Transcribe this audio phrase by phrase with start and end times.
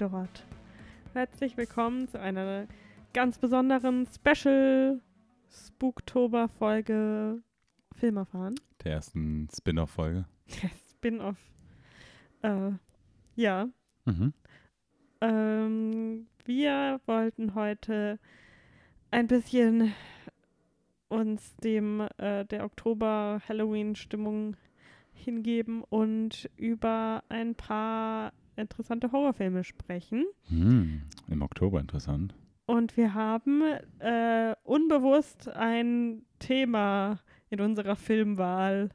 [0.00, 0.46] dort.
[1.12, 2.66] Herzlich willkommen zu einer
[3.12, 5.02] ganz besonderen Special
[5.50, 7.42] Spooktober-Folge
[7.96, 8.54] Film erfahren.
[8.82, 10.24] Der ersten Spin-off-Folge.
[10.90, 11.36] Spin-off.
[12.40, 12.70] Äh,
[13.36, 13.68] ja.
[14.06, 14.32] Mhm.
[15.20, 18.18] Ähm, wir wollten heute
[19.10, 19.92] ein bisschen
[21.08, 24.56] uns dem äh, der Oktober-Halloween-Stimmung
[25.12, 30.24] hingeben und über ein paar interessante Horrorfilme sprechen.
[30.48, 32.34] Hm, Im Oktober interessant.
[32.66, 33.62] Und wir haben
[33.98, 38.90] äh, unbewusst ein Thema in unserer Filmwahl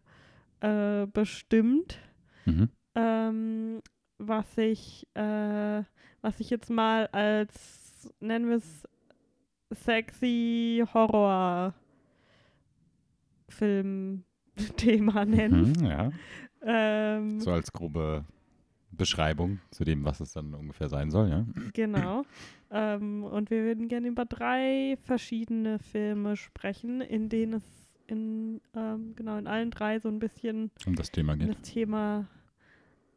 [0.61, 1.99] äh, bestimmt,
[2.45, 2.69] Mhm.
[2.95, 3.81] ähm,
[4.17, 5.83] was ich, äh,
[6.21, 8.83] was ich jetzt mal als, nennen wir es,
[9.71, 11.73] sexy Horror
[13.49, 15.73] Film-Thema nennen.
[15.77, 16.09] Mhm, ja.
[16.61, 18.25] Ähm, So als grobe
[18.97, 21.45] Beschreibung zu dem, was es dann ungefähr sein soll, ja.
[21.73, 22.23] Genau.
[22.71, 27.63] ähm, und wir würden gerne über drei verschiedene Filme sprechen, in denen es
[28.07, 31.49] in, ähm, genau, in allen drei so ein bisschen Um das Thema geht.
[31.49, 32.27] das Thema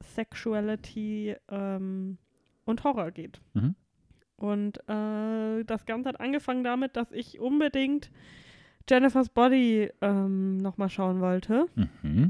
[0.02, 2.18] Sexuality ähm,
[2.64, 3.40] und Horror geht.
[3.54, 3.74] Mhm.
[4.36, 8.10] Und äh, das Ganze hat angefangen damit, dass ich unbedingt
[8.88, 11.66] Jennifer's Body ähm, nochmal schauen wollte,
[12.02, 12.28] Mhm.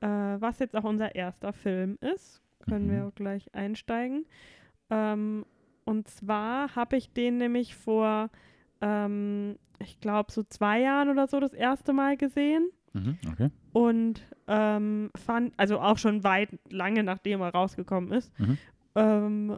[0.00, 2.42] äh, was jetzt auch unser erster Film ist.
[2.68, 2.90] Können Mhm.
[2.90, 4.26] wir auch gleich einsteigen.
[4.90, 5.44] Ähm,
[5.84, 8.30] und zwar habe ich den nämlich vor,
[8.80, 12.68] ähm, ich glaube, so zwei Jahren oder so das erste Mal gesehen.
[12.92, 13.18] Mhm.
[13.30, 13.50] Okay.
[13.74, 18.32] und ähm, fand, also auch schon weit, lange nachdem er rausgekommen ist.
[18.38, 18.56] Mhm.
[18.94, 19.56] Ähm,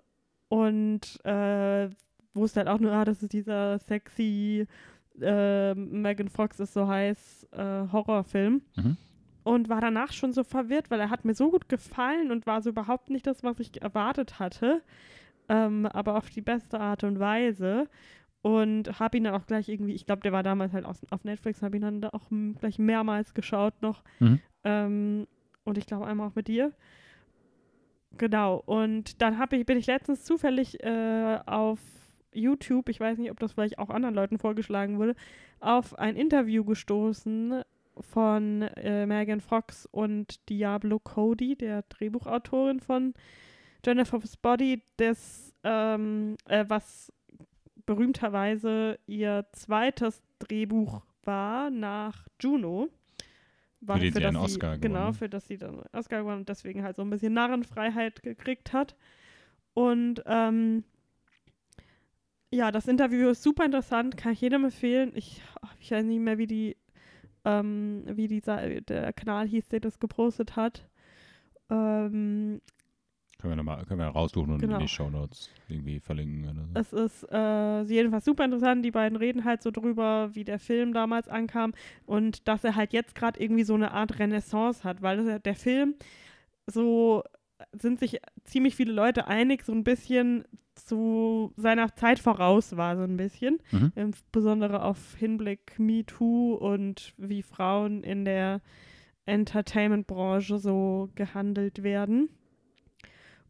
[0.48, 1.88] und äh,
[2.34, 4.66] wusste halt auch nur, ah, das ist dieser sexy
[5.20, 8.62] äh, Megan Fox ist so heiß äh, Horrorfilm.
[8.74, 8.96] Mhm.
[9.48, 12.60] Und war danach schon so verwirrt, weil er hat mir so gut gefallen und war
[12.60, 14.82] so überhaupt nicht das, was ich erwartet hatte.
[15.48, 17.88] Ähm, aber auf die beste Art und Weise.
[18.42, 21.24] Und habe ihn dann auch gleich irgendwie, ich glaube, der war damals halt aus, auf
[21.24, 22.28] Netflix, habe ihn dann da auch
[22.58, 24.04] gleich mehrmals geschaut noch.
[24.18, 24.38] Mhm.
[24.64, 25.26] Ähm,
[25.64, 26.74] und ich glaube einmal auch mit dir.
[28.18, 28.62] Genau.
[28.66, 31.80] Und dann ich, bin ich letztens zufällig äh, auf
[32.34, 35.14] YouTube, ich weiß nicht, ob das vielleicht auch anderen Leuten vorgeschlagen wurde,
[35.58, 37.62] auf ein Interview gestoßen
[38.00, 43.14] von äh, Megan Fox und Diablo Cody, der Drehbuchautorin von
[43.84, 47.12] Jennifer's Body, das, ähm, äh, was
[47.86, 52.88] berühmterweise ihr zweites Drehbuch war nach Juno.
[53.80, 56.82] War, den sie einen Oscar gewonnen Genau, für das sie dann Oscar gewonnen und deswegen
[56.82, 58.96] halt so ein bisschen Narrenfreiheit gekriegt hat.
[59.72, 60.82] Und ähm,
[62.50, 65.12] ja, das Interview ist super interessant, kann ich jedem empfehlen.
[65.14, 65.42] Ich,
[65.80, 66.76] ich weiß nicht mehr, wie die,
[67.48, 70.86] ähm, wie dieser, der Kanal hieß, der das gepostet hat.
[71.70, 72.60] Ähm,
[73.40, 74.74] Können wir nochmal können wir raussuchen und Genau.
[74.76, 76.70] in die Shownotes irgendwie verlinken oder so.
[76.74, 78.84] Es ist äh, jedenfalls super interessant.
[78.84, 81.72] Die beiden reden halt so drüber, wie der Film damals ankam
[82.06, 85.54] und dass er halt jetzt gerade irgendwie so eine Art Renaissance hat, weil das, der
[85.54, 85.94] Film
[86.66, 87.22] so
[87.72, 90.44] sind sich ziemlich viele Leute einig, so ein bisschen
[90.88, 93.58] zu seiner Zeit voraus war, so ein bisschen.
[93.70, 93.92] Mhm.
[93.94, 98.60] Insbesondere auf Hinblick MeToo und wie Frauen in der
[99.26, 102.30] Entertainment-Branche so gehandelt werden.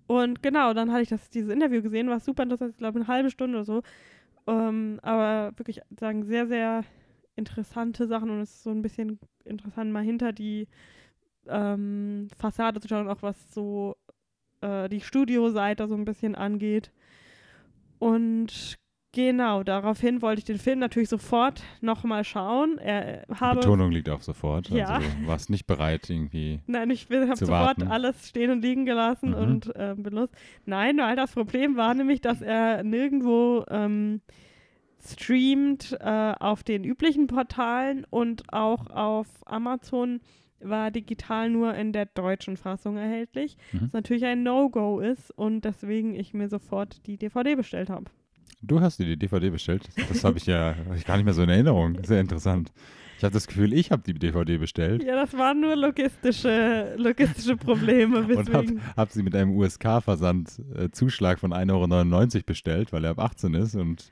[0.07, 3.09] Und genau, dann hatte ich das, dieses Interview gesehen, war super interessant, ich glaube eine
[3.09, 3.83] halbe Stunde oder so.
[4.47, 6.85] Ähm, aber wirklich sagen sehr, sehr
[7.37, 10.67] interessante Sachen und es ist so ein bisschen interessant, mal hinter die
[11.47, 13.97] ähm, Fassade zu schauen, auch was so
[14.61, 16.91] äh, die Studioseite so ein bisschen angeht.
[17.99, 18.77] Und
[19.13, 22.79] genau, daraufhin wollte ich den Film natürlich sofort nochmal schauen.
[22.79, 24.69] Er habe Betonung liegt auf sofort.
[24.71, 24.87] Ja.
[24.87, 26.61] Also du warst nicht bereit, irgendwie.
[26.67, 27.51] Nein, ich habe sofort
[27.81, 27.89] warten.
[27.89, 29.37] alles stehen und liegen gelassen Mhm.
[29.37, 30.35] und ähm, benutzt.
[30.67, 34.21] Nein, weil das Problem war nämlich, dass er nirgendwo ähm,
[35.05, 40.21] streamt äh, auf den üblichen Portalen und auch auf Amazon
[40.61, 43.57] war digital nur in der deutschen Fassung erhältlich.
[43.73, 43.83] Mhm.
[43.83, 48.07] Was natürlich ein No-Go ist und deswegen ich mir sofort die DVD bestellt habe.
[48.61, 49.89] Du hast dir die DVD bestellt.
[50.09, 51.99] Das habe ich ja hab ich gar nicht mehr so in Erinnerung.
[52.05, 52.73] Sehr interessant.
[53.19, 57.57] Ich habe das Gefühl, ich habe die DVD bestellt Ja, das waren nur logistische, logistische
[57.57, 58.21] Probleme.
[58.37, 60.89] und habe hab sie mit einem USK-Versand äh,
[61.37, 64.11] von 1,99 Euro bestellt, weil er ab 18 ist und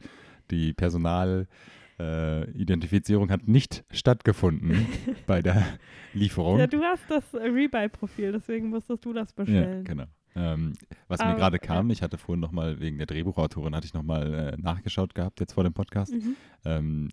[0.51, 4.87] die Personalidentifizierung äh, Identifizierung hat nicht stattgefunden
[5.27, 5.65] bei der
[6.13, 6.59] Lieferung.
[6.59, 9.85] Ja, du hast das Rebuy-Profil, deswegen musstest du das Ja, bestellen.
[9.85, 10.05] genau.
[10.35, 10.75] Ähm,
[11.09, 11.67] was mir Aber, gerade ja.
[11.67, 15.55] kam, ich hatte vorhin nochmal wegen der Drehbuchautorin, hatte ich nochmal äh, nachgeschaut gehabt, jetzt
[15.55, 16.13] vor dem Podcast.
[16.13, 16.37] Mhm.
[16.67, 17.09] Ähm,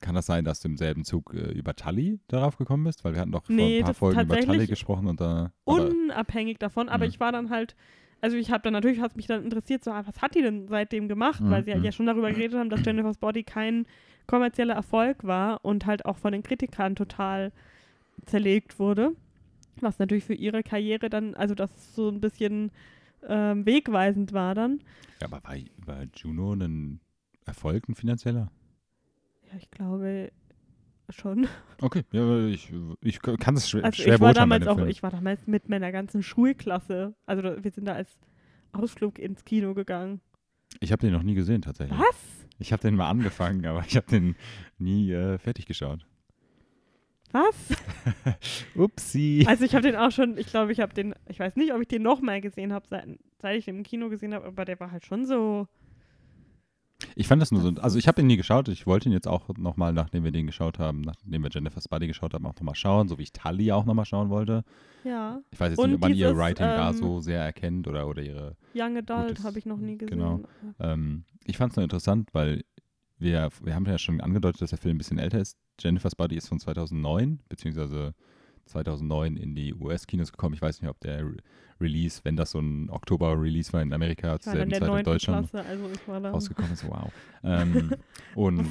[0.00, 3.04] kann das sein, dass du im selben Zug äh, über Tully darauf gekommen bist?
[3.04, 5.52] Weil wir hatten doch vor Nee, ein paar Folgen über Tully gesprochen und da.
[5.66, 7.10] aber- Unabhängig davon, aber Mhm.
[7.10, 7.74] ich war dann halt,
[8.24, 10.66] also ich habe dann natürlich, hat mich dann interessiert, so, ah, was hat die denn
[10.66, 11.42] seitdem gemacht?
[11.42, 11.84] Mhm, Weil sie halt mhm.
[11.84, 13.84] ja schon darüber geredet haben, dass Jennifer's Body kein
[14.26, 17.52] kommerzieller Erfolg war und halt auch von den Kritikern total
[18.24, 19.12] zerlegt wurde.
[19.82, 22.70] Was natürlich für ihre Karriere dann, also das so ein bisschen
[23.28, 24.80] ähm, wegweisend war dann.
[25.20, 27.00] Ja, aber war, war Juno ein
[27.44, 28.50] Erfolg, ein finanzieller?
[29.50, 30.32] Ja, ich glaube
[31.10, 31.46] schon.
[31.80, 35.10] Okay, ja, ich, ich kann es schwer, Also schwer ich war damals auch, ich war
[35.10, 37.14] damals mit meiner ganzen Schulklasse.
[37.26, 38.18] Also wir sind da als
[38.72, 40.20] Ausflug ins Kino gegangen.
[40.80, 41.98] Ich habe den noch nie gesehen, tatsächlich.
[41.98, 42.16] Was?
[42.58, 44.36] Ich habe den mal angefangen, aber ich habe den
[44.78, 46.06] nie äh, fertig geschaut.
[47.32, 47.76] Was?
[48.76, 49.44] Upsi.
[49.46, 51.80] Also ich habe den auch schon, ich glaube, ich habe den, ich weiß nicht, ob
[51.80, 53.08] ich den nochmal gesehen habe, seit,
[53.42, 55.66] seit ich den im Kino gesehen habe, aber der war halt schon so.
[57.16, 58.68] Ich fand das nur so, also ich habe ihn nie geschaut.
[58.68, 62.06] Ich wollte ihn jetzt auch nochmal, nachdem wir den geschaut haben, nachdem wir Jennifer's Body
[62.06, 64.64] geschaut haben, auch nochmal schauen, so wie ich Tully auch nochmal schauen wollte.
[65.04, 65.40] Ja.
[65.50, 67.86] Ich weiß jetzt Und nicht, ob man ihr dieses, Writing da ähm, so sehr erkennt
[67.86, 68.56] oder, oder ihre.
[68.74, 70.18] Young Adult habe ich noch nie gesehen.
[70.18, 70.40] genau.
[70.80, 72.64] Ähm, ich fand es nur interessant, weil
[73.18, 75.56] wir, wir haben ja schon angedeutet, dass der Film ein bisschen älter ist.
[75.80, 78.14] Jennifer's Body ist von 2009, beziehungsweise
[78.66, 80.54] 2009 in die US-Kinos gekommen.
[80.54, 81.36] Ich weiß nicht, ob der Re
[81.80, 85.68] Release, wenn das so ein Oktober-Release war in Amerika, zur selben Zeit in Deutschland Klasse,
[85.68, 86.88] also rausgekommen ist.
[86.88, 87.12] Wow.
[87.42, 87.90] ähm,
[88.34, 88.68] und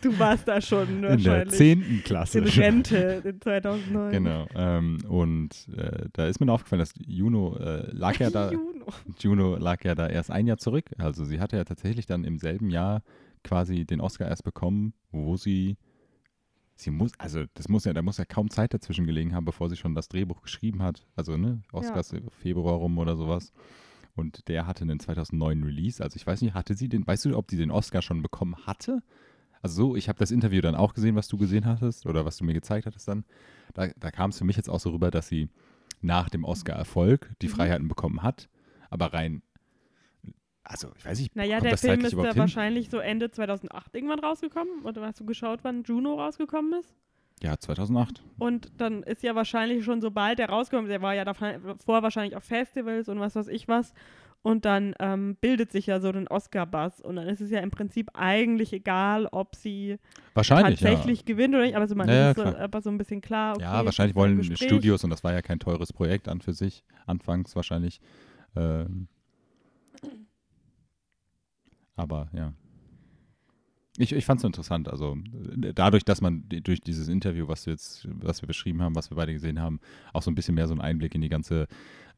[0.00, 2.02] du warst da schon in der wahrscheinlich 10.
[2.04, 2.38] Klasse.
[2.38, 4.10] in Rente in 2009.
[4.10, 4.46] Genau.
[4.54, 8.86] Ähm, und äh, da ist mir aufgefallen, dass Juno äh, lag ja da, Juno.
[9.18, 10.90] Juno lag ja da erst ein Jahr zurück.
[10.98, 13.02] Also sie hatte ja tatsächlich dann im selben Jahr
[13.44, 15.76] quasi den Oscar erst bekommen, wo sie
[16.76, 19.68] sie muss, also das muss ja, da muss ja kaum Zeit dazwischen gelegen haben, bevor
[19.68, 21.06] sie schon das Drehbuch geschrieben hat.
[21.16, 23.52] Also ne, Oscars im Februar rum oder sowas.
[24.14, 26.02] Und der hatte einen 2009 Release.
[26.02, 28.56] Also ich weiß nicht, hatte sie den, weißt du, ob die den Oscar schon bekommen
[28.66, 29.02] hatte?
[29.62, 32.36] Also so, ich habe das Interview dann auch gesehen, was du gesehen hattest oder was
[32.36, 33.24] du mir gezeigt hattest dann.
[33.74, 35.48] Da, da kam es für mich jetzt auch so rüber, dass sie
[36.00, 37.52] nach dem Oscar-Erfolg die Mhm.
[37.52, 38.48] Freiheiten bekommen hat.
[38.90, 39.42] Aber rein,
[40.64, 44.82] also ich weiß nicht, Naja, der Film ist ja wahrscheinlich so Ende 2008 irgendwann rausgekommen.
[44.84, 46.94] Oder hast du geschaut, wann Juno rausgekommen ist?
[47.42, 48.22] Ja, 2008.
[48.38, 52.36] Und dann ist ja wahrscheinlich schon, sobald der rausgekommen ist, der war ja davor wahrscheinlich
[52.36, 53.92] auf Festivals und was weiß ich was.
[54.42, 57.00] Und dann ähm, bildet sich ja so ein Oscar-Buzz.
[57.00, 59.98] Und dann ist es ja im Prinzip eigentlich egal, ob sie
[60.34, 61.76] Wahrscheinlich, tatsächlich gewinnt oder nicht.
[61.76, 63.54] Aber so, man Ja, ja, ist so, aber so ein bisschen klar.
[63.54, 63.78] Okay, ja.
[63.78, 64.42] Ja, wahrscheinlich wollen.
[64.56, 68.00] Studios, und das war ja kein teures Projekt an für sich, anfangs wahrscheinlich.
[68.56, 69.08] Ähm,
[71.96, 72.52] aber ja.
[73.98, 74.88] Ich, ich fand es interessant.
[74.88, 75.18] Also
[75.74, 79.16] dadurch, dass man durch dieses Interview, was wir jetzt, was wir beschrieben haben, was wir
[79.16, 79.80] beide gesehen haben,
[80.14, 81.66] auch so ein bisschen mehr so einen Einblick in die ganze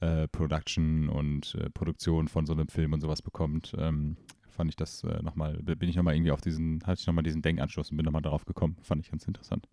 [0.01, 4.17] äh, Production und äh, Produktion von so einem Film und sowas bekommt, ähm,
[4.51, 7.43] fand ich das äh, nochmal, bin ich nochmal irgendwie auf diesen, hatte ich nochmal diesen
[7.43, 8.77] Denkanschluss und bin nochmal darauf gekommen.
[8.83, 9.69] Fand ich ganz interessant.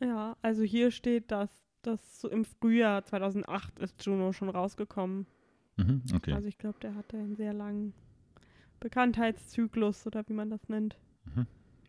[0.00, 1.50] Ja, also hier steht, dass
[1.82, 5.26] das so im Frühjahr 2008 ist Juno schon rausgekommen.
[5.76, 6.32] Mhm, okay.
[6.32, 7.92] Also ich glaube, der hatte einen sehr langen
[8.80, 10.96] Bekanntheitszyklus oder wie man das nennt.
[11.34, 11.46] Mhm.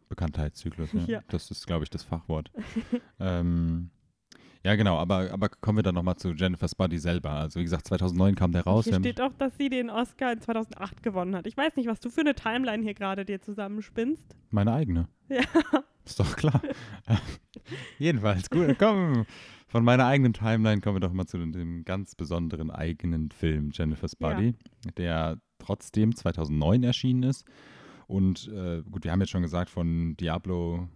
[0.10, 1.02] Bekanntheitszyklus, ja.
[1.08, 1.22] Ja.
[1.30, 2.52] Das ist, glaube ich, das Fachwort.
[3.20, 3.90] ähm,
[4.64, 7.32] ja, genau, aber, aber kommen wir dann nochmal zu Jennifer's Body selber.
[7.32, 8.86] Also wie gesagt, 2009 kam der raus.
[8.86, 11.48] Hier steht auch, dass sie den Oscar in 2008 gewonnen hat.
[11.48, 14.36] Ich weiß nicht, was du für eine Timeline hier gerade dir zusammenspinnst.
[14.52, 15.08] Meine eigene.
[15.30, 15.42] Ja.
[16.06, 16.62] Ist doch klar.
[17.98, 19.26] Jedenfalls, gut, komm.
[19.68, 24.18] Von meiner eigenen Timeline kommen wir doch mal zu dem ganz besonderen eigenen Film Jennifer's
[24.20, 24.30] Ja.
[24.30, 24.56] Body,
[24.98, 27.46] der trotzdem 2009 erschienen ist.
[28.08, 30.90] Und äh, gut, wir haben jetzt schon gesagt, von Diablo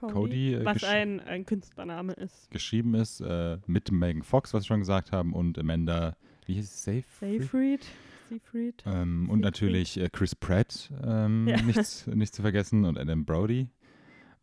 [0.00, 2.50] Cody, äh, was ein, ein Künstlername ist.
[2.50, 6.64] geschrieben ist, äh, mit Megan Fox, was wir schon gesagt haben, und Amanda, wie hieß
[6.64, 7.04] es, Safe?
[7.20, 7.86] Seyfried.
[8.28, 8.82] Seyfried.
[8.86, 11.56] Ähm, und natürlich äh, Chris Pratt, ähm, Ja.
[11.62, 13.68] nicht, nicht zu vergessen, und Adam Brody.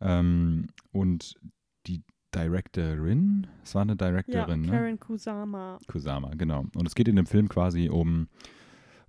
[0.00, 1.34] Ähm, und
[1.86, 2.02] die
[2.34, 4.70] Directorin, es war eine Ja, Directorin, ne?
[4.70, 5.78] Karen Kusama.
[5.86, 6.64] Kusama, genau.
[6.74, 8.28] Und es geht in dem Film quasi um,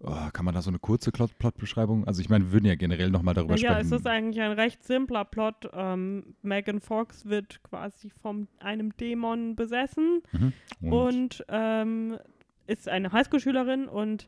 [0.01, 2.05] oh, kann man da so eine kurze Plot- Plotbeschreibung?
[2.05, 3.93] Also ich meine, wir würden ja generell nochmal darüber Ja, es sprechen.
[3.99, 5.69] ist eigentlich ein recht simpler Plot.
[5.73, 10.53] Ähm, Megan Fox wird quasi von einem Dämon besessen Mhm.
[10.81, 10.91] Und,
[11.41, 12.17] und ähm,
[12.67, 14.27] ist eine Highschool-Schülerin und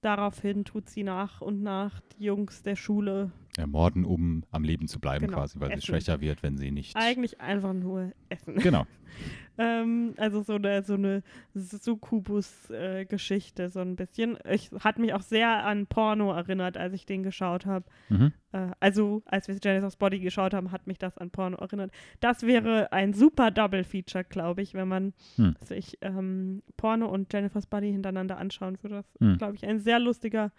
[0.00, 5.00] daraufhin tut sie nach und nach die Jungs der Schule ermorden, um am Leben zu
[5.00, 5.80] bleiben Genau, quasi, weil essen.
[5.80, 6.96] sie schwächer wird, wenn sie nicht.
[6.96, 8.54] Eigentlich einfach nur essen.
[8.56, 8.86] Genau.
[9.60, 11.22] ähm, also so eine, so eine
[11.54, 14.38] Succubus-Geschichte, so ein bisschen.
[14.50, 17.84] Ich hat mich auch sehr an Porno erinnert, als ich den geschaut habe.
[18.08, 18.32] Mhm.
[18.52, 21.90] Äh, also, als wir Jennifer's Body geschaut haben, hat mich das an Porno erinnert.
[22.20, 25.54] Das wäre ein super Double-Feature, glaube ich, wenn man Hm.
[25.62, 28.96] sich ähm, Porno und Jennifer's Body hintereinander anschauen würde.
[28.96, 29.36] Das Hm.
[29.38, 30.52] glaube ich, ein sehr lustiger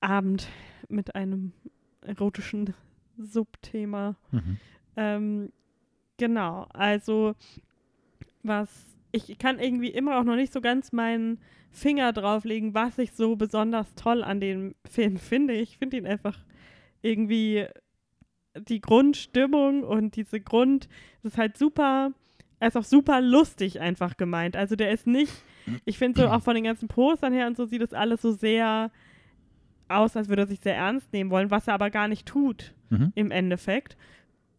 [0.00, 0.46] Abend
[0.88, 1.52] mit einem
[2.02, 2.72] erotischen
[3.18, 4.14] Subthema.
[4.30, 4.58] Mhm.
[4.96, 5.52] Ähm,
[6.18, 7.34] genau, also
[8.42, 11.38] was ich kann irgendwie immer auch noch nicht so ganz meinen
[11.70, 15.52] Finger drauflegen, was ich so besonders toll an dem Film finde.
[15.54, 16.38] Ich finde ihn einfach
[17.02, 17.66] irgendwie
[18.68, 20.88] die Grundstimmung und diese Grund,
[21.22, 22.12] das ist halt super,
[22.58, 24.56] er ist auch super lustig einfach gemeint.
[24.56, 25.32] Also der ist nicht,
[25.84, 28.32] ich finde so auch von den ganzen Postern her und so sieht das alles so
[28.32, 28.90] sehr
[29.88, 32.72] aus, als würde er sich sehr ernst nehmen wollen, was er aber gar nicht tut
[32.90, 33.12] Mhm.
[33.14, 33.96] im Endeffekt.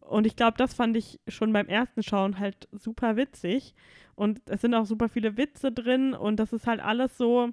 [0.08, 3.74] Und ich glaube, das fand ich schon beim ersten Schauen halt super witzig.
[4.14, 7.50] Und es sind auch super viele Witze drin und das ist halt alles so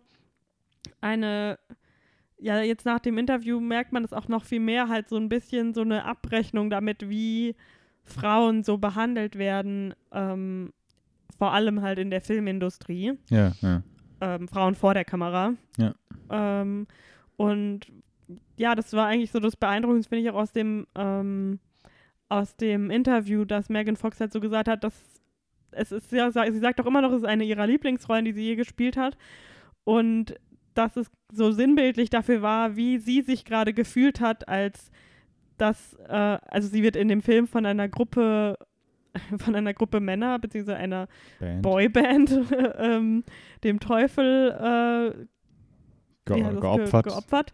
[1.00, 1.58] eine,
[2.38, 5.29] ja, jetzt nach dem Interview merkt man es auch noch viel mehr, halt so ein
[5.29, 7.55] bisschen so eine Abrechnung damit, wie
[8.03, 10.72] Frauen so behandelt werden, ähm,
[11.38, 13.81] vor allem halt in der Filmindustrie Ja, ja.
[14.22, 15.53] ähm, Frauen vor der Kamera.
[15.77, 15.96] Ja.
[16.29, 16.86] Ähm,
[17.38, 17.91] und
[18.58, 21.60] ja, das war eigentlich so das Beeindruckendste, finde ich auch aus dem, ähm,
[22.32, 24.94] aus dem Interview, dass Megan Fox halt so gesagt hat, dass
[25.72, 28.44] es ist ja, sie sagt auch immer noch, es ist eine ihrer Lieblingsrollen, die sie
[28.44, 29.18] je gespielt hat.
[29.84, 30.36] Und
[30.74, 34.92] dass es so sinnbildlich dafür war, wie sie sich gerade gefühlt hat, als
[35.58, 36.14] dass, äh,
[36.48, 38.58] also sie wird in dem Film von einer Gruppe,
[39.38, 41.08] von einer Gruppe Männer, beziehungsweise einer
[41.40, 41.62] Band.
[41.62, 42.40] Boyband
[42.78, 43.24] ähm,
[43.64, 45.26] dem Teufel äh,
[46.26, 47.06] Ge das, geopfert.
[47.06, 47.54] Ge geopfert.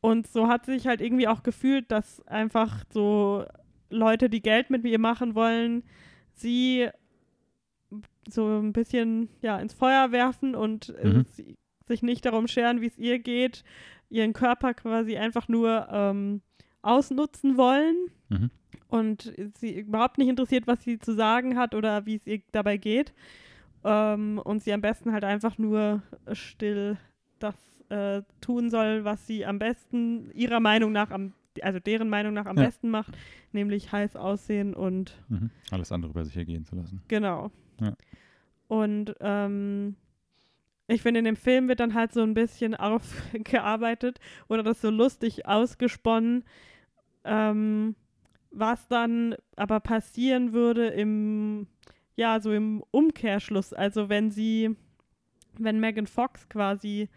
[0.00, 3.44] Und so hat sie sich halt irgendwie auch gefühlt, dass einfach so
[3.90, 5.82] Leute, die Geld mit ihr machen wollen,
[6.34, 6.88] sie
[8.28, 11.24] so ein bisschen ja ins Feuer werfen und äh, Mhm.
[11.26, 11.56] sie,
[11.86, 13.64] sich nicht darum scheren, wie es ihr geht,
[14.10, 16.40] ihren Körper quasi einfach nur ähm,
[16.82, 17.96] ausnutzen wollen
[18.28, 18.50] Mhm.
[18.88, 22.76] und sie überhaupt nicht interessiert, was sie zu sagen hat oder wie es ihr dabei
[22.76, 23.12] geht.
[23.82, 26.96] Ähm, und sie am besten halt einfach nur still
[27.40, 27.54] das
[27.88, 31.32] äh, tun soll, was sie am besten, ihrer Meinung nach, am,
[31.62, 32.64] also deren Meinung nach am Ja.
[32.66, 33.16] besten macht,
[33.52, 35.50] nämlich heiß aussehen und Mhm.
[35.70, 37.02] Alles andere über sich ergehen zu lassen.
[37.08, 37.50] Genau.
[37.80, 37.94] Ja.
[38.68, 39.96] Und ähm,
[40.86, 44.90] ich finde, in dem Film wird dann halt so ein bisschen aufgearbeitet oder das so
[44.90, 46.44] lustig ausgesponnen,
[47.24, 47.94] ähm,
[48.52, 51.66] was dann aber passieren würde im,
[52.16, 53.72] ja, so im Umkehrschluss.
[53.72, 54.74] Also wenn sie,
[55.58, 57.08] wenn Megan Fox quasi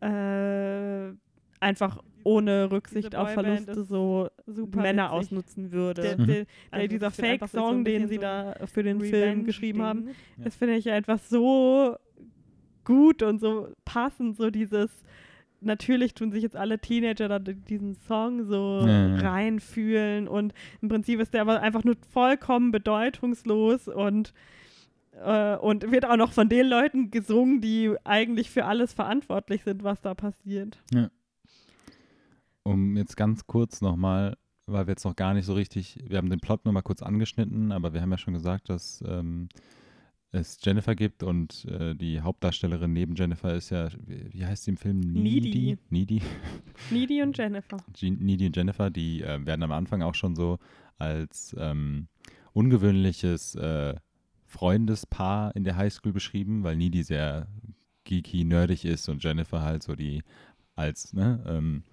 [0.00, 1.12] äh,
[1.60, 5.18] einfach ohne Rücksicht auf Verluste so super Männer witzig.
[5.18, 6.02] ausnutzen würde.
[6.02, 6.26] Der- Mhm.
[6.26, 9.44] Der, der, Also dieser Fake-Song, den sie so da für den Film Revenge-Ding.
[9.44, 10.44] geschrieben haben, Ja.
[10.44, 11.96] das finde ich einfach so
[12.84, 14.90] gut und so passend, so dieses
[15.60, 19.16] natürlich tun sich jetzt alle Teenager da diesen Song so Ja, ja.
[19.16, 20.52] reinfühlen und
[20.82, 24.34] im Prinzip ist der aber einfach nur vollkommen bedeutungslos und
[25.24, 29.82] äh, und wird auch noch von den Leuten gesungen, die eigentlich für alles verantwortlich sind,
[29.84, 30.82] was da passiert.
[32.64, 36.30] Um jetzt ganz kurz nochmal, weil wir jetzt noch gar nicht so richtig, wir haben
[36.30, 39.48] den Plot nur mal kurz angeschnitten, aber wir haben ja schon gesagt, dass ähm,
[40.34, 44.72] es Jennifer gibt und äh, die Hauptdarstellerin neben Jennifer ist ja, wie, wie heißt sie
[44.72, 45.00] im Film?
[45.00, 45.78] Needy.
[45.90, 46.22] Needy.
[46.90, 47.76] Needy und Jennifer.
[48.00, 50.58] Needy und Jennifer, die äh, werden am Anfang auch schon so
[50.98, 52.08] als ähm,
[52.52, 53.94] ungewöhnliches äh,
[54.44, 57.48] Freundespaar in der Highschool beschrieben, weil Needy sehr
[58.04, 60.22] geeky, nerdig ist und Jennifer halt so die
[60.76, 61.84] als ne, ähm,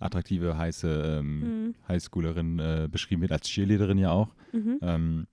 [0.00, 1.74] attraktive, heiße ähm, Mhm.
[1.88, 4.34] Highschoolerin äh, beschrieben wird, als Cheerleaderin ja auch.
[4.52, 4.78] Mhm.
[4.82, 5.26] Ähm,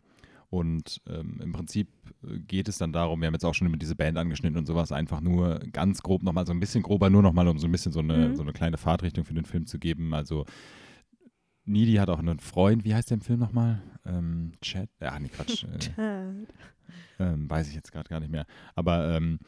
[0.50, 1.90] und ähm, im Prinzip
[2.24, 4.66] äh, geht es dann darum, wir haben jetzt auch schon über diese Band angeschnitten und
[4.66, 7.72] sowas, einfach nur ganz grob nochmal, so ein bisschen grober, nur nochmal, um so ein
[7.72, 8.36] bisschen so eine, Mhm.
[8.36, 10.14] so eine kleine Fahrtrichtung für den Film zu geben.
[10.14, 10.46] Also
[11.66, 13.82] Needy hat auch einen Freund, wie heißt der im Film nochmal?
[14.06, 14.88] Ähm, Chad?
[15.02, 15.64] Ja, nee, Quatsch.
[15.74, 15.96] äh, Chad.
[17.20, 18.46] ähm, weiß ich jetzt gerade gar nicht mehr.
[18.76, 19.40] Aber ähm,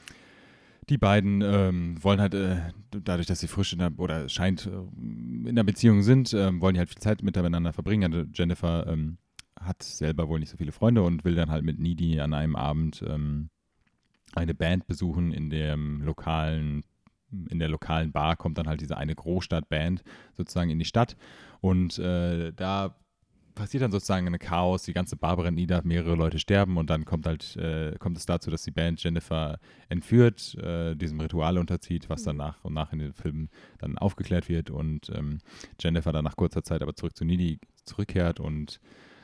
[0.89, 2.57] die beiden ähm, wollen halt, äh,
[2.91, 6.75] dadurch, dass sie frisch in der, oder scheint äh, in der Beziehung sind, ähm, wollen
[6.75, 8.13] die halt viel Zeit miteinander verbringen.
[8.13, 9.17] Also Jennifer ähm,
[9.59, 12.55] hat selber wohl nicht so viele Freunde und will dann halt mit Needy an einem
[12.55, 13.49] Abend ähm,
[14.33, 16.83] eine Band besuchen in dem lokalen
[17.49, 20.01] in der lokalen Bar kommt dann halt diese eine Großstadtband
[20.31, 21.17] sozusagen in die Stadt
[21.59, 22.95] und äh, da
[23.57, 27.05] passiert dann sozusagen eine Chaos, die ganze Bar brennt nieder, mehrere Leute sterben und dann
[27.05, 29.59] kommt halt, äh, kommt es dazu, dass die Band Jennifer
[29.89, 32.39] entführt, äh, diesem Ritual unterzieht, was dann Mhm.
[32.39, 33.49] nach und nach in den Filmen
[33.79, 35.39] dann aufgeklärt wird und ähm,
[35.79, 38.79] Jennifer dann nach kurzer Zeit aber zurück zu Needy zurückkehrt und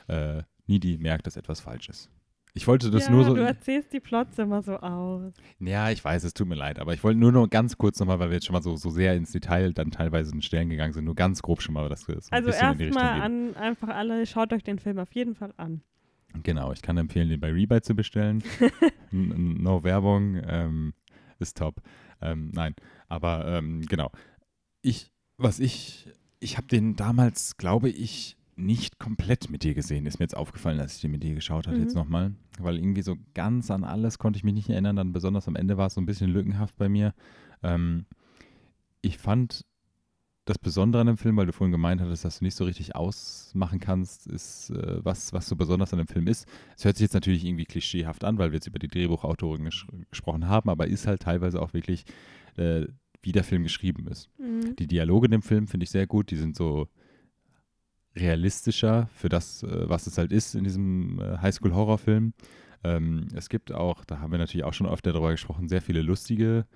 [0.08, 2.10] äh, Needy merkt, dass etwas falsch ist.
[2.56, 3.34] Ich wollte das ja, nur so.
[3.34, 5.32] du erzählst die Plots immer so aus.
[5.58, 8.20] Ja, ich weiß, es tut mir leid, aber ich wollte nur noch ganz kurz nochmal,
[8.20, 10.92] weil wir jetzt schon mal so, so sehr ins Detail dann teilweise in Stellen gegangen
[10.92, 14.62] sind, nur ganz grob schon mal, wir so Also erstmal an einfach alle, schaut euch
[14.62, 15.82] den Film auf jeden Fall an.
[16.44, 18.42] Genau, ich kann empfehlen, den bei Rebuy zu bestellen.
[19.10, 20.94] No Werbung, ähm,
[21.38, 21.80] ist top.
[22.20, 22.74] Ähm, nein,
[23.08, 24.10] aber ähm, genau.
[24.82, 26.08] Ich, was ich,
[26.40, 30.06] ich habe den damals, glaube ich, nicht komplett mit dir gesehen.
[30.06, 31.82] Ist mir jetzt aufgefallen, als ich den mit dir geschaut habe, Mhm.
[31.82, 32.32] jetzt nochmal.
[32.58, 34.96] Weil irgendwie so ganz an alles konnte ich mich nicht erinnern.
[34.96, 37.14] Dann besonders am Ende war es so ein bisschen lückenhaft bei mir.
[37.62, 38.06] Ähm,
[39.02, 39.64] ich fand
[40.46, 42.94] das Besondere an dem Film, weil du vorhin gemeint hattest, dass du nicht so richtig
[42.94, 46.46] ausmachen kannst, ist, äh, was, was so besonders an dem Film ist.
[46.76, 49.86] Es hört sich jetzt natürlich irgendwie klischeehaft an, weil wir jetzt über die Drehbuchautorin ges
[50.10, 52.04] gesprochen haben, aber ist halt teilweise auch wirklich,
[52.56, 52.86] äh,
[53.22, 54.28] wie der Film geschrieben ist.
[54.38, 54.76] Mhm.
[54.76, 56.30] Die Dialoge in dem Film finde ich sehr gut.
[56.30, 56.88] Die sind so
[58.16, 62.32] realistischer für das, äh, was es halt ist in diesem äh, Highschool-Horrorfilm.
[62.84, 66.02] Ähm, es gibt auch, da haben wir natürlich auch schon öfter darüber gesprochen, sehr viele
[66.02, 66.66] lustige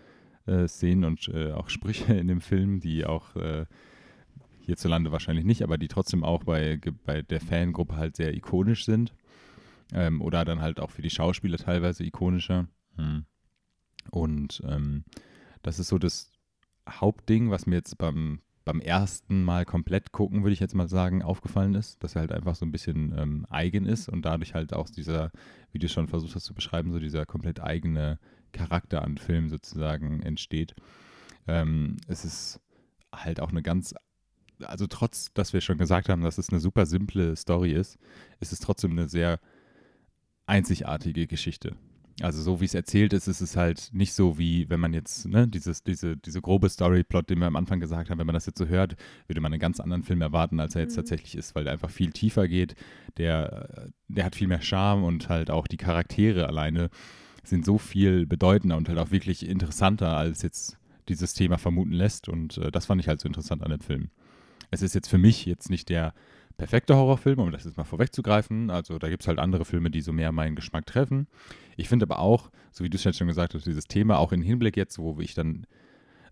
[0.46, 3.66] äh, Szenen und äh, auch Sprüche in dem Film, die auch äh,
[4.60, 9.14] hierzulande wahrscheinlich nicht, aber die trotzdem auch bei, bei der Fangruppe halt sehr ikonisch sind.
[9.94, 12.68] Ähm, oder dann halt auch für die Schauspieler teilweise ikonischer.
[12.96, 13.24] Hm.
[14.10, 15.04] Und ähm,
[15.62, 16.30] das ist so das
[16.88, 21.22] Hauptding, was mir jetzt beim, beim ersten Mal komplett gucken, würde ich jetzt mal sagen,
[21.22, 24.74] aufgefallen ist, dass er halt einfach so ein bisschen ähm, eigen ist und dadurch halt
[24.74, 25.30] auch dieser,
[25.72, 28.18] wie du schon versucht hast zu beschreiben, so dieser komplett eigene
[28.52, 30.74] Charakter an Film sozusagen entsteht.
[31.46, 32.60] Ähm, es ist
[33.10, 33.94] halt auch eine ganz,
[34.62, 37.98] also trotz, dass wir schon gesagt haben, dass es eine super simple Story ist,
[38.38, 39.40] ist es trotzdem eine sehr
[40.44, 41.74] einzigartige Geschichte.
[42.20, 45.28] Also so wie es erzählt ist, ist es halt nicht so wie, wenn man jetzt,
[45.28, 48.46] ne, dieses, diese, diese grobe Storyplot, den wir am Anfang gesagt haben, wenn man das
[48.46, 48.96] jetzt so hört,
[49.28, 51.02] würde man einen ganz anderen Film erwarten, als er jetzt Mhm.
[51.02, 52.74] tatsächlich ist, weil der einfach viel tiefer geht.
[53.18, 56.90] Der, äh, der hat viel mehr Charme und halt auch die Charaktere alleine
[57.44, 60.76] sind so viel bedeutender und halt auch wirklich interessanter, als jetzt
[61.08, 62.28] dieses Thema vermuten lässt.
[62.28, 64.10] Und äh, das fand ich halt so interessant an dem Film.
[64.70, 66.14] Es ist jetzt für mich jetzt nicht der
[66.58, 68.68] perfekte Horrorfilm, um das jetzt mal vorwegzugreifen.
[68.70, 71.26] Also da gibt es halt andere Filme, die so mehr meinen Geschmack treffen.
[71.76, 74.32] Ich finde aber auch, so wie du es jetzt schon gesagt hast, dieses Thema auch
[74.32, 75.66] in Hinblick jetzt, wo ich dann,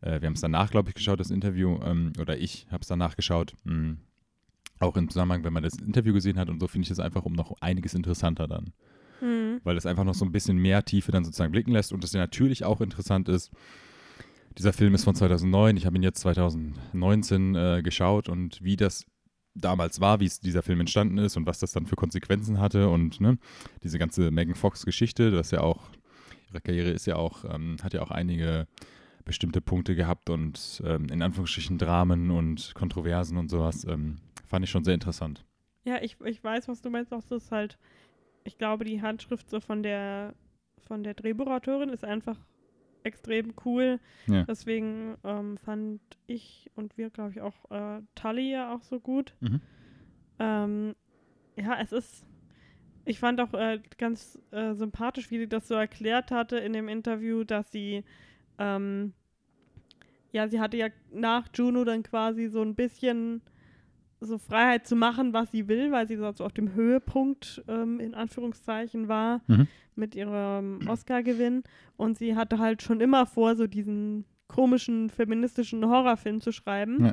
[0.02, 2.88] äh, wir haben es danach, glaube ich, geschaut, das Interview, ähm, oder ich habe es
[2.88, 3.96] danach geschaut, mh,
[4.80, 7.24] auch im Zusammenhang, wenn man das Interview gesehen hat und so, finde ich es einfach
[7.24, 8.72] um noch einiges interessanter dann
[9.22, 9.60] Mhm.
[9.64, 12.12] weil es einfach noch so ein bisschen mehr Tiefe dann sozusagen blicken lässt und das
[12.12, 13.50] ja natürlich auch interessant ist.
[14.58, 19.06] Dieser Film ist von 2009, ich habe ihn jetzt 2019 äh, geschaut und wie das
[19.56, 22.88] damals war, wie es dieser Film entstanden ist und was das dann für Konsequenzen hatte
[22.88, 23.38] und ne,
[23.82, 25.88] diese ganze Megan Fox Geschichte, das ja auch,
[26.50, 28.66] ihre Karriere ist ja auch, ähm, hat ja auch einige
[29.24, 34.70] bestimmte Punkte gehabt und ähm, in Anführungsstrichen Dramen und Kontroversen und sowas, ähm, fand ich
[34.70, 35.44] schon sehr interessant.
[35.84, 37.12] Ja, ich, ich weiß, was du meinst.
[37.12, 37.78] Auch das ist halt,
[38.44, 40.34] ich glaube, die Handschrift so von der
[40.86, 42.38] von der Drehbuchautorin ist einfach
[43.06, 44.00] extrem cool.
[44.26, 44.44] Ja.
[44.44, 49.34] Deswegen ähm, fand ich und wir, glaube ich, auch äh, Tully ja auch so gut.
[49.40, 49.60] Mhm.
[50.38, 50.94] Ähm,
[51.56, 52.26] ja, es ist.
[53.04, 56.88] Ich fand auch äh, ganz äh, sympathisch, wie sie das so erklärt hatte in dem
[56.88, 58.02] Interview, dass sie,
[58.58, 59.12] ähm,
[60.32, 63.42] ja, sie hatte ja nach Juno dann quasi so ein bisschen
[64.20, 68.14] so Freiheit zu machen, was sie will, weil sie so auf dem Höhepunkt ähm, in
[68.14, 69.68] Anführungszeichen war Mhm.
[69.94, 71.62] mit ihrem Oscar-Gewinn.
[71.96, 77.04] Und sie hatte halt schon immer vor, so diesen komischen feministischen Horrorfilm zu schreiben.
[77.06, 77.12] Ja.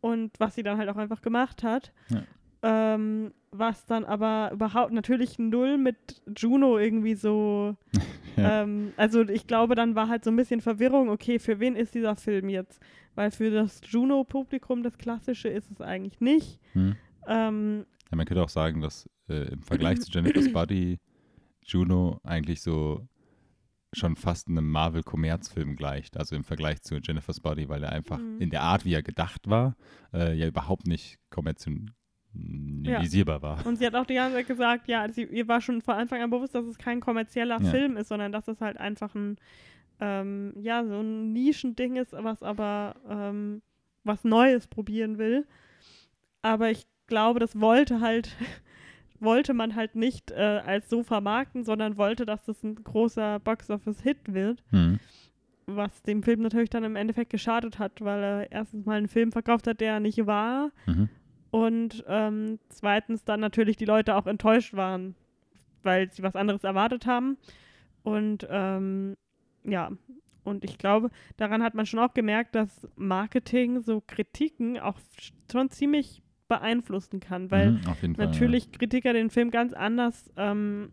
[0.00, 1.92] Und was sie dann halt auch einfach gemacht hat.
[2.10, 2.22] Ja.
[2.66, 7.76] Ähm, was dann aber überhaupt natürlich null mit Juno irgendwie so.
[8.36, 8.62] Ja.
[8.64, 11.94] ähm, also ich glaube, dann war halt so ein bisschen Verwirrung, okay, für wen ist
[11.94, 12.80] dieser Film jetzt?
[13.14, 16.58] Weil für das Juno-Publikum, das Klassische, ist es eigentlich nicht.
[16.74, 16.96] Mhm.
[17.28, 20.98] Ähm, Ja, man könnte auch sagen, dass äh, im Vergleich zu Jennifer's Body
[21.64, 23.06] Juno eigentlich so
[23.92, 26.16] schon fast einem Marvel-Kommerzfilm gleicht.
[26.16, 28.40] Also im Vergleich zu Jennifer's Body, weil er einfach Mhm.
[28.40, 29.76] in der Art, wie er gedacht war,
[30.12, 31.18] äh, ja überhaupt nicht
[32.34, 33.64] kommerzialisierbar war.
[33.66, 36.20] Und sie hat auch die ganze Zeit gesagt, ja, sie, ihr war schon von Anfang
[36.22, 37.70] an bewusst, dass es kein kommerzieller Ja.
[37.70, 39.36] Film ist, sondern dass es halt einfach ein,
[40.00, 43.62] ähm, ja, so ein Nischending ist, was aber ähm,
[44.04, 45.46] was Neues probieren will.
[46.42, 48.36] Aber ich glaube, das wollte halt,
[49.20, 54.34] wollte man halt nicht äh, als so vermarkten, sondern wollte, dass das ein großer Box-Office-Hit
[54.34, 54.98] wird, Hm.
[55.66, 59.32] was dem Film natürlich dann im Endeffekt geschadet hat, weil er erstens mal einen Film
[59.32, 61.08] verkauft hat, der nicht war Mhm.
[61.50, 65.14] Und ähm, zweitens dann natürlich die Leute auch enttäuscht waren,
[65.84, 67.38] weil sie was anderes erwartet haben.
[68.02, 69.16] Und ähm,
[69.64, 69.90] ja,
[70.44, 74.98] und ich glaube, daran hat man schon auch gemerkt, dass Marketing so Kritiken auch
[75.50, 80.92] schon ziemlich beeinflussen kann, weil Mhm, jeden Fall, natürlich Kritiker den Film ganz anders, ähm,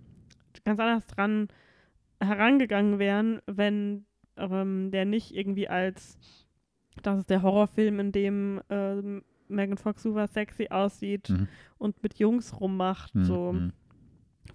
[0.64, 1.50] ganz anders dran
[2.22, 4.06] herangegangen wären, wenn
[4.38, 6.18] ähm, der nicht irgendwie als
[7.04, 11.38] das ist der Horrorfilm, in dem ähm, Megan Fox super sexy aussieht ja.
[11.38, 11.48] Mhm.
[11.78, 13.74] und mit Jungs rummacht, Mhm, so mhm.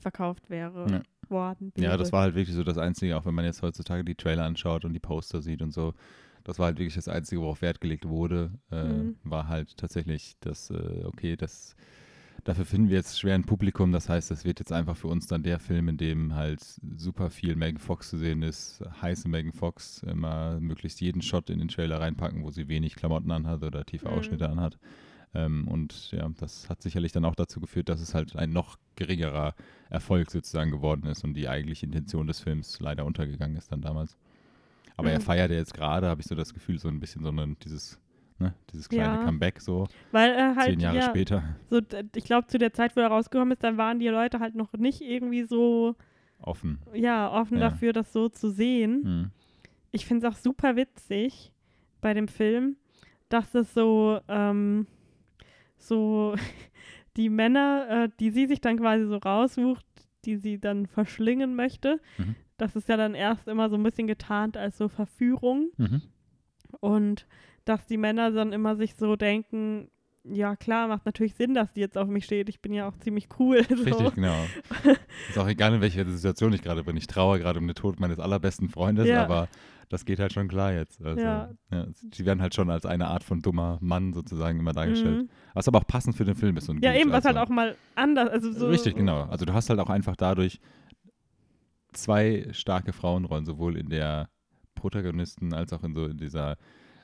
[0.00, 1.02] verkauft wäre Ja.
[1.30, 1.72] Worden.
[1.76, 1.98] Ja, wäre.
[1.98, 4.84] das war halt wirklich so das Einzige, auch wenn man jetzt heutzutage die Trailer anschaut
[4.84, 5.94] und die Poster sieht und so.
[6.44, 9.16] Das war halt wirklich das Einzige, worauf Wert gelegt wurde, äh, Mhm.
[9.24, 11.74] war halt tatsächlich das, äh, okay, das,
[12.44, 13.90] dafür finden wir jetzt schwer ein Publikum.
[13.90, 16.60] Das heißt, das wird jetzt einfach für uns dann der Film, in dem halt
[16.96, 21.58] super viel Megan Fox zu sehen ist, heiße Megan Fox, immer möglichst jeden Shot in
[21.58, 24.14] den Trailer reinpacken, wo sie wenig Klamotten anhat oder tiefe Mhm.
[24.14, 24.78] Ausschnitte anhat.
[25.37, 28.79] Ähm, und ja, das hat sicherlich dann auch dazu geführt, dass es halt ein noch
[28.94, 29.55] geringerer
[29.90, 34.16] Erfolg sozusagen geworden ist und die eigentliche Intention des Films leider untergegangen ist dann damals.
[34.96, 35.25] Aber er Mhm.
[35.25, 38.01] feiert ja jetzt gerade, habe ich so das Gefühl, so ein bisschen so ein, dieses,
[38.38, 39.25] ne, dieses kleine Ja.
[39.25, 41.42] Comeback so, Weil er halt, zehn Jahre ja, später.
[41.68, 41.81] so,
[42.14, 44.72] ich glaube, zu der Zeit, wo er rausgekommen ist, dann waren die Leute halt noch
[44.72, 45.96] nicht irgendwie so,
[46.40, 46.79] Offen.
[46.94, 47.68] ja, offen Ja.
[47.68, 49.03] dafür, das so zu sehen.
[49.05, 49.31] Hm.
[49.92, 51.53] Ich finde es auch super witzig
[52.01, 52.77] bei dem Film,
[53.29, 54.87] dass es so, ähm,
[55.78, 56.34] so
[57.16, 59.84] die Männer, äh, die sie sich dann quasi so raussucht,
[60.24, 62.34] die sie dann verschlingen möchte, Mhm.
[62.56, 65.70] das ist ja dann erst immer so ein bisschen getarnt als so Verführung.
[65.76, 66.02] Mhm.
[66.80, 67.26] Und
[67.64, 69.88] dass die Männer dann immer sich so denken,
[70.24, 72.48] ja klar, macht natürlich Sinn, dass die jetzt auf mich steht.
[72.48, 73.62] Ich bin ja auch ziemlich cool.
[73.68, 73.74] So.
[73.84, 74.44] Richtig, genau.
[75.28, 76.96] Ist auch egal, in welcher Situation ich gerade bin.
[76.96, 79.22] Ich trauere gerade um den Tod meines allerbesten Freundes, Ja.
[79.24, 79.48] aber
[79.88, 81.01] das geht halt schon klar jetzt.
[81.05, 81.51] Also, Ja.
[81.70, 85.22] ja, sie werden halt schon als eine Art von dummer Mann sozusagen immer dargestellt.
[85.25, 85.29] Mhm.
[85.55, 86.68] Was aber auch passend für den Film ist.
[86.68, 87.01] Und Ja, gut.
[87.01, 88.68] eben, was also, halt auch mal anders, also so.
[88.68, 89.22] Richtig, genau.
[89.25, 90.61] Also du hast halt auch einfach dadurch
[91.92, 94.29] zwei starke Frauenrollen, sowohl in der
[94.75, 96.57] Protagonisten als auch in so in dieser,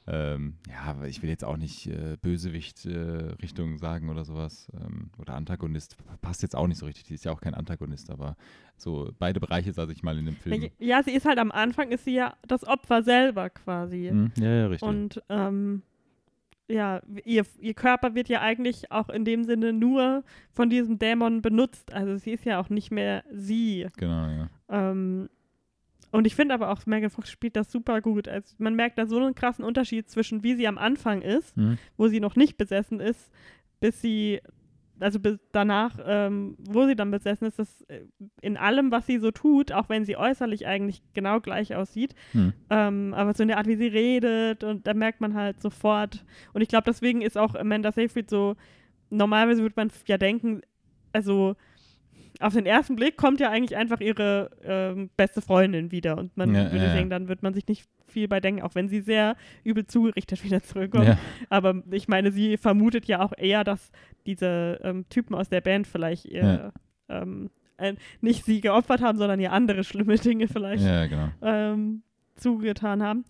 [0.06, 4.68] ähm, ja, ich will jetzt auch nicht äh, Bösewicht-Richtung sagen oder sowas.
[4.74, 5.96] Ähm, oder Antagonist.
[6.20, 7.04] Passt jetzt auch nicht so richtig.
[7.04, 8.36] Die ist ja auch kein Antagonist, aber
[8.76, 10.70] so beide Bereiche, sage ich mal, in dem Film.
[10.78, 14.08] Ja, sie ist halt am Anfang, ist sie ja das Opfer selber quasi.
[14.08, 14.88] Hm, ja, ja, richtig.
[14.88, 15.82] Und ähm,
[16.68, 21.42] ja, ihr, ihr Körper wird ja eigentlich auch in dem Sinne nur von diesem Dämon
[21.42, 21.92] benutzt.
[21.92, 23.86] Also sie ist ja auch nicht mehr sie.
[23.96, 24.48] genau, ja.
[24.68, 25.28] Ähm,
[26.12, 28.28] und ich finde aber auch, Megan Fox spielt das super gut.
[28.28, 31.78] Also man merkt da so einen krassen Unterschied zwischen, wie sie am Anfang ist, Hm,
[31.96, 33.32] wo sie noch nicht besessen ist,
[33.80, 34.40] bis sie,
[35.00, 38.02] also bis danach, ähm, wo sie dann besessen ist, dass äh,
[38.42, 42.52] in allem, was sie so tut, auch wenn sie äußerlich eigentlich genau gleich aussieht, hm.
[42.68, 46.24] ähm, aber so in der Art, wie sie redet, und da merkt man halt sofort.
[46.52, 48.56] Und ich glaube, deswegen ist auch Amanda Seyfried so,
[49.08, 50.60] normalerweise würde man ja denken,
[51.12, 51.56] also
[52.42, 56.18] auf den ersten Blick kommt ja eigentlich einfach ihre ähm, beste Freundin wieder.
[56.18, 58.74] Und man Ja, würde ja, denken, dann wird man sich nicht viel bei denken, auch
[58.74, 61.08] wenn sie sehr übel zugerichtet wieder zurückkommt.
[61.08, 63.90] Ja, Aber ich meine, sie vermutet ja auch eher, dass
[64.26, 66.72] diese ähm, Typen aus der Band vielleicht ihr,
[67.08, 71.28] ähm, äh, nicht sie geopfert haben, sondern ihr andere schlimme Dinge vielleicht genau.
[71.42, 72.02] ähm,
[72.36, 73.24] zugetan haben.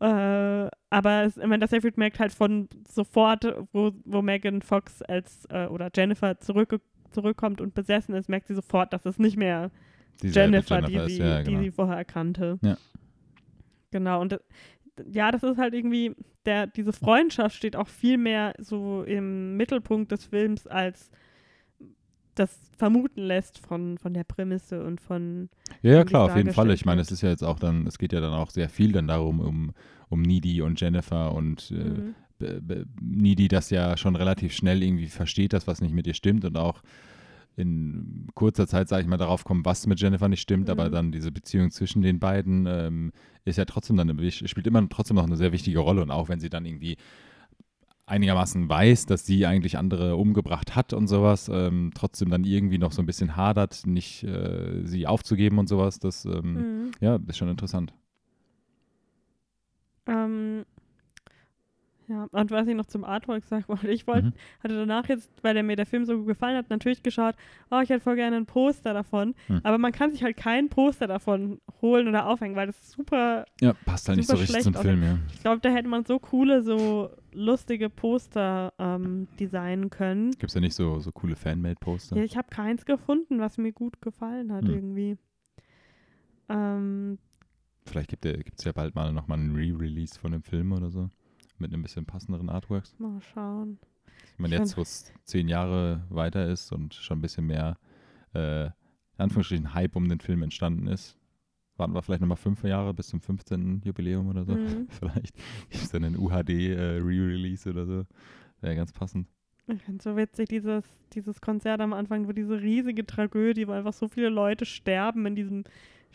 [0.00, 5.66] Äh, aber es, Amanda Seyfried merkt halt von sofort, wo, wo Megan Fox als äh,
[5.66, 6.80] oder Jennifer zurück,
[7.16, 9.70] zurückkommt und besessen ist, merkt sie sofort, dass es nicht mehr
[10.22, 11.62] Dieselbe Jennifer, die, ist, sie, ja, die genau.
[11.62, 12.58] sie vorher erkannte.
[12.62, 12.76] Ja.
[13.90, 14.40] Genau, und das,
[15.10, 20.12] ja, das ist halt irgendwie, der, diese Freundschaft steht auch viel mehr so im Mittelpunkt
[20.12, 21.10] des Films, als
[22.34, 25.48] das vermuten lässt von, von der Prämisse und von
[25.80, 26.70] Ja, ja klar, auf jeden Fall.
[26.70, 28.92] Ich meine, es ist ja jetzt auch dann, es geht ja dann auch sehr viel
[28.92, 29.72] dann darum, um,
[30.10, 32.14] um Needy und Jennifer und äh, Mhm.
[33.00, 36.56] Needy das ja schon relativ schnell irgendwie versteht, dass was nicht mit ihr stimmt und
[36.56, 36.82] auch
[37.58, 40.92] in kurzer Zeit, sage ich mal, darauf kommt, was mit Jennifer nicht stimmt, aber Mhm.
[40.92, 43.12] dann diese Beziehung zwischen den beiden ähm,
[43.46, 46.28] ist ja trotzdem dann, eine- spielt immer trotzdem noch eine sehr wichtige Rolle und auch
[46.28, 46.98] wenn sie dann irgendwie
[48.04, 52.92] einigermaßen weiß, dass sie eigentlich andere umgebracht hat und sowas, ähm, trotzdem dann irgendwie noch
[52.92, 56.90] so ein bisschen hadert, nicht äh, sie aufzugeben und sowas, das ähm, Mhm.
[57.00, 57.94] ja, ist schon interessant.
[60.06, 60.64] Ähm,
[62.08, 64.32] ja, und was ich noch zum Artwork sagen wollte, ich wollte, Mhm.
[64.62, 67.34] hatte danach jetzt, weil der mir der Film so gut gefallen hat, natürlich geschaut,
[67.70, 69.34] oh, ich hätte voll gerne ein Poster davon.
[69.48, 69.60] Hm.
[69.64, 73.72] Aber man kann sich halt kein Poster davon holen oder aufhängen, weil das super, Ja,
[73.84, 75.18] passt halt nicht so richtig zum Film, ja.
[75.32, 80.30] ich glaube, da hätte man so coole, so lustige Poster ähm, designen können.
[80.32, 82.16] Gibt es ja nicht so, so coole Fanmade-Poster?
[82.16, 84.74] Ja, ich habe keins gefunden, was mir gut gefallen hat Hm.
[84.74, 85.16] irgendwie.
[86.48, 87.18] Ähm,
[87.86, 91.08] Vielleicht gibt es ja bald mal nochmal einen Re-Release von dem Film oder so.
[91.58, 92.94] Mit einem bisschen passenderen Artworks.
[92.98, 93.78] mal schauen.
[94.32, 97.78] Ich meine, jetzt, wo es zehn Jahre weiter ist und schon ein bisschen mehr,
[98.34, 98.72] äh, in
[99.18, 101.16] Anführungsstrichen, Hype um den Film entstanden ist,
[101.76, 103.82] warten wir vielleicht nochmal fünf Jahre bis zum 15.
[103.84, 104.54] Jubiläum oder so.
[104.54, 104.88] Mhm.
[104.90, 105.34] Vielleicht
[105.70, 108.06] gibt es dann einen UHD-Re-Release oder so.
[108.60, 109.28] Wäre ganz passend.
[109.68, 113.92] Ich finde so witzig, dieses, dieses Konzert am Anfang, wo diese riesige Tragödie, wo einfach
[113.92, 115.64] so viele Leute sterben in diesem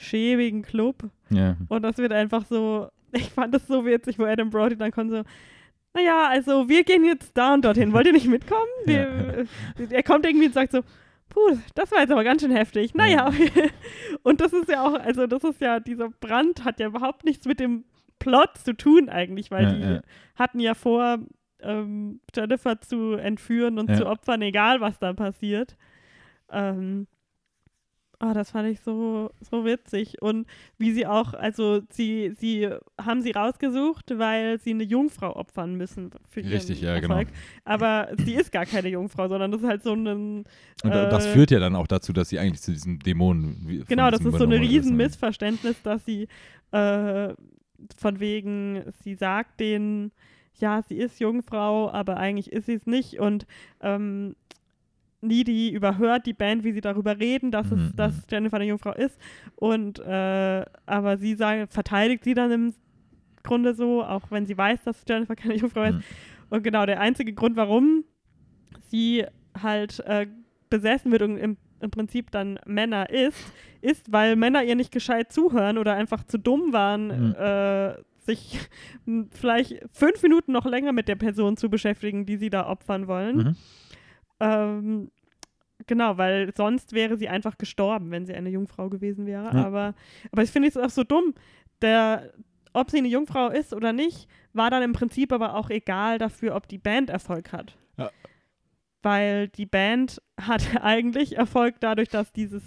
[0.01, 1.09] schäbigen Club.
[1.29, 1.55] Ja.
[1.69, 5.11] Und das wird einfach so, ich fand das so witzig, wo Adam Brody dann kommt
[5.11, 5.23] so,
[5.93, 7.91] naja, also wir gehen jetzt da und dorthin.
[7.93, 8.65] Wollt ihr nicht mitkommen?
[8.85, 9.45] Wir,
[9.89, 10.81] Er kommt irgendwie und sagt so,
[11.27, 12.93] puh, das war jetzt aber ganz schön heftig.
[12.95, 13.29] Naja,
[14.23, 17.45] und das ist ja auch, also das ist ja, dieser Brand hat ja überhaupt nichts
[17.45, 17.83] mit dem
[18.19, 20.01] Plot zu tun eigentlich, weil Ja, die ja.
[20.35, 21.19] hatten ja vor,
[21.61, 23.97] ähm, Jennifer zu entführen und Ja.
[23.97, 25.75] zu opfern, egal was da passiert.
[26.49, 27.07] Ähm,
[28.21, 30.21] oh, das fand ich so, so witzig.
[30.21, 35.75] Und wie sie auch, also sie, sie haben sie rausgesucht, weil sie eine Jungfrau opfern
[35.75, 37.15] müssen für ihren Richtig, ja, genau.
[37.15, 37.29] Erfolg.
[37.65, 40.45] Aber sie ist gar keine Jungfrau, sondern das ist halt so ein Und
[40.83, 43.85] äh, das äh, führt ja dann auch dazu, dass sie eigentlich zu diesem Dämonen.
[43.87, 45.03] Genau, das ist so ein übernommen riesen ist, ne?
[45.03, 46.27] Missverständnis, dass sie
[46.71, 47.33] äh,
[47.97, 50.11] von wegen, sie sagt denen,
[50.59, 53.47] ja, sie ist Jungfrau, aber eigentlich ist sie es nicht und
[53.81, 54.35] ähm,
[55.21, 58.23] Needy überhört die Band, wie sie darüber reden, dass, Mhm, es, dass mhm.
[58.31, 59.17] Jennifer eine Jungfrau ist
[59.55, 62.73] und äh, aber sie sagt, verteidigt sie dann im
[63.43, 65.95] Grunde so, auch wenn sie weiß, dass Jennifer keine Jungfrau ist.
[65.95, 66.03] Mhm.
[66.49, 68.03] Und genau, der einzige Grund, warum
[68.89, 69.25] sie
[69.61, 70.27] halt äh,
[70.69, 73.37] besessen wird und im, im Prinzip dann Männer ist,
[73.81, 77.35] ist, weil Männer ihr nicht gescheit zuhören oder einfach zu dumm waren, Mhm.
[77.35, 78.59] äh, sich
[79.31, 83.37] vielleicht fünf Minuten noch länger mit der Person zu beschäftigen, die sie da opfern wollen.
[83.37, 83.55] Mhm.
[84.41, 85.11] Ähm,
[85.87, 89.45] genau, weil sonst wäre sie einfach gestorben, wenn sie eine Jungfrau gewesen wäre.
[89.55, 89.65] Ja.
[89.65, 89.93] Aber,
[90.31, 91.33] aber ich finde es auch so dumm.
[91.81, 92.31] Der,
[92.73, 96.55] ob sie eine Jungfrau ist oder nicht, war dann im Prinzip aber auch egal dafür,
[96.55, 97.77] ob die Band Erfolg hat.
[97.97, 98.09] Ja.
[99.03, 102.63] Weil die Band hatte eigentlich Erfolg dadurch, dass dieses,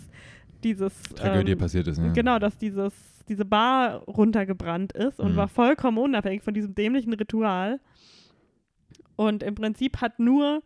[0.63, 1.99] dieses Tragödie ähm, passiert ist.
[1.99, 2.13] Ne?
[2.13, 2.93] Genau, dass dieses,
[3.29, 5.37] diese Bar runtergebrannt ist und Mhm.
[5.37, 7.81] war vollkommen unabhängig von diesem dämlichen Ritual.
[9.17, 10.63] Und im Prinzip hat nur,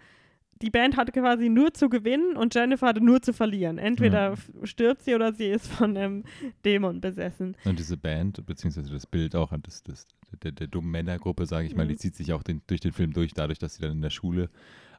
[0.63, 3.79] die Band hatte quasi nur zu gewinnen und Jennifer hatte nur zu verlieren.
[3.79, 4.35] Entweder Mhm.
[4.35, 6.25] f- stirbt sie oder sie ist von einem
[6.65, 7.57] Dämon besessen.
[7.65, 10.07] Und diese Band, beziehungsweise das Bild auch, das, das,
[10.43, 11.91] der, der dummen Männergruppe, sage ich mal, Mhm.
[11.91, 14.11] die zieht sich auch den, durch den Film durch, dadurch, dass sie dann in der
[14.11, 14.51] Schule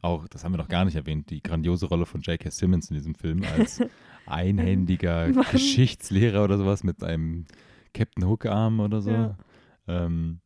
[0.02, 2.50] auch, das haben wir noch gar nicht erwähnt, die grandiose Rolle von J.K.
[2.52, 3.82] Simmons in diesem Film als
[4.26, 5.30] einhändiger.
[5.52, 7.46] Geschichtslehrer oder sowas mit einem
[7.94, 9.12] Captain Hook-Arm oder so.
[9.12, 9.38] Ja.
[9.88, 10.40] Ähm,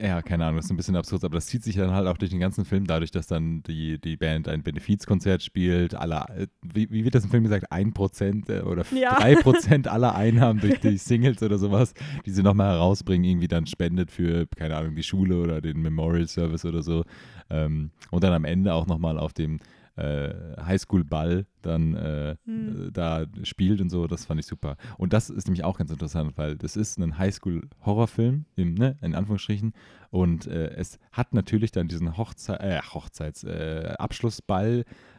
[0.00, 2.16] ja, keine Ahnung, das ist ein bisschen absurd, aber das zieht sich dann halt auch
[2.16, 5.96] durch den ganzen Film, dadurch, dass dann die, die Band ein Benefizkonzert spielt.
[5.96, 7.72] Alle, äh, wie, wie wird das im Film gesagt?
[7.72, 9.16] Ein Prozent äh, oder Ja.
[9.18, 13.66] drei Prozent aller Einnahmen durch die Singles oder sowas, die sie nochmal herausbringen, irgendwie dann
[13.66, 17.04] spendet für, keine Ahnung, die Schule oder den Memorial Service oder so.
[17.50, 19.58] Ähm, und dann am Ende auch nochmal auf dem
[20.62, 22.88] Highschool-Ball dann äh, Hm.
[22.88, 24.76] äh, da spielt und so, das fand ich super.
[24.96, 29.72] Und das ist nämlich auch ganz interessant, weil das ist ein Highschool-Horrorfilm, ne, in Anführungsstrichen,
[30.10, 33.44] und äh, es hat natürlich dann diesen Hochzei äh, Hochzeits-,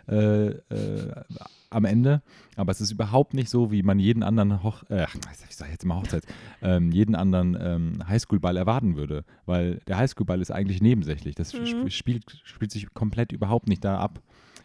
[0.10, 1.24] äh, äh,
[1.70, 2.22] am Ende,
[2.56, 5.06] aber es ist überhaupt nicht so, wie man jeden anderen Hoch äh,
[5.48, 6.26] ich sag jetzt immer Hochzeits,
[6.62, 11.36] ähm, jeden anderen ähm, Highschool-Ball erwarten würde, weil der Highschool-Ball ist eigentlich nebensächlich.
[11.36, 11.88] Das Mhm.
[11.88, 14.22] sp spielt, spielt sich komplett überhaupt nicht da ab.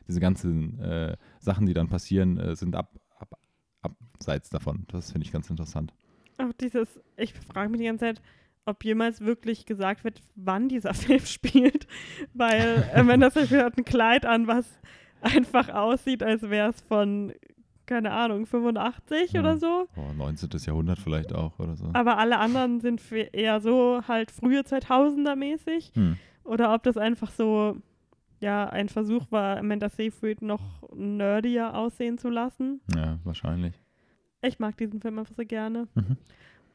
[0.08, 3.38] Diese ganzen äh, Sachen, die dann passieren, äh, sind ab, ab,
[3.82, 4.86] abseits davon.
[4.88, 5.92] Das finde ich ganz interessant.
[6.38, 8.22] Auch dieses, ich frage mich die ganze Zeit,
[8.66, 11.86] ob jemals wirklich gesagt wird, wann dieser Film spielt.
[12.34, 14.66] Weil, äh, wenn das Film hat ein Kleid an, was
[15.24, 17.32] einfach aussieht, als wäre es von,
[17.86, 19.40] keine Ahnung, 85 Ja.
[19.40, 19.88] oder so.
[19.96, 20.50] Oh, 19.
[20.66, 21.90] Jahrhundert vielleicht auch oder so.
[21.92, 25.92] Aber alle anderen sind eher so halt frühe 2000er mäßig.
[25.94, 26.16] Hm.
[26.44, 27.76] Oder ob das einfach so,
[28.40, 30.60] ja, ein Versuch war, Amanda Seyfried noch
[30.94, 32.80] nerdier aussehen zu lassen.
[32.94, 33.74] Ja, wahrscheinlich.
[34.42, 35.88] Ich mag diesen Film einfach sehr gerne.
[35.94, 36.16] Mhm.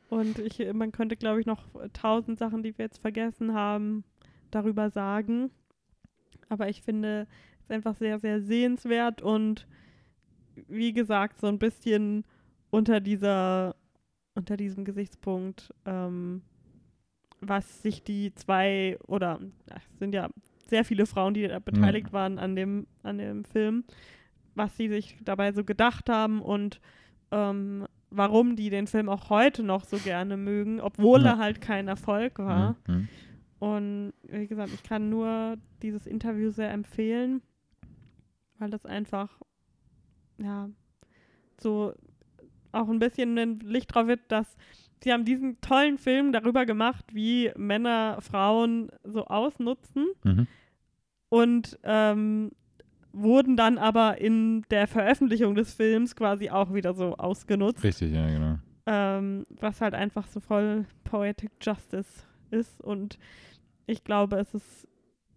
[0.10, 4.04] Und ich, man könnte, glaube ich, noch tausend Sachen, die wir jetzt vergessen haben,
[4.50, 5.52] darüber sagen.
[6.50, 7.28] Aber ich finde
[7.70, 9.68] es einfach sehr, sehr sehenswert und
[10.68, 12.26] wie gesagt, so ein bisschen
[12.70, 13.76] unter dieser,
[14.36, 16.42] unter diesem Gesichtspunkt, ähm,
[17.42, 19.40] was sich die zwei oder
[19.72, 20.30] ach, es sind ja
[20.68, 23.86] sehr viele Frauen, die da beteiligt waren an dem, an dem Film,
[24.56, 26.80] was sie sich dabei so gedacht haben und
[27.32, 31.32] ähm, warum die den Film auch heute noch so gerne mögen, obwohl Ja.
[31.34, 32.76] er halt kein Erfolg war.
[32.88, 33.08] Mhm.
[33.60, 37.42] Und wie gesagt, ich kann nur dieses Interview sehr empfehlen,
[38.60, 39.30] weil das einfach,
[40.38, 40.70] ja,
[41.60, 41.94] so
[42.72, 44.56] auch ein bisschen ein Licht drauf wird, dass
[45.04, 50.48] sie haben diesen tollen Film darüber gemacht, wie Männer Frauen so ausnutzen, Mhm.
[51.30, 52.52] und ähm,
[53.12, 57.84] wurden dann aber in der Veröffentlichung des Films quasi auch wieder so ausgenutzt.
[57.84, 58.60] Richtig, ja, genau.
[58.86, 62.82] Ähm, was halt einfach so voll Poetic Justice ist.
[62.82, 63.18] Und
[63.88, 64.88] ich glaube, es ist,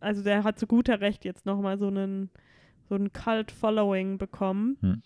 [0.01, 2.31] also der hat zu guter Recht jetzt nochmal so einen,
[2.89, 4.77] so einen Cult-Following bekommen.
[4.81, 5.03] Hm.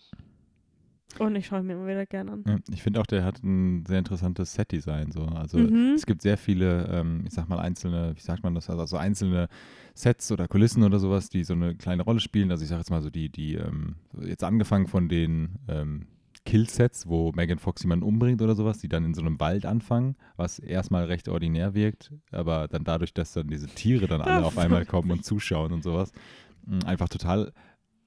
[1.19, 2.43] Und ich schaue mir immer wieder gerne an.
[2.45, 5.11] Ja, ich finde auch, der hat ein sehr interessantes Set-Design.
[5.11, 5.23] So.
[5.23, 5.93] Also Mhm.
[5.95, 8.97] es gibt sehr viele, ähm, ich sag mal, einzelne, wie sagt man das, also so
[8.97, 9.47] einzelne
[9.95, 12.51] Sets oder Kulissen oder sowas, die so eine kleine Rolle spielen.
[12.51, 16.07] Also ich sage jetzt mal so die, die, ähm, jetzt angefangen von den ähm,
[16.45, 20.15] Kill-Sets, wo Megan Fox jemanden umbringt oder sowas, die dann in so einem Wald anfangen,
[20.35, 24.57] was erstmal recht ordinär wirkt, aber dann dadurch, dass dann diese Tiere dann alle auf
[24.57, 26.13] einmal kommen und zuschauen und sowas,
[26.85, 27.51] einfach total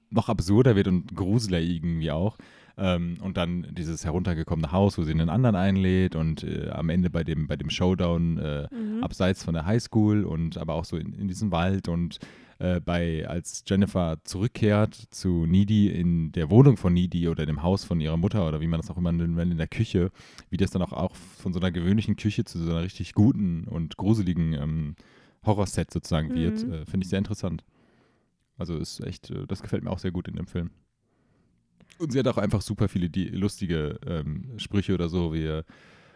[0.09, 2.37] noch absurder wird und gruseliger irgendwie auch.
[2.77, 7.09] Ähm, und dann dieses heruntergekommene Haus, wo sie einen anderen einlädt und äh, am Ende
[7.09, 9.03] bei dem, bei dem Showdown äh, Mhm.
[9.03, 12.19] abseits von der Highschool und aber auch so in, in diesem Wald und
[12.59, 17.83] äh, bei, als Jennifer zurückkehrt zu Needy in der Wohnung von Needy oder dem Haus
[17.83, 20.09] von ihrer Mutter oder wie man das auch immer nennt, in der Küche,
[20.49, 23.65] wie das dann auch, auch von so einer gewöhnlichen Küche zu so einer richtig guten
[23.65, 24.95] und gruseligen ähm,
[25.45, 26.71] Horrorset sozusagen wird, Mhm.
[26.73, 27.63] äh, finde ich sehr interessant.
[28.61, 30.69] Also ist echt, äh, das gefällt mir auch sehr gut in dem Film.
[31.97, 35.33] Und sie hat auch einfach super viele die, lustige ähm, Sprüche oder so.
[35.33, 35.65] Wir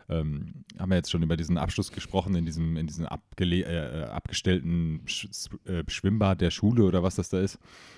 [0.09, 4.03] ähm, haben ja jetzt schon über diesen Abschluss gesprochen in diesem, in diesem äh, äh,
[4.05, 5.27] abgestellten Sch
[5.65, 7.57] äh, Schwimmbad der Schule oder was das da ist.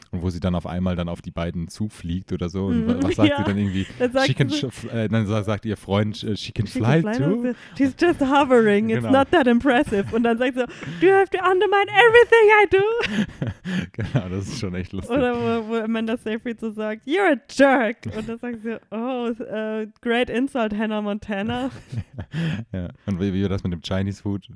[0.09, 2.67] Und wo sie dann auf einmal dann auf die beiden zufliegt oder so.
[2.67, 3.37] Und wa- was sagt ja.
[3.39, 3.85] sie dann irgendwie?
[3.99, 7.01] Dann sagt She can sh- äh, dann sa- sagt ihr Freund, she can She fly,
[7.01, 7.53] can too.
[7.77, 8.89] She's just hovering.
[8.89, 9.11] It's Genau.
[9.19, 10.05] not that impressive.
[10.15, 10.65] Und dann sagt sie, so,
[11.01, 13.47] do you have to undermine everything I do?
[13.91, 15.13] genau, das ist schon echt lustig.
[15.13, 17.97] Oder wo, wo Amanda Seyfried so sagt, you're a jerk.
[18.15, 21.69] Und dann sagt sie, oh, äh, great insult, Hannah Montana.
[22.71, 22.89] ja.
[23.05, 24.49] Und wie, wie war das mit dem Chinese Food?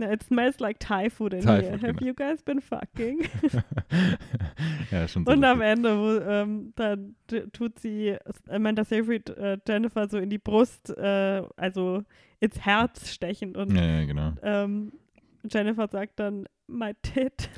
[0.00, 1.72] Na, it smells like Thai food in Thai here.
[1.72, 2.06] food, Have genau.
[2.06, 3.26] you guys been fucking?
[4.92, 5.60] ja, schon so Und am.
[5.60, 6.96] Ende, wo, ähm, da
[7.52, 8.16] tut sie
[8.48, 12.04] Amanda Seyfried äh, Jennifer so in die Brust, äh, also
[12.38, 13.56] ins Herz stechen.
[13.56, 14.32] Und Ja, ja, genau.
[14.42, 14.92] ähm,
[15.50, 17.50] Jennifer sagt dann, my tit.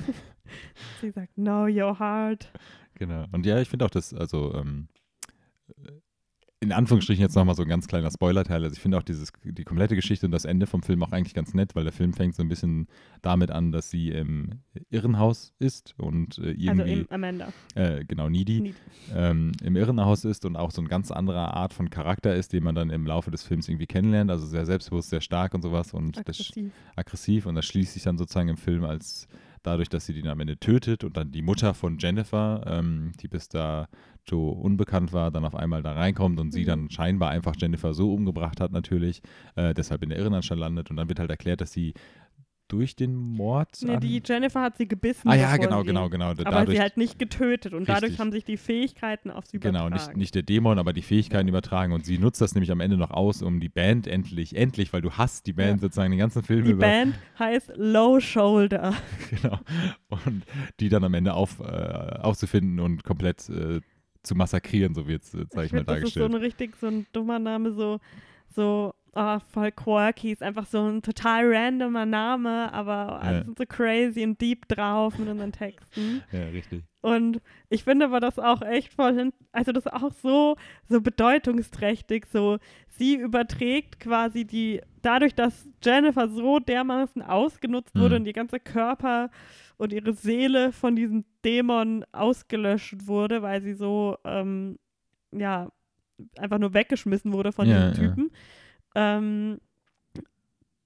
[0.99, 2.51] sie sagt, no, your heart.
[2.95, 3.25] Genau.
[3.31, 4.87] Und ja, ich finde auch das, also ähm,
[6.63, 8.63] in Anführungsstrichen jetzt nochmal so ein ganz kleiner Spoiler-Teil.
[8.63, 11.33] Also ich finde auch dieses, die komplette Geschichte und das Ende vom Film auch eigentlich
[11.33, 12.87] ganz nett, weil der Film fängt so ein bisschen
[13.23, 17.47] damit an, dass sie im Irrenhaus ist und äh, Also irgendwie, im Amanda.
[17.73, 18.75] äh, genau, Needy, Needy.
[19.15, 22.63] ähm, im Irrenhaus ist und auch so ein ganz anderer Art von Charakter ist, den
[22.63, 24.29] man dann im Laufe des Films irgendwie kennenlernt.
[24.29, 26.71] Also sehr selbstbewusst, sehr stark und sowas und das Aggressiv.
[26.95, 29.27] aggressiv und das schließt sich dann sozusagen im Film als
[29.63, 33.27] dadurch, dass sie den am Ende tötet und dann die Mutter von Jennifer, ähm, die
[33.27, 36.65] bis dato unbekannt war, dann auf einmal da reinkommt und sie Mhm.
[36.67, 39.21] dann scheinbar einfach Jennifer so umgebracht hat natürlich,
[39.55, 41.93] äh, deshalb in der Irrenanstalt landet und dann wird halt erklärt, dass sie
[42.71, 45.27] durch den Mord Nee, die Jennifer hat sie gebissen.
[45.27, 46.27] Ah ja, genau, sie, genau, genau.
[46.29, 48.19] Aber dadurch, sie halt nicht getötet und dadurch Richtig.
[48.19, 49.89] haben sich die Fähigkeiten auf sie übertragen.
[49.91, 51.91] Genau, nicht, nicht der Dämon, aber die Fähigkeiten übertragen.
[51.91, 55.01] Und sie nutzt das nämlich am Ende noch aus, um die Band endlich, endlich, weil
[55.01, 55.87] du hast die Band Ja.
[55.87, 56.81] sozusagen den ganzen Film Die über.
[56.81, 58.93] Band heißt Low Shoulder.
[59.29, 59.59] Genau.
[60.09, 60.43] Und
[60.79, 63.81] die dann am Ende auf, äh, aufzufinden und komplett äh,
[64.23, 66.31] zu massakrieren, so wird es, äh, sag ich, Ich mal, finde, das ist so dargestellt.
[66.31, 67.99] ein richtig, so ein dummer Name, so,
[68.47, 73.43] so ah, voll quirky, ist einfach so ein total randomer Name, aber Ja.
[73.43, 76.21] sind so crazy und deep drauf mit unseren Texten.
[76.31, 76.83] ja, richtig.
[77.03, 80.55] Und ich finde aber das auch echt voll also das ist auch so,
[80.87, 88.21] so bedeutungsträchtig, so sie überträgt quasi die, dadurch, dass Jennifer so dermaßen ausgenutzt wurde Mhm.
[88.21, 89.31] und ihr ganzer Körper
[89.77, 94.77] und ihre Seele von diesem Dämon ausgelöscht wurde, weil sie so, ähm,
[95.31, 95.69] ja,
[96.37, 98.09] einfach nur weggeschmissen wurde von Ja, diesem ja.
[98.95, 99.59] Ähm,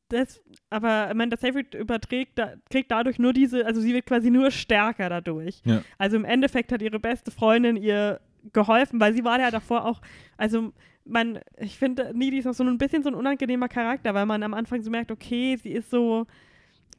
[0.10, 4.52] das, aber Amanda Seyfried überträgt, da, kriegt dadurch nur diese, also sie wird quasi nur
[4.52, 5.62] stärker dadurch.
[5.66, 5.82] Ja.
[5.98, 8.20] Also im Endeffekt hat ihre beste Freundin ihr
[8.54, 10.02] geholfen, weil sie war ja davor auch,
[10.38, 10.74] also
[11.06, 14.44] man, ich finde, Needy ist auch so ein bisschen so ein unangenehmer Charakter, weil man
[14.44, 16.28] am Anfang so merkt, okay, sie ist so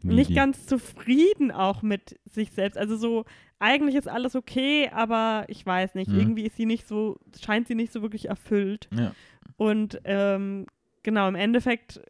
[0.02, 0.34] nicht Needy.
[0.34, 2.76] ganz zufrieden auch mit sich selbst.
[2.76, 3.24] Also so,
[3.60, 6.18] eigentlich ist alles okay, aber ich weiß nicht, Mhm.
[6.18, 8.88] irgendwie ist sie nicht so, scheint sie nicht so wirklich erfüllt.
[8.92, 9.12] Ja.
[9.56, 10.66] Und ähm,
[11.06, 12.00] genau, im Endeffekt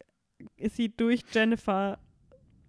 [0.57, 1.99] ist sie durch Jennifer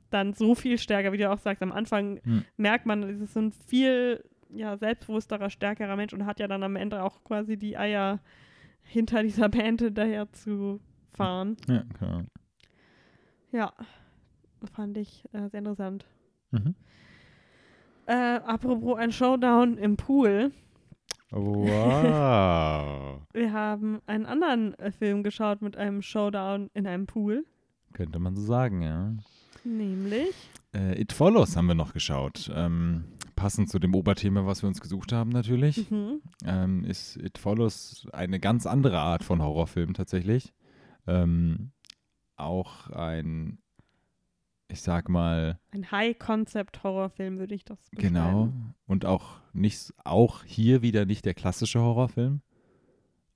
[0.09, 1.63] dann so viel stärker, wie du auch sagst.
[1.63, 2.43] Am Anfang Hm.
[2.57, 6.63] merkt man, es ist so ein viel ja, selbstbewussterer, stärkerer Mensch und hat ja dann
[6.63, 8.19] am Ende auch quasi die Eier
[8.83, 10.79] hinter dieser Band hinterher zu
[11.13, 11.55] fahren.
[11.67, 12.21] Ja, genau.
[13.51, 13.73] Ja,
[14.73, 16.05] fand ich äh, sehr interessant.
[16.51, 16.75] Mhm.
[18.05, 20.51] Äh, apropos ein Showdown im Pool.
[21.31, 23.21] Wow.
[23.33, 27.45] Wir haben einen anderen äh, Film geschaut mit einem Showdown in einem Pool.
[27.93, 29.13] Könnte man so sagen, ja.
[29.63, 30.33] Nämlich
[30.73, 32.49] Äh, It Follows haben wir noch geschaut.
[32.53, 33.05] Ähm,
[33.35, 36.21] passend zu dem Oberthema, was wir uns gesucht haben natürlich, Mhm.
[36.45, 40.53] ähm, ist It Follows eine ganz andere Art von Horrorfilm tatsächlich.
[41.07, 41.71] Ähm,
[42.35, 43.59] auch ein,
[44.69, 48.45] ich sag mal, Ein High-Concept-Horrorfilm würde ich das Genau.
[48.45, 48.75] beschreiben.
[48.85, 52.41] Und auch nicht, auch hier wieder nicht der klassische Horrorfilm.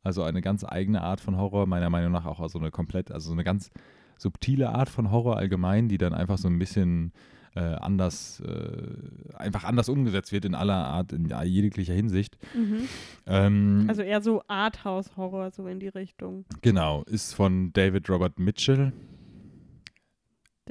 [0.04, 3.28] Also eine ganz eigene Art von Horror, meiner Meinung nach auch also eine komplett, also
[3.28, 3.70] so eine ganz
[4.18, 7.12] subtile Art von Horror allgemein, die dann einfach so ein bisschen
[7.56, 12.38] äh, anders, äh, einfach anders umgesetzt wird in aller Art, in jeglicher Hinsicht.
[12.56, 12.88] Mhm.
[13.28, 18.94] Ähm, Also eher so Arthouse-Horror, so in die Richtung, genau, ist von David Robert Mitchell.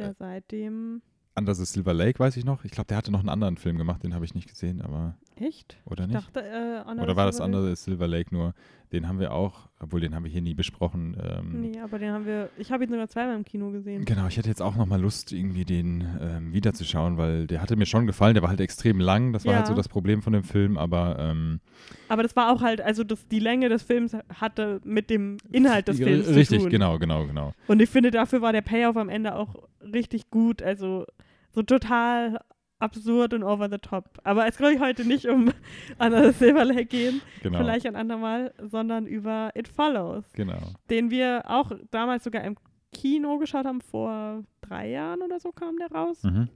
[0.00, 1.02] Der seitdem.
[1.36, 2.64] Under the Silver Lake, weiß ich noch.
[2.64, 5.16] Ich glaube, der hatte noch einen anderen Film gemacht, den habe ich nicht gesehen, aber,
[5.40, 5.78] Echt?
[5.86, 6.20] oder Ich nicht?
[6.26, 8.54] dachte, äh, Oder war das Silver Lake- andere Silver Lake nur?
[8.92, 11.16] Den haben wir auch, obwohl den haben wir hier nie besprochen.
[11.22, 12.50] Ähm, Nee, aber den haben wir.
[12.58, 14.04] Ich habe ihn sogar zweimal im Kino gesehen.
[14.04, 17.86] Genau, ich hätte jetzt auch nochmal Lust, irgendwie den ähm, wiederzuschauen, weil der hatte mir
[17.86, 18.34] schon gefallen.
[18.34, 19.32] Der war halt extrem lang.
[19.32, 19.70] Das war halt Ja.
[19.70, 21.60] so das Problem von dem Film, aber ähm,
[22.08, 25.86] Aber das war auch halt, also das, die Länge des Films hatte mit dem Inhalt
[25.86, 26.70] des Films richtig, zu tun.
[26.70, 27.54] genau, genau, genau.
[27.68, 30.62] Und ich finde, dafür war der Payoff am Ende auch richtig gut.
[30.62, 31.06] Also
[31.52, 32.40] so total
[32.80, 34.06] absurd und over the top.
[34.24, 35.52] Aber es soll heute nicht um
[35.98, 37.58] Anna Silver Lake gehen, genau.
[37.58, 40.58] vielleicht ein andermal, sondern über It Follows, Genau.
[40.90, 42.56] den wir auch damals sogar im
[42.92, 46.22] Kino geschaut haben, vor drei Jahren oder so kam der raus.
[46.24, 46.48] Mhm.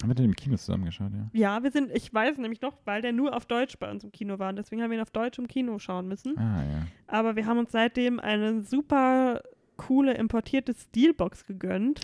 [0.00, 1.28] Haben wir den im Kino zusammengeschaut, ja?
[1.32, 4.12] Ja, wir sind, ich weiß nämlich noch, weil der nur auf Deutsch bei uns im
[4.12, 6.38] Kino war und deswegen haben wir ihn auf Deutsch im Kino schauen müssen.
[6.38, 6.86] Ah, ja.
[7.06, 9.42] Aber wir haben uns seitdem eine super
[9.76, 12.00] coole importierte Steelbox gegönnt.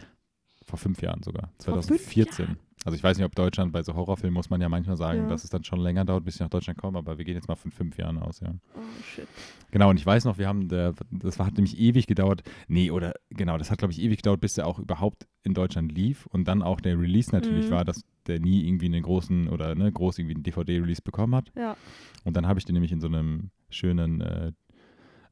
[0.66, 1.50] Vor fünf Jahren sogar.
[1.62, 2.56] Vor fünf 2014.
[2.86, 5.28] Also ich weiß nicht, ob Deutschland bei so Horrorfilmen muss man ja manchmal sagen, Ja.
[5.28, 7.48] dass es dann schon länger dauert, bis sie nach Deutschland kommen, aber wir gehen jetzt
[7.48, 8.54] mal von fünf Jahren aus, ja.
[8.76, 9.26] Oh shit.
[9.72, 12.42] Genau, und ich weiß noch, wir haben, der, das hat nämlich ewig gedauert.
[12.68, 15.92] Nee, oder genau, das hat, glaube ich, ewig gedauert, bis der auch überhaupt in Deutschland
[15.92, 17.70] lief und dann auch der Release natürlich Mhm.
[17.74, 21.50] war, dass der nie irgendwie einen großen oder ne, groß irgendwie einen DVD-Release bekommen hat.
[21.56, 21.76] Ja.
[22.24, 24.52] Und dann habe ich den nämlich in so einem schönen äh,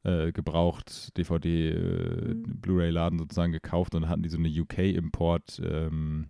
[0.03, 2.43] äh, gebraucht DVD äh, Mhm.
[2.61, 5.61] Blu-ray-Laden sozusagen gekauft und hatten die so eine UK-Import.
[5.65, 6.27] Ähm,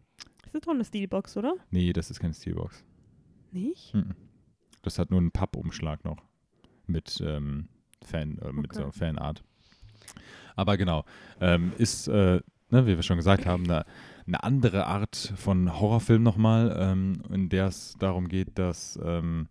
[0.55, 1.55] Das ist doch eine Steelbox, oder?
[1.69, 2.85] nee, das ist keine Steelbox.
[3.51, 3.93] Nicht?
[3.93, 4.15] Mhm.
[4.83, 6.23] Das hat nur einen Pappumschlag noch
[6.87, 7.67] mit ähm,
[8.01, 8.85] Fan, äh, mit Okay.
[8.85, 9.43] so Fanart.
[10.55, 11.03] Aber genau,
[11.41, 12.39] ähm, ist, äh,
[12.69, 13.83] ne, wie wir schon gesagt haben, eine,
[14.25, 19.49] eine andere Art von Horrorfilm nochmal, ähm, in der es darum geht, dass ähm,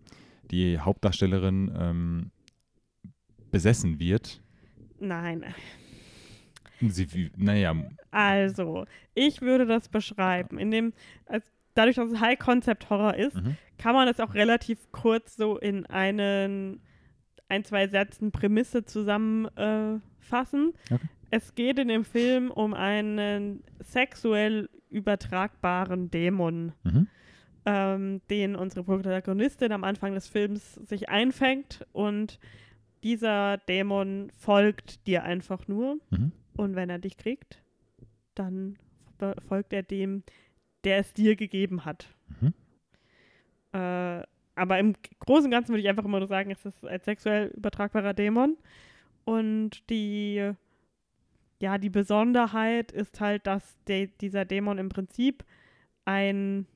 [0.50, 2.30] die Hauptdarstellerin ähm,
[3.50, 4.40] besessen wird.
[5.00, 5.44] Nein.
[6.90, 7.74] Sie, wie- naja,
[8.10, 10.58] Also, ich würde das beschreiben.
[10.58, 10.92] In dem,
[11.26, 13.56] als, dadurch, dass es High-Concept-Horror ist, mhm.
[13.78, 16.80] kann man es auch relativ kurz so in einen,
[17.48, 20.72] ein, zwei Sätzen Prämisse zusammenfassen.
[20.90, 20.94] Äh.
[20.94, 21.04] Okay.
[21.30, 27.08] Es geht in dem Film um einen sexuell übertragbaren Dämon, Mhm.
[27.66, 32.38] ähm, den unsere Protagonistin am Anfang des Films sich einfängt und
[33.02, 36.30] dieser Dämon folgt dir einfach nur Mhm.
[36.56, 37.62] Und wenn er dich kriegt,
[38.34, 38.76] dann
[39.48, 40.22] folgt er dem,
[40.84, 42.08] der es dir gegeben hat.
[42.40, 42.54] Mhm.
[43.72, 44.22] Äh,
[44.56, 47.48] aber im Großen und Ganzen würde ich einfach immer nur sagen, es ist ein sexuell
[47.56, 48.56] übertragbarer Dämon.
[49.24, 50.52] Und die,
[51.60, 55.44] ja, die Besonderheit ist halt, dass de dieser Dämon im Prinzip
[56.04, 56.66] ein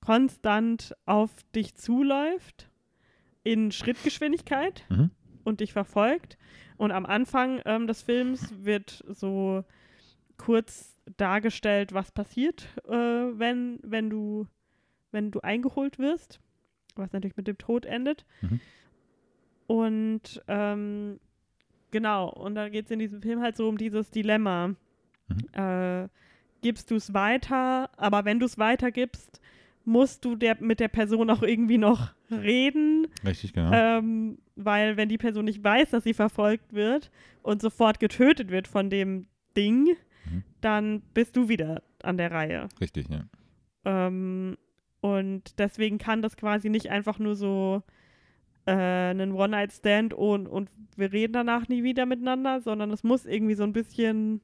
[0.00, 2.70] konstant auf dich zuläuft
[3.44, 5.10] in Schrittgeschwindigkeit Mhm.
[5.44, 6.38] Und dich verfolgt.
[6.76, 9.64] Und am Anfang ähm, des Films wird so
[10.36, 14.46] kurz dargestellt, was passiert, äh, wenn, wenn, du,
[15.10, 16.40] wenn du eingeholt wirst,
[16.94, 18.24] was natürlich mit dem Tod endet.
[18.40, 18.60] Mhm.
[19.66, 21.20] Und ähm,
[21.90, 24.68] genau, und dann geht es in diesem Film halt so um dieses Dilemma.
[24.68, 24.76] Mhm.
[25.52, 26.08] Äh,
[26.62, 29.40] gibst du es weiter, aber wenn du es weitergibst,
[29.84, 33.06] musst du der, mit der Person auch irgendwie noch reden.
[33.24, 33.70] Richtig, genau.
[33.72, 37.10] Ähm, weil wenn die Person nicht weiß, dass sie verfolgt wird
[37.42, 39.26] und sofort getötet wird von dem
[39.56, 39.88] Ding,
[40.24, 40.44] Mhm.
[40.60, 42.68] dann bist du wieder an der Reihe.
[42.80, 43.24] Richtig, ja.
[43.84, 44.56] Ähm,
[45.00, 47.82] und deswegen kann das quasi nicht einfach nur so
[48.66, 53.54] äh, einen One-Night-Stand und, und wir reden danach nie wieder miteinander, sondern es muss irgendwie
[53.56, 54.40] so ein bisschen,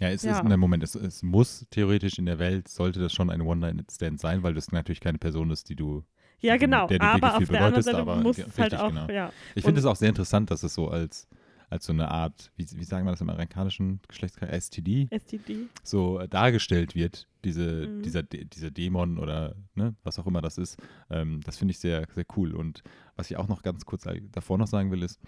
[0.00, 0.32] Ja, es Ja.
[0.32, 4.20] ist, ne, Moment, es, es muss theoretisch in der Welt, sollte das schon ein One-Night-Stand
[4.20, 6.02] sein, weil das natürlich keine Person ist, die du.
[6.40, 9.06] ja genau, Der aber viel auf der anderen Seite aber muss es halt auch, genau.
[9.08, 9.32] ja.
[9.54, 11.28] Ich finde es auch sehr interessant, dass es so als,
[11.70, 15.68] als so eine Art, wie, wie sagen wir das im amerikanischen Geschlechtskreis, STD, STD.
[15.84, 18.02] so äh, dargestellt wird, diese, Mhm.
[18.02, 20.78] dieser, De- dieser Dämon oder ne, was auch immer das ist.
[21.10, 22.54] Ähm, das finde ich sehr, sehr cool.
[22.54, 22.82] Und
[23.16, 25.20] was ich auch noch ganz kurz davor noch sagen will, ist,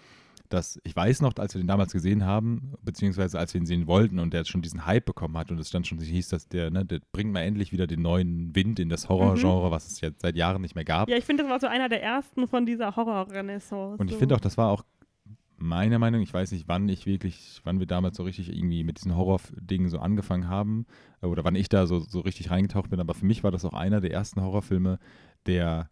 [0.48, 3.86] dass ich weiß noch, als wir den damals gesehen haben, beziehungsweise als wir ihn sehen
[3.86, 6.48] wollten und der jetzt schon diesen Hype bekommen hat und es dann schon hieß, dass
[6.48, 9.70] der, ne, der bringt mal endlich wieder den neuen Wind in das Horrorgenre, mhm.
[9.70, 11.08] was es jetzt seit Jahren nicht mehr gab.
[11.08, 14.00] Ja, ich finde, das war so einer der ersten von dieser Horrorrenaissance.
[14.00, 14.84] Und ich finde auch, das war auch
[15.56, 18.98] meiner Meinung, ich weiß nicht, wann ich wirklich, wann wir damals so richtig irgendwie mit
[18.98, 20.86] diesen Horror-Dingen so angefangen haben
[21.22, 23.64] äh, oder wann ich da so, so richtig reingetaucht bin, aber für mich war das
[23.64, 24.98] auch einer der ersten Horrorfilme,
[25.46, 25.88] der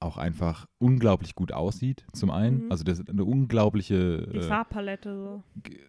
[0.00, 2.64] auch einfach unglaublich gut aussieht, zum einen.
[2.64, 2.72] Mhm.
[2.72, 5.42] Also das ist eine unglaubliche Die äh, Farbpalette so.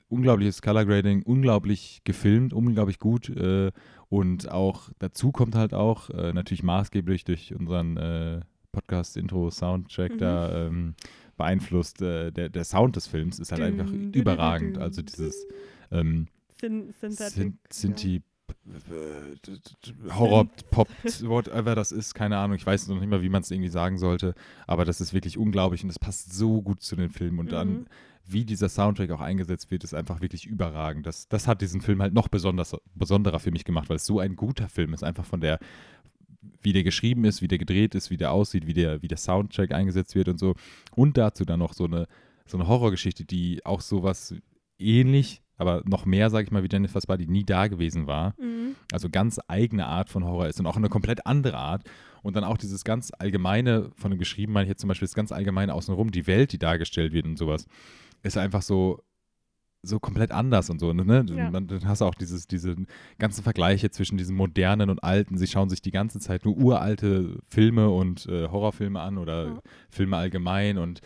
[0.09, 3.29] Unglaubliches Color Grading, unglaublich gefilmt, unglaublich gut.
[3.29, 3.71] Äh,
[4.09, 8.41] und auch dazu kommt halt auch, äh, natürlich maßgeblich durch unseren äh,
[8.73, 10.17] Podcast-Intro-Soundtrack mhm.
[10.17, 10.95] da ähm,
[11.37, 14.77] beeinflusst, äh, der, der Sound des Films ist halt einfach überragend.
[14.77, 15.47] Also dieses
[15.89, 16.27] ähm,
[16.59, 17.53] Synthetic.
[17.71, 18.21] Synthi
[20.13, 20.87] Horror, Pop,
[21.21, 22.55] whatever das ist, keine Ahnung.
[22.55, 24.33] Ich weiß noch nicht mal, wie man es irgendwie sagen sollte,
[24.67, 27.51] aber das ist wirklich unglaublich und das passt so gut zu den Filmen und mhm.
[27.51, 27.87] dann,
[28.25, 31.05] wie dieser Soundtrack auch eingesetzt wird, ist einfach wirklich überragend.
[31.05, 34.19] Das, das hat diesen Film halt noch besonders, besonderer für mich gemacht, weil es so
[34.19, 35.59] ein guter Film ist, einfach von der,
[36.61, 39.17] wie der geschrieben ist, wie der gedreht ist, wie der aussieht, wie der, wie der
[39.17, 40.55] Soundtrack eingesetzt wird und so.
[40.95, 42.07] Und dazu dann noch so eine,
[42.45, 44.35] so eine Horrorgeschichte, die auch sowas
[44.77, 48.33] ähnlich aber noch mehr, sage ich mal, wie Jennifer's Body nie da gewesen war.
[48.39, 48.75] Mhm.
[48.91, 51.83] Also ganz eigene Art von Horror ist und auch eine komplett andere Art.
[52.23, 55.13] Und dann auch dieses ganz allgemeine, von dem geschrieben meine ich jetzt zum Beispiel das
[55.13, 57.67] ganz allgemeine außenrum, die Welt, die dargestellt wird und sowas,
[58.23, 59.03] ist einfach so,
[59.83, 60.93] so komplett anders und so.
[60.93, 61.25] Ne?
[61.29, 61.51] Ja.
[61.51, 62.75] Dann, dann, hast du auch dieses, diese
[63.19, 65.37] ganzen Vergleiche zwischen diesen modernen und alten.
[65.37, 69.61] Sie schauen sich die ganze Zeit nur uralte Filme und äh, Horrorfilme an oder ja.
[69.91, 71.01] Filme allgemein und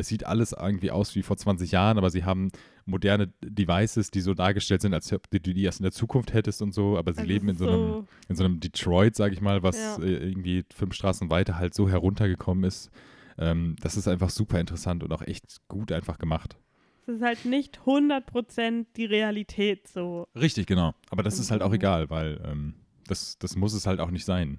[0.00, 2.50] es sieht alles irgendwie aus wie vor 20 Jahren, aber sie haben
[2.86, 6.62] moderne Devices, die so dargestellt sind, als ob du die erst in der Zukunft hättest
[6.62, 9.40] und so, aber sie also leben in so, einem, in so einem Detroit, sage ich
[9.40, 10.02] mal, was ja.
[10.02, 12.90] Äh, irgendwie fünf Straßen weiter halt so heruntergekommen ist.
[13.38, 16.58] Ähm, das ist einfach super interessant und auch echt gut einfach gemacht.
[17.06, 20.26] Es ist halt nicht 100% die Realität so.
[20.34, 20.94] Richtig, genau.
[21.10, 22.74] Aber das ist halt auch egal, weil ähm,
[23.06, 24.58] das, das muss es halt auch nicht sein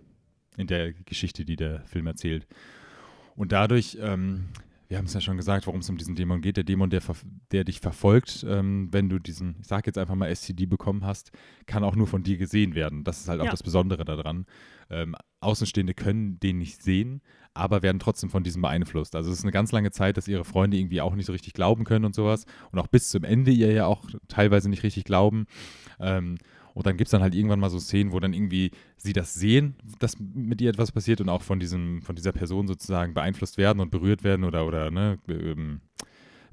[0.57, 2.47] in der Geschichte, die der Film erzählt.
[3.35, 4.49] Und dadurch ähm,
[4.91, 6.57] wir haben es ja schon gesagt, worum es um diesen Dämon geht.
[6.57, 7.01] Der Dämon, der,
[7.53, 11.31] der dich verfolgt, ähm, wenn du diesen, ich sage jetzt einfach mal STD bekommen hast,
[11.65, 13.05] kann auch nur von dir gesehen werden.
[13.05, 13.51] Das ist halt auch ja.
[13.51, 14.45] das Besondere daran.
[14.89, 17.21] Ähm, Außenstehende können den nicht sehen,
[17.53, 19.15] aber werden trotzdem von diesem beeinflusst.
[19.15, 21.53] Also es ist eine ganz lange Zeit, dass ihre Freunde irgendwie auch nicht so richtig
[21.53, 22.43] glauben können und sowas.
[22.73, 25.45] Und auch bis zum Ende ihr ja auch teilweise nicht richtig glauben.
[26.01, 26.35] Ähm,
[26.73, 29.33] und dann gibt es dann halt irgendwann mal so Szenen, wo dann irgendwie sie das
[29.33, 33.57] sehen, dass mit ihr etwas passiert und auch von, diesem, von dieser Person sozusagen beeinflusst
[33.57, 35.81] werden und berührt werden oder, oder ne, ähm,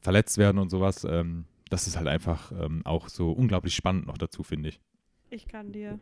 [0.01, 1.05] verletzt werden und sowas.
[1.05, 4.81] Ähm, das ist halt einfach ähm, auch so unglaublich spannend noch dazu, finde ich.
[5.31, 5.99] Ich kann dir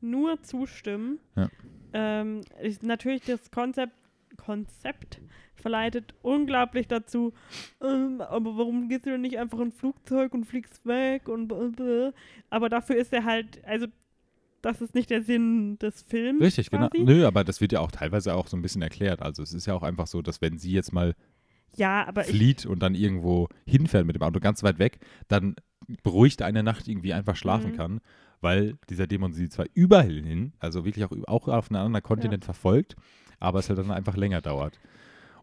[0.00, 1.18] nur zustimmen.
[1.36, 1.48] Ja.
[1.92, 3.94] Ähm, ist natürlich das Konzept
[4.44, 5.20] Konzept
[5.54, 7.32] verleitet unglaublich dazu,
[7.82, 11.52] ähm, aber warum gehst du denn nicht einfach in ein Flugzeug und fliegst weg und
[12.48, 13.86] aber dafür ist er halt, also
[14.62, 16.40] das ist nicht der Sinn des Films.
[16.40, 16.88] Richtig, genau.
[16.88, 17.04] quasi.
[17.04, 17.18] genau.
[17.18, 19.22] Nö, aber das wird ja auch teilweise auch so ein bisschen erklärt.
[19.22, 21.14] Also es ist ja auch einfach so, dass wenn sie jetzt mal
[21.76, 25.56] ja, flieht und dann irgendwo hinfährt mit dem Auto ganz weit weg, dann
[26.02, 27.76] beruhigt eine Nacht irgendwie einfach schlafen mhm.
[27.76, 28.00] kann,
[28.40, 32.44] weil dieser Dämon sie zwar überall hin, also wirklich auch, auch auf einem anderen Kontinent
[32.44, 32.46] ja.
[32.46, 32.96] verfolgt,
[33.40, 34.78] aber es halt dann einfach länger dauert.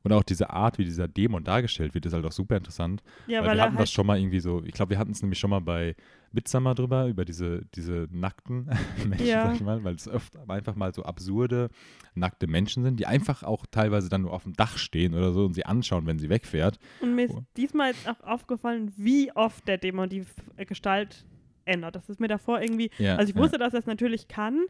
[0.04, 3.04] Und auch diese Art, wie dieser Dämon dargestellt wird, ist halt auch super interessant.
[3.28, 5.12] Ja, weil, weil wir hatten halt das schon mal irgendwie so, ich glaube, wir hatten
[5.12, 5.96] es nämlich schon mal bei
[6.32, 8.70] Midsummer drüber, über diese, diese nackten
[9.06, 9.48] Menschen, ja.
[9.48, 11.70] sag ich mal, weil es oft einfach mal so absurde,
[12.16, 15.46] nackte Menschen sind, die einfach auch teilweise dann nur auf dem Dach stehen oder so
[15.46, 16.80] und sie anschauen, wenn sie wegfährt.
[17.02, 17.44] Und mir ist oh.
[17.58, 20.24] diesmal ist auch aufgefallen, wie oft der Dämon die
[20.58, 21.26] Gestalt
[21.66, 21.96] ändert.
[21.96, 24.68] Das ist mir davor irgendwie, ja, also ich wusste, dass er es natürlich kann,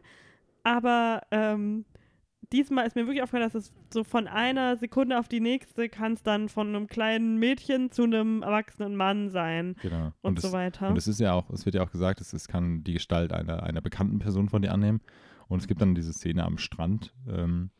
[0.64, 1.84] aber ähm,
[2.52, 6.14] diesmal ist mir wirklich aufgefallen, dass es so von einer Sekunde auf die nächste kann
[6.14, 9.76] es dann von einem kleinen Mädchen zu einem erwachsenen Mann sein.
[9.82, 10.12] Genau.
[10.22, 10.88] Und, und so weiter.
[10.88, 13.32] Und es ist ja auch, es wird ja auch gesagt, es, es kann die Gestalt
[13.32, 15.00] einer, einer bekannten Person von dir annehmen.
[15.48, 17.70] Und es gibt dann diese Szene am Strand, ähm,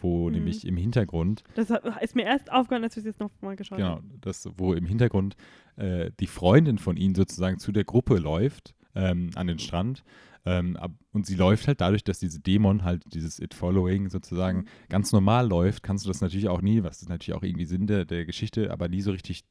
[0.00, 0.36] wo mhm.
[0.36, 1.44] nämlich im Hintergrund.
[1.54, 1.70] Das
[2.00, 4.08] ist mir erst aufgefallen, als wir es jetzt nochmal geschaut genau, haben.
[4.08, 5.36] Genau, das, wo im Hintergrund
[5.76, 10.04] äh, die Freundin von ihnen sozusagen zu der Gruppe läuft ähm, an den Strand
[10.48, 14.66] ähm, ab, und sie läuft halt dadurch, dass diese Dämon halt dieses It-Following sozusagen mhm.
[14.88, 17.86] ganz normal läuft, kannst du das natürlich auch nie, was ist natürlich auch irgendwie Sinn
[17.86, 19.44] der, der Geschichte, aber nie so richtig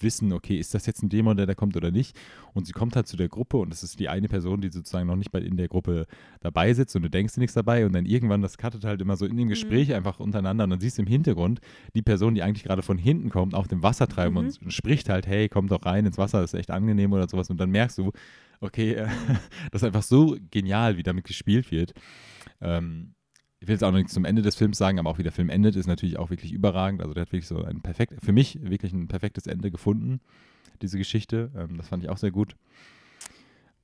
[0.00, 2.18] wissen, okay, ist das jetzt ein Dämon, der da kommt oder nicht?
[2.52, 5.06] Und sie kommt halt zu der Gruppe und es ist die eine Person, die sozusagen
[5.06, 6.06] noch nicht bei in der Gruppe
[6.40, 9.16] dabei sitzt und du denkst dir nichts dabei und dann irgendwann, das cuttet halt immer
[9.16, 9.50] so in dem mhm.
[9.50, 9.94] Gespräch mhm.
[9.94, 11.60] einfach untereinander und dann siehst du im Hintergrund
[11.94, 14.40] die Person, die eigentlich gerade von hinten kommt, auf dem Wasser treiben mhm.
[14.40, 17.48] und spricht halt, hey, komm doch rein ins Wasser, das ist echt angenehm oder sowas
[17.50, 18.10] und dann merkst du,
[18.64, 19.06] okay, äh,
[19.70, 21.92] das ist einfach so genial, wie damit gespielt wird.
[22.60, 23.14] Ähm,
[23.60, 25.32] ich will jetzt auch noch nichts zum Ende des Films sagen, aber auch wie der
[25.32, 27.00] Film endet, ist natürlich auch wirklich überragend.
[27.00, 30.20] Also der hat wirklich so ein perfekt, für mich wirklich ein perfektes Ende gefunden,
[30.82, 31.50] diese Geschichte.
[31.56, 32.56] Ähm, das fand ich auch sehr gut.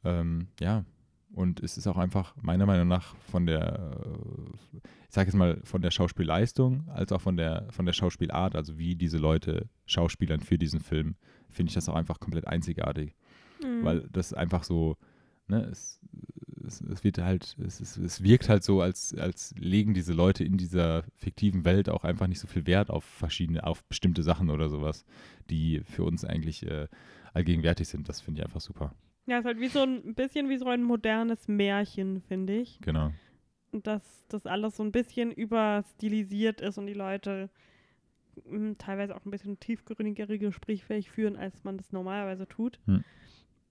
[0.04, 0.84] Ähm, ja,
[1.32, 4.78] und es ist auch einfach meiner Meinung nach von der, äh,
[5.08, 8.78] ich sage jetzt mal, von der Schauspielleistung als auch von der, von der Schauspielart, also
[8.78, 11.14] wie diese Leute schauspielern für diesen Film,
[11.48, 13.14] finde ich das auch einfach komplett einzigartig.
[13.62, 13.84] Mhm.
[13.84, 14.96] Weil das einfach so,
[15.48, 16.00] ne, es,
[16.66, 20.44] es, es wird halt, es, es, es wirkt halt so, als, als legen diese Leute
[20.44, 24.50] in dieser fiktiven Welt auch einfach nicht so viel Wert auf verschiedene, auf bestimmte Sachen
[24.50, 25.04] oder sowas,
[25.50, 26.88] die für uns eigentlich äh,
[27.34, 28.08] allgegenwärtig sind.
[28.08, 28.94] Das finde ich einfach super.
[29.26, 32.78] Ja, es ist halt wie so ein bisschen wie so ein modernes Märchen, finde ich.
[32.80, 33.12] Genau.
[33.72, 37.50] Dass das alles so ein bisschen überstilisiert ist und die Leute
[38.48, 42.80] hm, teilweise auch ein bisschen tiefgründigere Gespräche führen, als man das normalerweise tut.
[42.86, 43.04] Hm.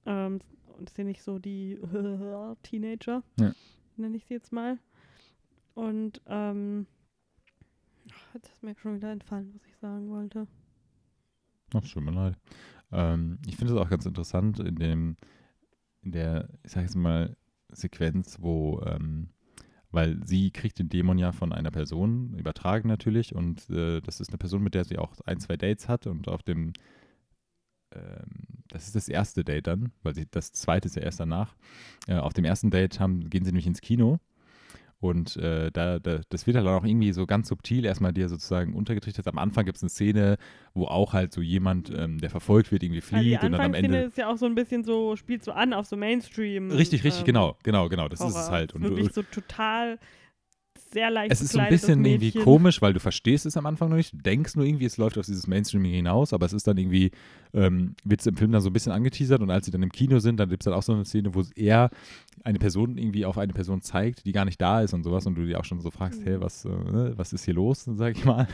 [0.10, 0.40] Ähm,
[0.78, 1.78] und sind nicht so die
[2.64, 3.54] Teenager, ja.
[3.98, 4.78] nenne ich sie jetzt mal.
[5.74, 6.88] Und ähm,
[8.34, 10.48] jetzt ist mir schon wieder entfallen, was ich sagen wollte.
[11.74, 12.36] Ach, tut mir leid.
[12.92, 15.18] Ähm, ich finde es auch ganz interessant, in dem
[16.02, 17.36] in der, ich sag jetzt mal,
[17.72, 19.30] Sequenz, wo, ähm,
[19.92, 24.30] weil sie kriegt den Dämon ja von einer Person, übertragen natürlich, und äh, das ist
[24.30, 26.74] eine Person, mit der sie auch ein, zwei Dates hat und auf dem,
[28.70, 31.56] das ist das erste Date dann, weil sie, das zweite ist ja erst danach.
[32.08, 34.20] Äh, auf dem ersten Date haben, gehen sie nämlich ins Kino
[35.02, 38.74] und äh, da, da, das wird halt auch irgendwie so ganz subtil erstmal dir sozusagen
[38.74, 39.28] untergetrichtert.
[39.28, 40.38] Am Anfang gibt es eine Szene,
[40.74, 43.62] wo auch halt so jemand, ähm, der verfolgt wird, irgendwie flieht ja, die und dann
[43.62, 44.00] am Ende.
[44.00, 46.70] ist ja auch so ein bisschen so, spielt so an auf so Mainstream.
[46.72, 48.10] Richtig, richtig, ähm, genau, genau, genau.
[48.10, 48.32] Das Horror.
[48.32, 48.76] ist es halt.
[48.76, 50.00] Und Wirklich so total
[50.92, 53.90] sehr leicht Es ist so ein bisschen irgendwie komisch, weil du verstehst es am Anfang
[53.90, 54.14] noch nicht.
[54.14, 57.12] Du denkst nur irgendwie, es läuft auf dieses Mainstreaming hinaus, aber es ist dann irgendwie,
[57.54, 59.92] ähm, wird es im Film dann so ein bisschen angeteasert und als sie dann im
[59.92, 61.90] Kino sind, dann gibt es dann auch so eine Szene, wo er
[62.44, 65.36] eine Person irgendwie auf eine Person zeigt, die gar nicht da ist und sowas und
[65.36, 66.26] du dir auch schon so fragst, mhm.
[66.26, 68.48] hey, was, äh, ne, was ist hier los, sag ich mal.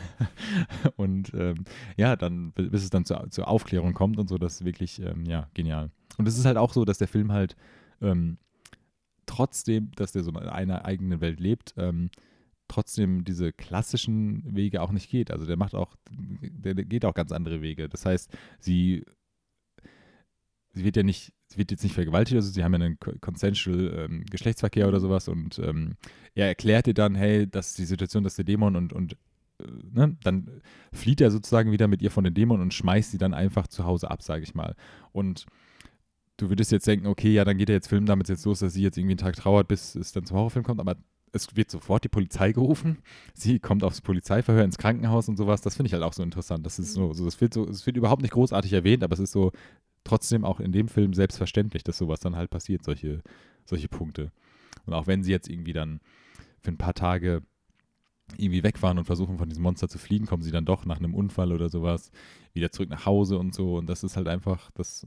[0.96, 1.64] und ähm,
[1.96, 5.24] ja, dann, bis es dann zur, zur Aufklärung kommt und so, das ist wirklich, ähm,
[5.26, 5.90] ja, genial.
[6.18, 7.56] Und es ist halt auch so, dass der Film halt
[8.00, 8.38] ähm,
[9.26, 12.10] trotzdem, dass der so in einer eigenen Welt lebt, ähm,
[12.68, 15.30] trotzdem diese klassischen Wege auch nicht geht.
[15.30, 17.88] Also der macht auch, der, geht auch ganz andere Wege.
[17.88, 19.04] Das heißt, sie,
[20.72, 24.08] sie wird ja nicht, sie wird jetzt nicht vergewaltigt, also sie haben ja einen consensual
[24.10, 25.94] ähm, Geschlechtsverkehr oder sowas und ähm,
[26.34, 29.16] er erklärt ihr dann, hey, das ist die Situation, dass der Dämon und, und
[29.60, 30.60] äh, ne, dann
[30.92, 33.84] flieht er sozusagen wieder mit ihr von den Dämon und schmeißt sie dann einfach zu
[33.84, 34.74] Hause ab, sage ich mal.
[35.12, 35.46] Und
[36.36, 38.74] du würdest jetzt denken, okay, ja, dann geht er jetzt Film damit jetzt los, dass
[38.74, 40.96] sie jetzt irgendwie einen Tag trauert, bis es dann zum Horrorfilm kommt, aber
[41.32, 42.98] es wird sofort die Polizei gerufen.
[43.34, 45.60] Sie kommt aufs Polizeiverhör ins Krankenhaus und sowas.
[45.60, 46.64] Das finde ich halt auch so interessant.
[46.64, 49.20] Das ist so, so, das wird so, es wird überhaupt nicht großartig erwähnt, aber es
[49.20, 49.52] ist so
[50.04, 53.22] trotzdem auch in dem Film selbstverständlich, dass sowas dann halt passiert, solche,
[53.64, 54.32] solche Punkte.
[54.86, 56.00] Und auch wenn sie jetzt irgendwie dann
[56.60, 57.42] für ein paar Tage
[58.36, 61.14] irgendwie wegfahren und versuchen von diesem Monster zu fliehen, kommen sie dann doch nach einem
[61.14, 62.10] Unfall oder sowas
[62.52, 63.76] wieder zurück nach Hause und so.
[63.76, 65.06] Und das ist halt einfach, das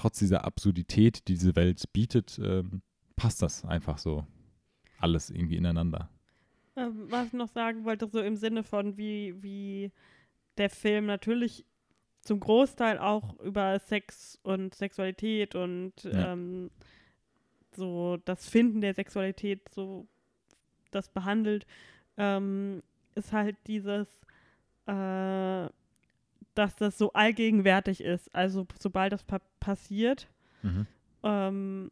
[0.00, 2.80] trotz dieser Absurdität, die diese Welt bietet, ähm,
[3.16, 4.26] passt das einfach so
[4.98, 6.08] alles irgendwie ineinander.
[6.74, 9.92] Ähm, was ich noch sagen wollte, so im Sinne von, wie, wie
[10.56, 11.66] der Film natürlich
[12.22, 16.32] zum Großteil auch über Sex und Sexualität und ja.
[16.32, 16.70] ähm,
[17.72, 20.06] so das Finden der Sexualität so
[20.92, 21.66] das behandelt,
[22.16, 22.82] ähm,
[23.14, 24.08] ist halt dieses,
[24.86, 25.68] äh,
[26.60, 28.32] dass das so allgegenwärtig ist.
[28.34, 30.28] Also sobald das pa passiert,
[30.62, 30.86] mhm.
[31.22, 31.90] ähm,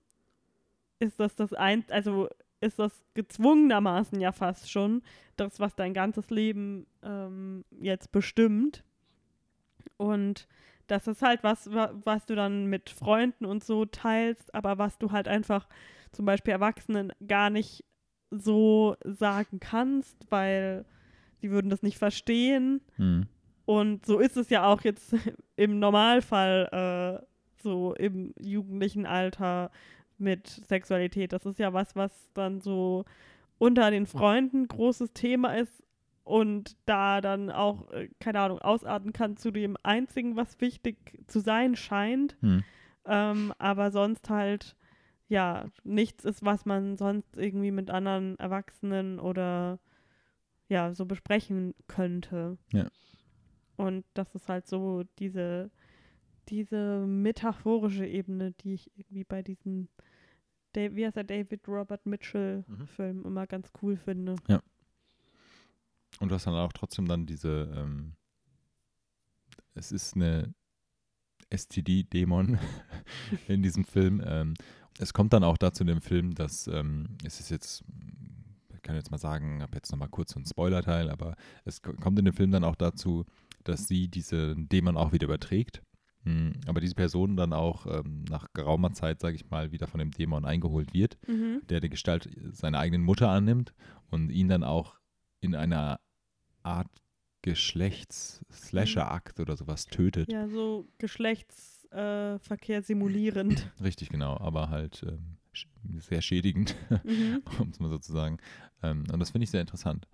[0.98, 2.28] ist das das ein, also
[2.60, 5.02] ist das gezwungenermaßen ja fast schon
[5.36, 8.84] das, was dein ganzes Leben ähm, jetzt bestimmt.
[9.96, 10.46] Und
[10.86, 15.12] das ist halt was, was du dann mit Freunden und so teilst, aber was du
[15.12, 15.66] halt einfach
[16.12, 17.86] zum Beispiel Erwachsenen gar nicht
[18.30, 20.84] so sagen kannst, weil
[21.40, 22.82] sie würden das nicht verstehen.
[22.98, 23.28] Mhm.
[23.68, 25.14] Und so ist es ja auch jetzt
[25.56, 29.70] im Normalfall äh, so im jugendlichen Alter
[30.16, 31.34] mit Sexualität.
[31.34, 33.04] Das ist ja was, was dann so
[33.58, 35.84] unter den Freunden großes Thema ist
[36.24, 41.40] und da dann auch, äh, keine Ahnung, ausarten kann zu dem einzigen, was wichtig zu
[41.40, 42.38] sein scheint.
[42.40, 42.64] Hm.
[43.04, 44.76] Ähm, aber sonst halt,
[45.28, 49.78] ja, nichts ist, was man sonst irgendwie mit anderen Erwachsenen oder
[50.70, 52.56] ja, so besprechen könnte.
[52.72, 52.86] Ja.
[53.78, 55.70] Und das ist halt so diese,
[56.48, 59.88] diese metaphorische Ebene, die ich irgendwie bei diesen
[60.72, 63.24] Dave, wie heißt der David Robert Mitchell-Film mhm.
[63.24, 64.34] immer ganz cool finde.
[64.48, 64.60] Ja.
[66.18, 68.14] Und du hast dann auch trotzdem dann diese, ähm,
[69.74, 70.52] es ist eine
[71.50, 72.58] STD-Dämon
[73.46, 74.20] in diesem Film.
[74.26, 74.54] Ähm,
[74.98, 77.84] es kommt dann auch dazu in dem Film, dass ähm, es ist jetzt
[78.88, 82.24] kann jetzt mal sagen, habe jetzt nochmal kurz so einen Spoiler-Teil, aber es kommt in
[82.24, 83.26] dem Film dann auch dazu,
[83.64, 85.82] dass sie diesen Dämon auch wieder überträgt.
[86.24, 89.98] Hm, aber diese Person dann auch ähm, nach geraumer Zeit, sage ich mal, wieder von
[89.98, 91.62] dem Dämon eingeholt wird, Mhm.
[91.68, 93.72] der die Gestalt seiner eigenen Mutter annimmt
[94.10, 94.96] und ihn dann auch
[95.40, 96.00] in einer
[96.62, 96.90] Art
[97.42, 100.30] Geschlechts-Slasher-Akt oder sowas tötet.
[100.30, 103.70] Ja, so Geschlechtsverkehr äh, simulierend.
[103.82, 105.36] Richtig, genau, aber halt ähm,
[106.00, 107.42] sehr schädigend, mhm.
[107.60, 108.38] um es mal so zu sagen.
[108.82, 110.08] Ähm, und das finde ich sehr interessant.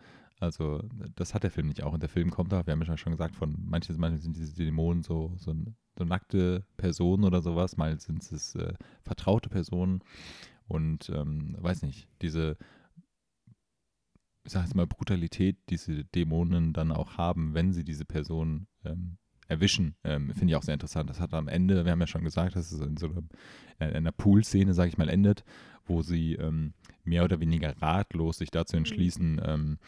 [0.44, 0.82] Also,
[1.16, 1.94] das hat der Film nicht auch.
[1.94, 4.54] Und der Film kommt da, wir haben ja schon gesagt, von manches Mal sind diese
[4.54, 5.54] Dämonen so, so,
[5.98, 10.00] so nackte Personen oder sowas, mal sind es äh, vertraute Personen.
[10.68, 12.58] Und ähm, weiß nicht, diese,
[14.44, 18.66] ich sag jetzt mal, Brutalität, die diese Dämonen dann auch haben, wenn sie diese Person
[18.84, 19.16] ähm,
[19.48, 21.08] erwischen, ähm, finde ich auch sehr interessant.
[21.08, 23.96] Das hat am Ende, wir haben ja schon gesagt, dass es in so einer, in
[23.96, 25.44] einer Pool-Szene, sage ich mal, endet,
[25.86, 29.78] wo sie ähm, mehr oder weniger ratlos sich dazu entschließen, ähm,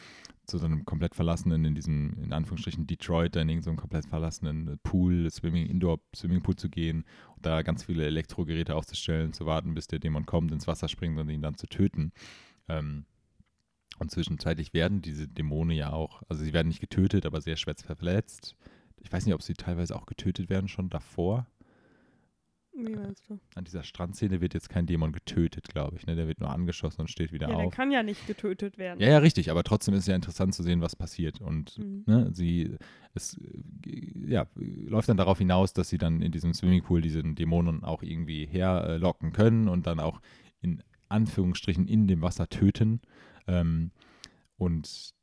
[0.46, 4.06] zu so einem komplett verlassenen, in diesem, in Anführungsstrichen, Detroit, dann in so einem komplett
[4.06, 7.04] verlassenen Pool, Swimming, Indoor-Swimmingpool zu gehen,
[7.40, 11.28] da ganz viele Elektrogeräte aufzustellen, zu warten, bis der Dämon kommt, ins Wasser springt und
[11.28, 12.12] ihn dann zu töten.
[12.68, 13.04] Ähm,
[13.98, 17.74] und zwischenzeitlich werden diese Dämonen ja auch, also sie werden nicht getötet, aber sehr schwer
[17.76, 18.54] verletzt.
[19.00, 21.46] Ich weiß nicht, ob sie teilweise auch getötet werden schon davor.
[22.76, 23.38] Wie meinst du?
[23.54, 26.06] An dieser Strandszene wird jetzt kein Dämon getötet, glaube ich.
[26.06, 26.14] Ne?
[26.14, 27.74] Der wird nur angeschossen und steht wieder Ja, der auf.
[27.74, 29.00] kann ja nicht getötet werden.
[29.00, 31.40] Ja, ja, richtig, aber trotzdem ist es ja interessant zu sehen, was passiert.
[31.40, 32.02] Und Mhm.
[32.06, 32.76] ne, sie,
[33.14, 37.82] es äh, ja, läuft dann darauf hinaus, dass sie dann in diesem Swimmingpool diesen Dämonen
[37.82, 40.20] auch irgendwie herlocken können und dann auch
[40.60, 43.00] in Anführungsstrichen in dem Wasser töten.
[43.46, 43.90] Ähm,
[44.58, 45.14] und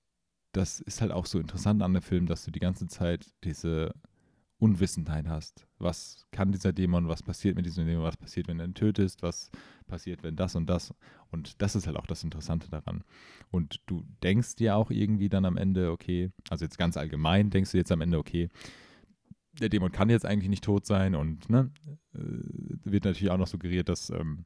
[0.53, 3.93] das ist halt auch so interessant an dem Film, dass du die ganze Zeit diese
[4.63, 5.67] Unwissenheit hast.
[5.77, 9.21] Was kann dieser Dämon, was passiert mit diesem Dämon, was passiert, wenn du ihn tötest,
[9.21, 9.51] was
[9.87, 10.93] passiert, wenn das und das.
[11.31, 13.03] Und das ist halt auch das Interessante daran.
[13.51, 17.71] Und du denkst dir auch irgendwie dann am Ende, okay, also jetzt ganz allgemein denkst
[17.71, 18.47] du jetzt am Ende, okay,
[19.59, 21.69] der Dämon kann jetzt eigentlich nicht tot sein und ne,
[22.15, 22.19] äh,
[22.85, 24.45] wird natürlich auch noch suggeriert, dass ähm,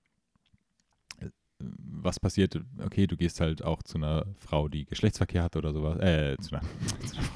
[1.19, 5.73] äh, was passiert, okay, du gehst halt auch zu einer Frau, die Geschlechtsverkehr hat oder
[5.73, 6.65] sowas, äh, zu einer,
[7.05, 7.27] zu einer,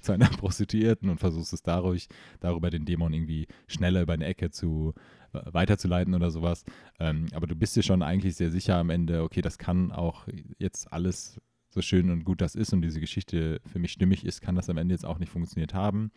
[0.04, 2.08] zu einer Prostituierten und versuchst es dadurch,
[2.40, 4.94] darüber den Dämon irgendwie schneller über eine Ecke zu
[5.32, 6.64] äh, weiterzuleiten oder sowas.
[6.98, 10.26] Ähm, aber du bist dir schon eigentlich sehr sicher am Ende, okay, das kann auch
[10.58, 11.40] jetzt alles
[11.70, 14.68] so schön und gut das ist und diese Geschichte für mich stimmig ist, kann das
[14.68, 16.10] am Ende jetzt auch nicht funktioniert haben.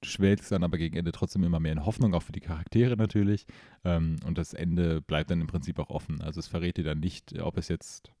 [0.00, 2.96] Du schwelgst dann aber gegen Ende trotzdem immer mehr in Hoffnung, auch für die Charaktere
[2.96, 3.46] natürlich.
[3.84, 6.20] Ähm, und das Ende bleibt dann im Prinzip auch offen.
[6.20, 8.12] Also es verrät dir dann nicht, ob es jetzt,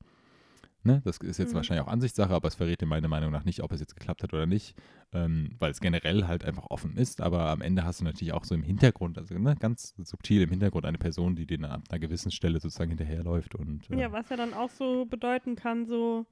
[0.84, 1.56] ne, das ist jetzt Mhm.
[1.56, 4.22] wahrscheinlich auch Ansichtssache, aber es verrät dir meiner Meinung nach nicht, ob es jetzt geklappt
[4.22, 4.74] hat oder nicht,
[5.12, 7.20] ähm, weil es generell halt einfach offen ist.
[7.20, 10.50] Aber am Ende hast du natürlich auch so im Hintergrund, also ne, ganz subtil im
[10.50, 13.54] Hintergrund eine Person, die dir ab einer gewissen Stelle sozusagen hinterherläuft.
[13.54, 16.26] Und, äh, Ja, was ja dann auch so bedeuten kann, so,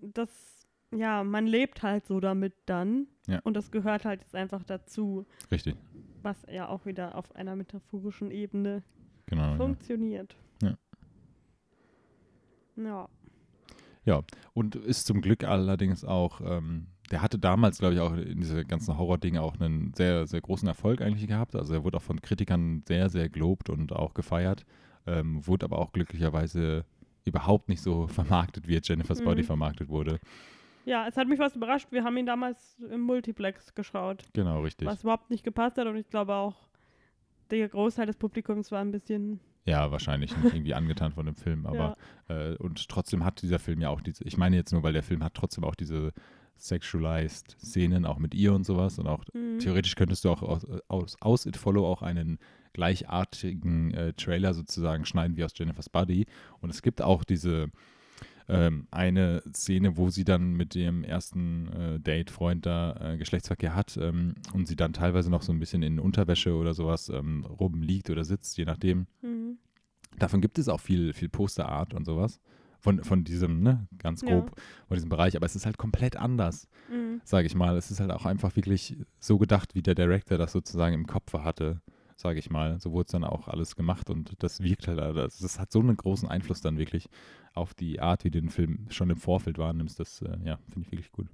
[0.00, 3.06] dass, ja, man lebt halt so damit dann.
[3.26, 3.40] Ja.
[3.44, 5.76] Und das gehört halt jetzt einfach dazu, Richtig,
[6.22, 8.82] was ja auch wieder auf einer metaphorischen Ebene
[9.26, 9.50] genau.
[9.50, 9.56] Ja.
[9.56, 10.34] funktioniert.
[12.76, 13.08] Ja.
[14.08, 14.22] Ja.
[14.54, 18.64] Und ist zum Glück allerdings auch, ähm, der hatte damals, glaube ich, auch in diese
[18.64, 21.54] ganzen Horror-Dinge auch einen sehr, sehr großen Erfolg eigentlich gehabt.
[21.54, 24.64] Also er wurde auch von Kritikern sehr, sehr gelobt und auch gefeiert.
[25.06, 26.84] Ähm, wurde aber auch glücklicherweise
[27.26, 29.24] überhaupt nicht so vermarktet, wie jetzt Jennifer's Mhm.
[29.26, 30.18] Body vermarktet wurde.
[30.86, 31.88] Ja, es hat mich was überrascht.
[31.90, 34.88] Wir haben ihn damals im Multiplex geschaut, Genau, richtig.
[34.88, 35.86] was überhaupt nicht gepasst hat.
[35.86, 36.56] Und ich glaube auch,
[37.50, 39.40] der Großteil des Publikums war ein bisschen.
[39.68, 40.34] Ja, wahrscheinlich.
[40.36, 41.96] Nicht irgendwie angetan von dem Film, aber
[42.28, 45.02] äh, und trotzdem hat dieser Film ja auch diese, ich meine jetzt nur, weil der
[45.02, 46.12] Film hat trotzdem auch diese
[46.56, 49.58] sexualized Szenen auch mit ihr und sowas und auch Mhm.
[49.60, 52.38] theoretisch könntest du auch aus, aus, aus It Follow auch einen
[52.72, 56.26] gleichartigen äh, Trailer sozusagen schneiden wie aus Jennifer's Body
[56.60, 57.70] und es gibt auch diese
[58.48, 63.98] ähm, eine Szene, wo sie dann mit dem ersten äh, Date-Freund da äh, Geschlechtsverkehr hat
[64.00, 68.10] ähm, und sie dann teilweise noch so ein bisschen in Unterwäsche oder sowas ähm, rumliegt
[68.10, 69.06] oder sitzt, je nachdem.
[69.22, 69.58] Mhm.
[70.18, 72.40] Davon gibt es auch viel, viel Posterart und sowas.
[72.80, 74.28] Von, von diesem, ne, ganz Ja.
[74.28, 74.52] grob,
[74.86, 75.34] von diesem Bereich.
[75.36, 77.20] Aber es ist halt komplett anders, Mhm.
[77.24, 77.76] sage ich mal.
[77.76, 81.32] Es ist halt auch einfach wirklich so gedacht, wie der Director das sozusagen im Kopf
[81.34, 81.80] hatte,
[82.16, 82.78] sage ich mal.
[82.78, 85.80] So wurde es dann auch alles gemacht und das wirkt halt, das, das hat so
[85.80, 87.08] einen großen Einfluss dann wirklich
[87.58, 90.00] auf die Art, wie du den Film schon im Vorfeld wahrnimmst.
[90.00, 91.26] Das, äh, ja, finde ich wirklich gut.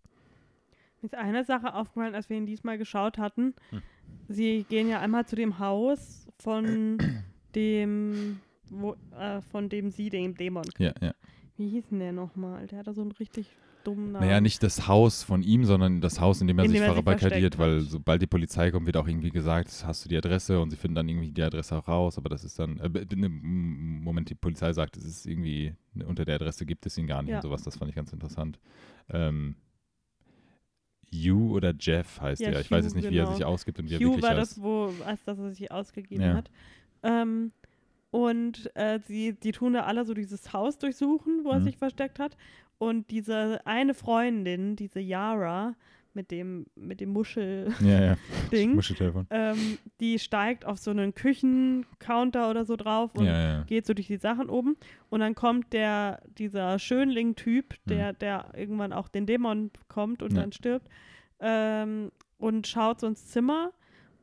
[1.00, 3.54] Mir ist eine Sache aufgefallen, als wir ihn diesmal geschaut hatten.
[3.70, 3.82] Hm.
[4.28, 6.98] Sie gehen ja einmal zu dem Haus von
[7.54, 10.64] dem, wo, äh, von dem sie den Dämon.
[10.78, 11.14] Ja, ja.
[11.56, 12.66] Wie hieß denn der nochmal?
[12.66, 13.50] Der hatte so einen richtig
[13.86, 14.26] dummen Namen.
[14.26, 16.92] Naja, nicht das Haus von ihm, sondern das Haus, in dem er In sich er
[16.94, 20.70] verbarrikadiert, weil sobald die Polizei kommt, wird auch irgendwie gesagt, hast du die Adresse und
[20.70, 24.30] sie finden dann irgendwie die Adresse auch raus, aber das ist dann, äh, ne, Moment,
[24.30, 27.30] die Polizei sagt, es ist irgendwie, ne, unter der Adresse gibt es ihn gar nicht
[27.30, 27.36] Ja.
[27.36, 28.58] und sowas, das fand ich ganz interessant.
[29.10, 29.56] Ähm,
[31.12, 33.36] Hugh oder Jeff heißt Ja, er, ich weiß Hugh, jetzt nicht, wie er genau.
[33.36, 34.56] sich ausgibt und wie er Hugh wirklich war heißt.
[34.56, 36.34] das, wo, als das er sich ausgegeben Ja.
[36.34, 36.50] hat.
[37.02, 37.52] Ähm,
[38.14, 41.64] und äh, sie, die tun da alle so dieses Haus durchsuchen, wo er Mhm.
[41.64, 42.36] sich versteckt hat.
[42.78, 45.74] Und diese eine Freundin, diese Yara,
[46.12, 48.16] mit dem, mit dem Muschel-Ding, ja, ja,
[48.74, 49.26] Muscheltelefon.
[49.30, 54.06] ähm, die steigt auf so einen Küchencounter oder so drauf und Ja, geht so durch
[54.06, 54.76] die Sachen oben.
[55.10, 60.36] Und dann kommt der, dieser Schönling-Typ, der, der irgendwann auch den Dämon kommt und Mhm.
[60.36, 60.88] Dann stirbt,
[61.40, 63.72] ähm, und schaut so ins Zimmer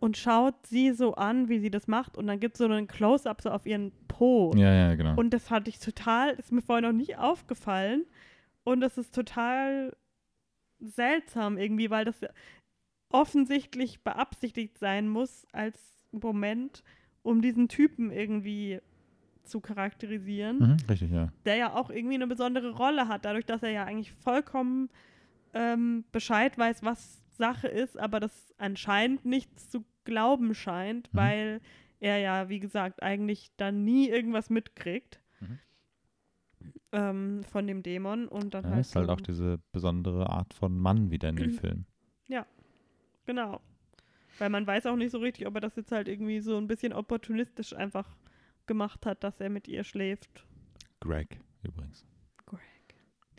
[0.02, 2.18] und schaut sie so an, wie sie das macht.
[2.18, 4.52] Und dann gibt es so einen Close-Up so auf ihren Po.
[4.56, 5.16] Ja, ja, genau.
[5.16, 8.06] Und das hatte ich total, ist mir vorher noch nie aufgefallen.
[8.64, 9.96] Und das ist total
[10.80, 12.16] seltsam irgendwie, weil das
[13.12, 15.78] offensichtlich beabsichtigt sein muss als
[16.12, 16.84] Moment,
[17.22, 18.80] um diesen Typen irgendwie
[19.44, 21.32] zu charakterisieren, mhm, richtig, ja.
[21.46, 24.90] der ja auch irgendwie eine besondere Rolle hat, dadurch, dass er ja eigentlich vollkommen
[25.54, 31.18] ähm, Bescheid weiß, was Sache ist, aber das anscheinend nichts zu glauben scheint, Mhm.
[31.18, 31.62] weil
[32.00, 35.60] er ja, wie gesagt, eigentlich dann nie irgendwas mitkriegt Mhm.
[36.92, 40.78] ähm, von dem Dämon und dann ja halt, ist halt auch diese besondere Art von
[40.78, 41.86] Mann wieder in dem Film.
[43.28, 43.62] Genau.
[44.40, 46.66] Weil man weiß auch nicht so richtig, ob er das jetzt halt irgendwie so ein
[46.68, 48.18] bisschen opportunistisch einfach
[48.66, 50.44] gemacht hat, dass er mit ihr schläft.
[51.00, 52.04] Greg übrigens.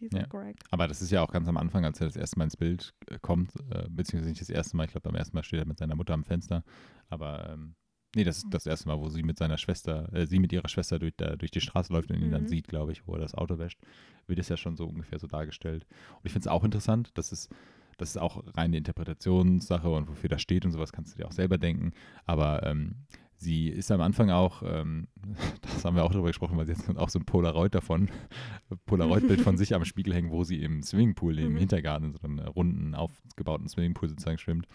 [0.02, 0.26] Dieser Ja.
[0.26, 0.56] Greg.
[0.70, 2.92] Aber das ist ja auch ganz am Anfang, als er das erste Mal ins Bild
[3.06, 5.66] äh, kommt, äh, beziehungsweise nicht das erste Mal, ich glaube, beim ersten Mal steht er
[5.66, 6.64] mit seiner Mutter am Fenster.
[7.08, 7.74] Aber ähm,
[8.14, 10.68] nee, das ist das erste Mal, wo sie mit seiner Schwester, äh, sie mit ihrer
[10.68, 12.48] Schwester durch, da, durch die Straße läuft und ihn dann Mhm.
[12.48, 13.78] sieht, glaube ich, wo er das Auto wäscht,
[14.26, 15.86] wird es ja schon so ungefähr so dargestellt.
[16.16, 17.50] Und ich finde es auch interessant, das ist,
[17.98, 21.32] das ist auch reine Interpretationssache und wofür das steht und sowas kannst du dir auch
[21.32, 21.92] selber denken.
[22.24, 22.96] Aber ähm,
[23.42, 25.08] sie ist am Anfang auch, ähm,
[25.62, 28.08] das haben wir auch darüber gesprochen, weil sie jetzt auch so ein Polaroid davon,
[28.86, 31.58] Polaroid-Bild von sich am Spiegel hängen, wo sie im Swimmingpool, im Mhm.
[31.58, 34.66] Hintergarten, in so einem runden, aufgebauten Swimmingpool sozusagen schwimmt.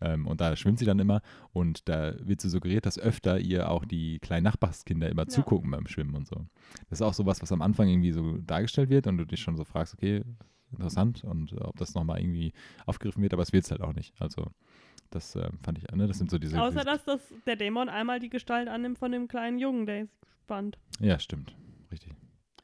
[0.00, 3.70] Ähm, und da schwimmt sie dann immer und da wird so suggeriert, dass öfter ihr
[3.70, 5.28] auch die kleinen Nachbarskinder immer Ja.
[5.28, 6.46] zugucken beim Schwimmen und so.
[6.88, 9.56] Das ist auch sowas, was am Anfang irgendwie so dargestellt wird und du dich schon
[9.56, 10.22] so fragst, okay,
[10.70, 12.52] interessant und äh, ob das nochmal irgendwie
[12.86, 14.14] aufgegriffen wird, aber es wird es halt auch nicht.
[14.20, 14.46] Also
[15.10, 17.88] das äh, fand ich, ne, das sind so diese, Außer diese dass das, der Dämon
[17.88, 20.78] einmal die Gestalt annimmt von dem kleinen Jungen, der ist gespannt.
[21.00, 21.54] ja, stimmt,
[21.90, 22.14] richtig.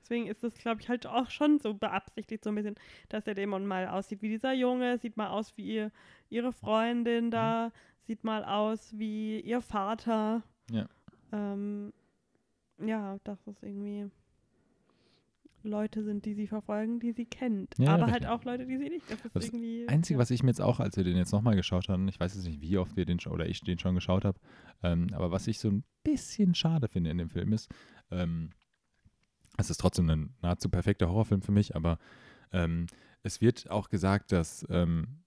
[0.00, 2.74] Deswegen ist das, glaube ich, halt auch schon so beabsichtigt, so ein bisschen,
[3.08, 5.92] dass der Dämon mal aussieht wie dieser Junge, sieht mal aus wie ihr,
[6.28, 10.42] ihre Freundin da, sieht mal aus wie ihr Vater.
[10.70, 10.86] Ja.
[11.32, 11.94] Ähm,
[12.78, 14.10] ja, dass es irgendwie
[15.64, 17.74] Leute sind, die sie verfolgen, die sie kennt.
[17.78, 19.10] Ja, Aber halt auch Leute, die sie nicht.
[19.10, 19.88] Das ist Das.
[19.88, 22.34] Einzige, was ich mir jetzt auch, als wir den jetzt nochmal geschaut haben, ich weiß
[22.34, 24.38] jetzt nicht, wie oft wir den schon, oder ich den schon geschaut habe,
[24.82, 27.70] ähm, aber was ich so ein bisschen schade finde in dem Film ist,
[28.10, 28.50] ähm,
[29.56, 31.98] es ist trotzdem ein nahezu perfekter Horrorfilm für mich, aber
[32.52, 32.86] ähm,
[33.22, 35.20] es wird auch gesagt, dass ähm,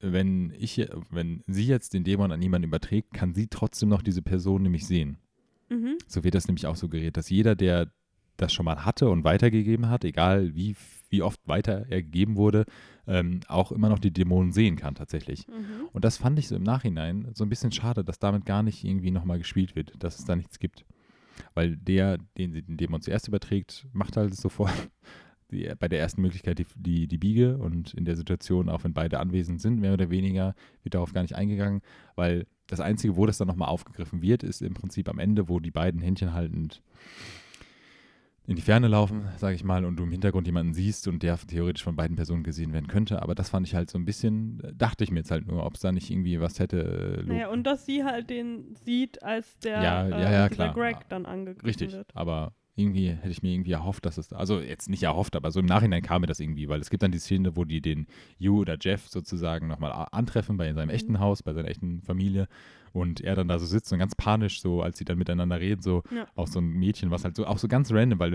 [0.00, 4.22] wenn ich, wenn sie jetzt den Dämon an jemanden überträgt, kann sie trotzdem noch diese
[4.22, 5.18] Person nämlich sehen.
[5.68, 5.98] Mhm.
[6.06, 7.92] So wird das nämlich auch suggeriert, dass jeder, der
[8.42, 10.76] das schon mal hatte und weitergegeben hat, egal wie,
[11.08, 12.64] wie oft weiter er gegeben wurde,
[13.06, 15.48] ähm, auch immer noch die Dämonen sehen kann tatsächlich.
[15.48, 15.88] Mhm.
[15.92, 18.84] Und das fand ich so im Nachhinein so ein bisschen schade, dass damit gar nicht
[18.84, 20.84] irgendwie nochmal gespielt wird, dass es da nichts gibt.
[21.54, 24.72] Weil der, den sie den Dämon zuerst überträgt, macht halt sofort
[25.50, 28.94] die, bei der ersten Möglichkeit die, die, die Biege und in der Situation, auch wenn
[28.94, 31.80] beide anwesend sind, mehr oder weniger, wird darauf gar nicht eingegangen,
[32.14, 35.60] weil das Einzige, wo das dann nochmal aufgegriffen wird, ist im Prinzip am Ende, wo
[35.60, 36.82] die beiden Händchen haltend
[38.46, 41.38] in die Ferne laufen, sage ich mal, und du im Hintergrund jemanden siehst und der
[41.38, 43.22] theoretisch von beiden Personen gesehen werden könnte.
[43.22, 45.74] Aber das fand ich halt so ein bisschen, dachte ich mir jetzt halt nur, ob
[45.74, 47.22] es da nicht irgendwie was hätte.
[47.22, 50.74] äh, Naja, und dass sie halt den sieht, als der Ja, äh, ja, ja, klar.
[50.74, 52.08] Greg dann angegriffen Richtig, wird.
[52.14, 55.60] aber irgendwie hätte ich mir irgendwie erhofft, dass es, also jetzt nicht erhofft, aber so
[55.60, 58.06] im Nachhinein kam mir das irgendwie, weil es gibt dann die Szene, wo die den
[58.40, 61.20] Hugh oder Jeff sozusagen nochmal antreffen bei seinem echten Mhm.
[61.20, 62.48] Haus, bei seiner echten Familie
[62.94, 65.82] und er dann da so sitzt und ganz panisch, so als sie dann miteinander reden,
[65.82, 66.26] so Ja.
[66.34, 68.30] auch so ein Mädchen, was halt so auch so ganz random, weil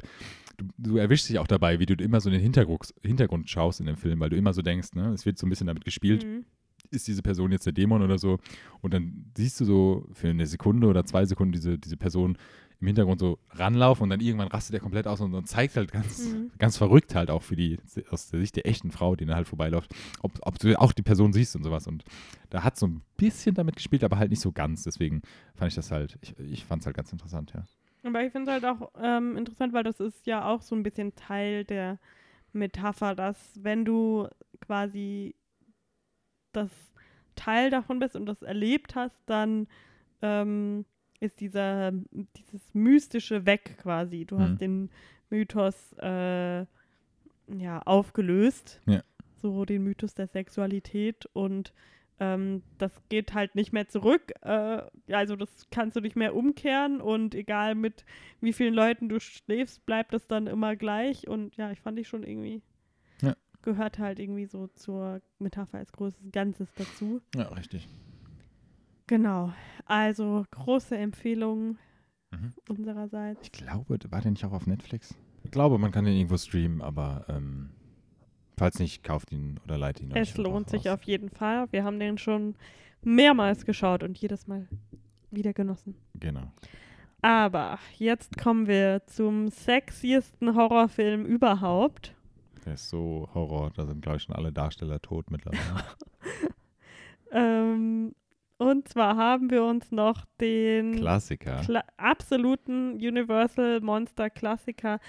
[0.58, 3.80] du, du erwischst dich auch dabei, wie du immer so in den Hintergrund, Hintergrund schaust
[3.80, 5.84] in dem Film, weil du immer so denkst, ne, es wird so ein bisschen damit
[5.84, 6.46] gespielt, Mhm.
[6.92, 8.38] ist diese Person jetzt der Dämon oder so.
[8.82, 12.38] Und dann siehst du so für eine Sekunde oder zwei Sekunden diese, diese Person
[12.80, 15.92] im Hintergrund so ranlaufen und dann irgendwann rastet er komplett aus und, und zeigt halt
[15.92, 16.52] ganz, Mhm.
[16.60, 17.80] ganz verrückt halt auch für die,
[18.12, 21.02] aus der Sicht der echten Frau, die dann halt vorbeiläuft, ob, ob du auch die
[21.02, 21.88] Person siehst und sowas.
[21.88, 22.04] Und
[22.50, 24.84] da hat so ein bisschen damit gespielt, aber halt nicht so ganz.
[24.84, 25.22] Deswegen
[25.56, 27.64] fand ich das halt, ich, ich fand es halt ganz interessant, ja.
[28.04, 30.84] Aber ich finde es halt auch ähm, interessant, weil das ist ja auch so ein
[30.84, 31.98] bisschen Teil der
[32.54, 34.28] Metapher, dass wenn du
[34.62, 35.36] quasi
[36.54, 36.70] das
[37.36, 39.68] Teil davon bist und das erlebt hast, dann
[40.22, 40.86] ähm,
[41.20, 41.92] ist dieser,
[42.38, 44.26] dieses Mystische weg quasi.
[44.26, 44.40] Du Mhm.
[44.42, 44.90] hast den
[45.30, 48.82] Mythos äh, ja, aufgelöst.
[48.86, 49.02] Ja.
[49.42, 51.74] So den Mythos der Sexualität und
[52.20, 54.34] ähm, das geht halt nicht mehr zurück.
[54.42, 58.06] Äh, also das kannst du nicht mehr umkehren und egal mit
[58.42, 61.28] wie vielen Leuten du schläfst, bleibt es dann immer gleich.
[61.28, 62.64] Und ja, ich fand ich schon irgendwie,
[63.22, 63.36] Ja.
[63.62, 67.22] gehört halt irgendwie so zur Metapher als großes Ganzes dazu.
[67.36, 67.88] Ja, richtig.
[69.08, 69.54] Genau.
[69.86, 71.78] Also große Empfehlung
[72.32, 72.54] Mhm.
[72.68, 73.40] unsererseits.
[73.44, 75.16] Ich glaube, war der nicht auch auf Netflix?
[75.44, 77.70] Ich glaube, man kann den irgendwo streamen, aber ähm,
[78.58, 80.12] falls nicht, kauft ihn oder leiht ihn.
[80.12, 80.96] euch Es lohnt sich aus.
[80.96, 81.68] auf jeden Fall.
[81.72, 82.56] Wir haben den schon
[83.02, 84.68] mehrmals geschaut und jedes Mal
[85.32, 85.96] wieder genossen.
[86.16, 86.52] Genau.
[87.22, 92.14] Aber jetzt kommen wir zum sexiesten Horrorfilm überhaupt.
[92.66, 95.62] Der ist so Horror, da sind, glaube ich, schon alle Darsteller tot mittlerweile.
[97.32, 98.16] Ähm,
[98.58, 101.62] und zwar haben wir uns noch den Klassiker.
[101.64, 105.00] Kla absoluten Universal Monster Klassiker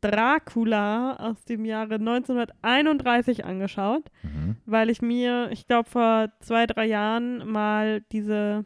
[0.00, 4.56] Dracula aus dem Jahre 1931 angeschaut, Mhm.
[4.66, 8.64] weil ich mir, ich glaube, vor zwei, drei Jahren mal diese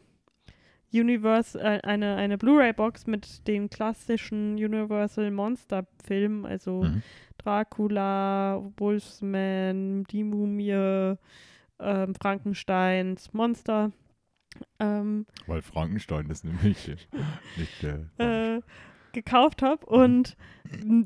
[0.92, 7.02] Universal, äh, eine, eine Blu-ray-Box mit den klassischen Universal Monster-Filmen, also Mhm.
[7.38, 11.14] Dracula, Wolfsman, die Mumie,
[11.78, 13.92] ähm, Frankensteins Monster.
[14.78, 16.88] Ähm, Weil Frankenstein ist nämlich
[17.56, 18.10] nicht der.
[18.56, 18.60] äh,
[19.12, 20.36] gekauft habe und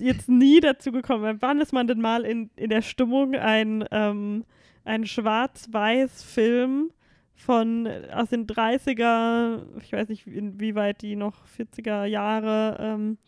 [0.00, 1.42] jetzt nie dazu gekommen bin.
[1.42, 4.44] Wann ist man denn mal in, in der Stimmung, ein, ähm,
[4.84, 6.90] ein Schwarz-Weiß-Film
[7.34, 13.18] von äh, aus den 30er, ich weiß nicht, inwieweit die noch 40er Jahre ähm,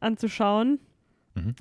[0.00, 0.80] anzuschauen?
[1.34, 1.54] Mhm.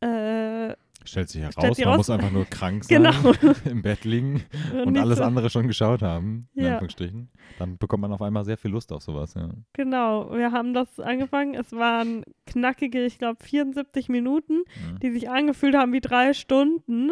[0.00, 0.74] Äh,
[1.06, 3.32] Stellt sich heraus, stellt sich man raus- muss einfach nur krank sein, genau.
[3.70, 4.42] im Bett liegen
[4.84, 6.72] und alles so- andere schon geschaut haben, in Ja.
[6.72, 7.30] Anführungsstrichen.
[7.58, 9.34] Dann bekommt man auf einmal sehr viel Lust auf sowas.
[9.34, 9.50] Ja.
[9.74, 11.54] Genau, wir haben das angefangen.
[11.54, 14.98] Es waren knackige, ich glaube, 74 Minuten, Mhm.
[15.00, 17.10] die sich angefühlt haben wie drei Stunden.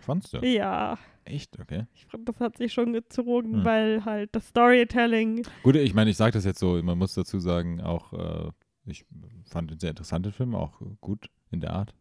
[0.00, 0.38] Fandst du?
[0.38, 1.58] Ja, Echt?
[1.58, 1.86] Okay.
[1.94, 3.64] ich das hat sich schon gezogen, Hm.
[3.64, 5.42] weil halt das Storytelling.
[5.62, 8.50] Gut, ich meine, ich sage das jetzt so, man muss dazu sagen, auch äh,
[8.86, 9.06] ich
[9.46, 11.94] fand den sehr interessanten Film, auch gut in der Art.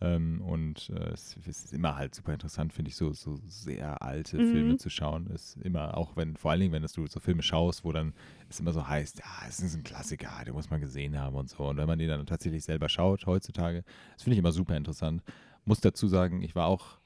[0.00, 4.02] Ähm, und äh, es, es ist immer halt super interessant, finde ich, so, so sehr
[4.02, 4.44] alte Mhm.
[4.44, 5.26] Filme zu schauen.
[5.28, 8.12] Ist immer, auch wenn, vor allen Dingen, wenn das du so Filme schaust, wo dann
[8.50, 11.48] es immer so heißt, ja, es ist ein Klassiker, den muss man gesehen haben und
[11.48, 11.66] so.
[11.66, 13.84] Und wenn man die dann tatsächlich selber schaut, heutzutage,
[14.14, 15.22] das finde ich immer super interessant.
[15.64, 16.98] Muss dazu sagen, ich war auch,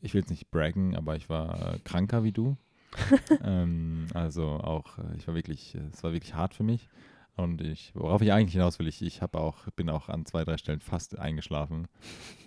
[0.00, 2.56] ich will jetzt nicht braggen, aber ich war äh, kranker wie du.
[3.44, 6.88] ähm, also auch, äh, ich war wirklich, äh, es war wirklich hart für mich.
[7.36, 10.44] Und ich, worauf ich eigentlich hinaus will, ich, ich habe auch, bin auch an zwei,
[10.44, 11.88] drei Stellen fast eingeschlafen.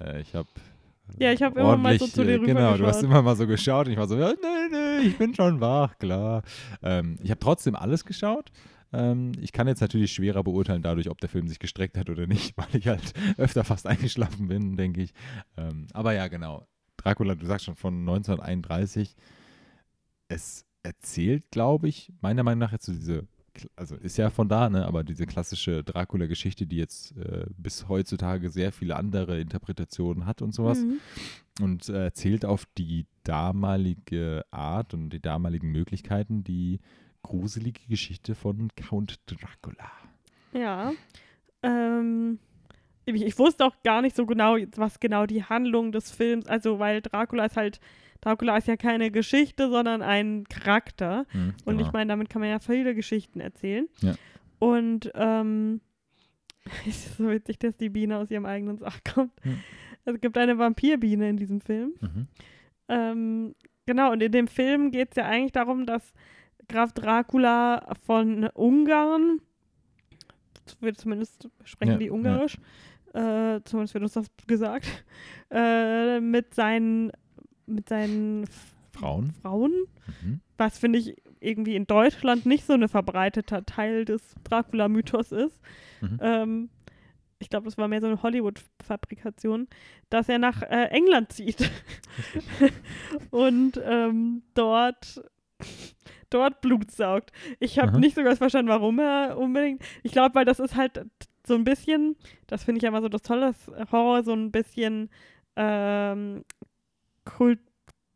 [0.01, 0.47] Äh, ich habe
[1.19, 3.45] Ja, ich hab immer mal so zu dir äh, Genau, du hast immer mal so
[3.45, 6.43] geschaut und ich war so, ja, nee, nee, ich bin schon wach, klar.
[6.81, 8.49] Ähm, ich habe trotzdem alles geschaut.
[8.93, 12.27] Ähm, ich kann jetzt natürlich schwerer beurteilen dadurch, ob der Film sich gestreckt hat oder
[12.27, 15.13] nicht, weil ich halt öfter fast eingeschlafen bin, denke ich.
[15.57, 16.65] Ähm, aber ja, genau.
[16.97, 19.15] Dracula, du sagst schon von 1931.
[20.29, 23.27] Es erzählt, glaube ich, meiner Meinung nach jetzt so diese,
[23.75, 28.49] also ist ja von da, ne, aber diese klassische Dracula-Geschichte, die jetzt äh, bis heutzutage
[28.49, 30.99] sehr viele andere Interpretationen hat und sowas Mhm.
[31.61, 36.79] und äh, erzählt auf die damalige Art und die damaligen Möglichkeiten die
[37.21, 39.91] gruselige Geschichte von Count Dracula.
[40.53, 40.93] Ja.
[41.63, 42.39] Ähm,
[43.05, 46.79] ich, ich wusste auch gar nicht so genau, was genau die Handlung des Films, also
[46.79, 47.79] weil Dracula ist halt,
[48.21, 51.25] Dracula ist ja keine Geschichte, sondern ein Charakter.
[51.29, 51.87] Hm, Und genau.
[51.87, 53.87] ich meine, damit kann man ja viele Geschichten erzählen.
[54.01, 54.15] Ja.
[54.59, 55.81] Und ähm,
[56.87, 59.31] es ist so witzig, dass die Biene aus ihrem eigenen Sack kommt.
[59.43, 59.59] Hm.
[60.05, 61.93] Es gibt eine Vampirbiene in diesem Film.
[62.01, 62.27] Mhm.
[62.87, 63.55] Ähm,
[63.85, 66.13] genau, und in dem Film geht es ja eigentlich darum, dass
[66.67, 69.39] Graf Dracula von Ungarn,
[70.95, 72.09] zumindest sprechen Ja, die.
[72.09, 72.57] Ungarisch,
[73.13, 74.87] äh, zumindest wird uns das gesagt,
[75.51, 77.11] äh, mit seinen,
[77.69, 78.45] mit seinen
[78.91, 79.31] Frauen.
[79.41, 79.71] Frauen,
[80.21, 80.41] Mhm.
[80.57, 85.61] was finde ich irgendwie in Deutschland nicht so ein verbreiteter Teil des Dracula-Mythos ist.
[86.01, 86.19] Mhm.
[86.21, 86.69] Ähm,
[87.41, 89.67] ich glaube, das war mehr so eine Hollywood-Fabrikation,
[90.09, 91.69] dass er nach äh, England zieht
[93.31, 95.21] und ähm, dort,
[96.29, 97.31] dort Blut saugt.
[97.59, 99.81] Ich habe nicht so ganz verstanden, warum er unbedingt.
[100.03, 101.05] Ich glaube, weil das ist halt
[101.47, 102.15] so ein bisschen,
[102.47, 105.09] das finde ich ja immer so das Tolle, dass Horror so ein bisschen
[105.55, 106.43] ähm,
[107.37, 107.59] Kult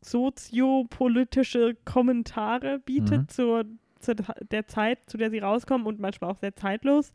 [0.02, 3.28] soziopolitische Kommentare bietet Mhm.
[3.28, 3.64] zur,
[4.00, 4.14] zur
[4.50, 7.12] der Zeit, zu der sie rauskommen und manchmal auch sehr zeitlos.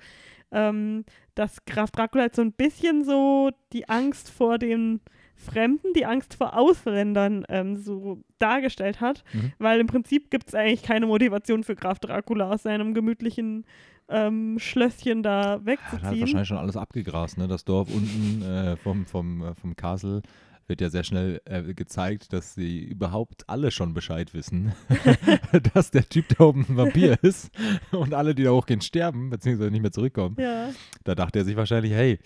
[0.51, 4.99] Ähm, dass Graf Dracula jetzt so ein bisschen so die Angst vor den
[5.35, 9.53] Fremden, die Angst vor Ausländern ähm, so dargestellt hat, Mhm.
[9.59, 13.65] weil im Prinzip gibt es eigentlich keine Motivation für Graf Dracula aus seinem gemütlichen
[14.09, 16.19] ähm, Schlösschen da Hat halt wegzuziehen.
[16.21, 17.47] wahrscheinlich schon alles abgegrast, ne?
[17.47, 20.23] Das Dorf unten äh, vom, vom, äh, vom Castle
[20.69, 24.73] wird ja sehr schnell äh, gezeigt, dass sie überhaupt alle schon Bescheid wissen,
[25.73, 27.49] dass der Typ da oben ein Vampir ist
[27.91, 30.35] und alle, die da hochgehen, sterben, beziehungsweise nicht mehr zurückkommen.
[30.39, 30.69] ja,
[31.03, 32.19] Da dachte er sich wahrscheinlich, hey,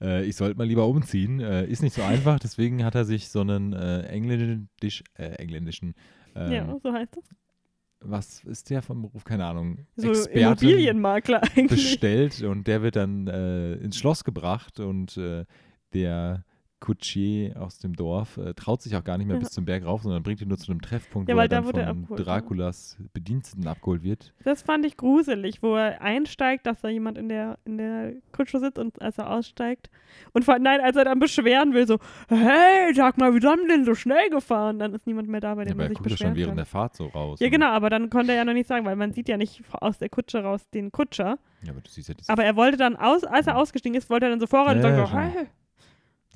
[0.00, 1.40] äh, ich sollte mal lieber umziehen.
[1.40, 5.94] Äh, ist nicht so einfach, deswegen hat er sich so einen äh, engländisch, äh, engländischen,
[6.36, 7.24] ähm, ja, so heißt das.
[8.00, 9.24] was ist der vom Beruf?
[9.24, 9.86] Keine Ahnung.
[9.96, 11.68] So Experte Immobilienmakler eigentlich.
[11.68, 15.44] bestellt und der wird dann äh, ins Schloss gebracht und äh,
[15.94, 16.44] der
[16.80, 19.40] Kutschier aus dem Dorf äh, traut sich auch gar nicht mehr Ja.
[19.40, 21.64] bis zum Berg rauf, sondern bringt ihn nur zu einem Treffpunkt, Ja, wo er dann
[21.64, 22.24] da er von abgeholt, ja.
[22.24, 24.32] Draculas Bediensteten abgeholt wird.
[24.44, 28.60] Das fand ich gruselig, wo er einsteigt, dass da jemand in der, in der Kutsche
[28.60, 29.90] sitzt und als er aussteigt.
[30.32, 31.98] Und vor, nein, als er dann beschweren will, so,
[32.28, 34.78] hey, sag mal, wie haben denn so schnell gefahren?
[34.78, 36.30] Dann ist niemand mehr da, bei Ja, dem aber man er sich guckt ja beschweren
[36.32, 36.56] schon während kann.
[36.56, 37.40] der Fahrt so raus.
[37.40, 39.36] Ja, und- genau, aber dann konnte er ja noch nicht sagen, weil man sieht ja
[39.36, 41.38] nicht aus der Kutsche raus den Kutscher.
[41.62, 44.26] Ja, aber du siehst ja Aber er wollte dann, aus, als er ausgestiegen ist, wollte
[44.26, 45.46] er dann so voran und Ja, sagen ja, so, hey.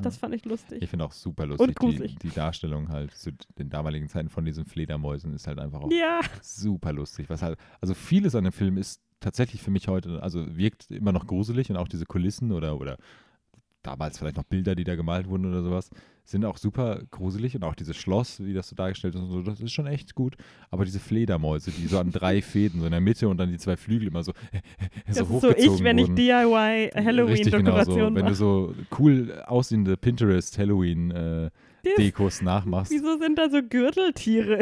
[0.01, 0.83] Das fand ich lustig.
[0.83, 2.17] Ich finde auch super lustig, die, gruselig.
[2.19, 6.21] die Darstellung halt zu den damaligen Zeiten von diesen Fledermäusen ist halt einfach auch Ja,
[6.41, 7.29] super lustig.
[7.29, 11.13] Was halt, also vieles an dem Film ist tatsächlich für mich heute, also wirkt immer
[11.13, 12.97] noch gruselig und auch diese Kulissen oder, oder
[13.83, 15.89] damals vielleicht noch Bilder, die da gemalt wurden oder sowas,
[16.25, 19.43] sind auch super gruselig und auch dieses Schloss, wie das so dargestellt ist und so,
[19.43, 20.37] das ist schon echt gut.
[20.71, 23.59] Aber diese Fledermäuse, die so an drei Fäden, so in der Mitte und dann die
[23.59, 24.33] zwei Flügel immer so,
[25.07, 26.17] das so ist so hochgezogen ich, wenn ich wurden.
[26.17, 26.91] DIY
[27.27, 28.15] Richtig, genau so.
[28.15, 32.93] Wenn du so cool aussehende Pinterest-Halloween-Dekos Das- nachmachst.
[32.93, 34.61] Wieso sind da so Gürteltiere?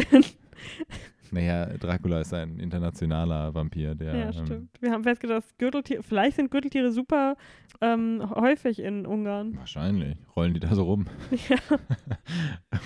[1.32, 4.14] Naja, Dracula ist ein internationaler Vampir, der.
[4.16, 4.70] Ja, ähm, stimmt.
[4.80, 7.36] Wir haben festgestellt, dass Gürteltiere, vielleicht sind Gürteltiere super
[7.80, 9.56] ähm, häufig in Ungarn.
[9.56, 10.16] Wahrscheinlich.
[10.34, 11.06] Rollen die da so rum.
[11.48, 11.56] Ja.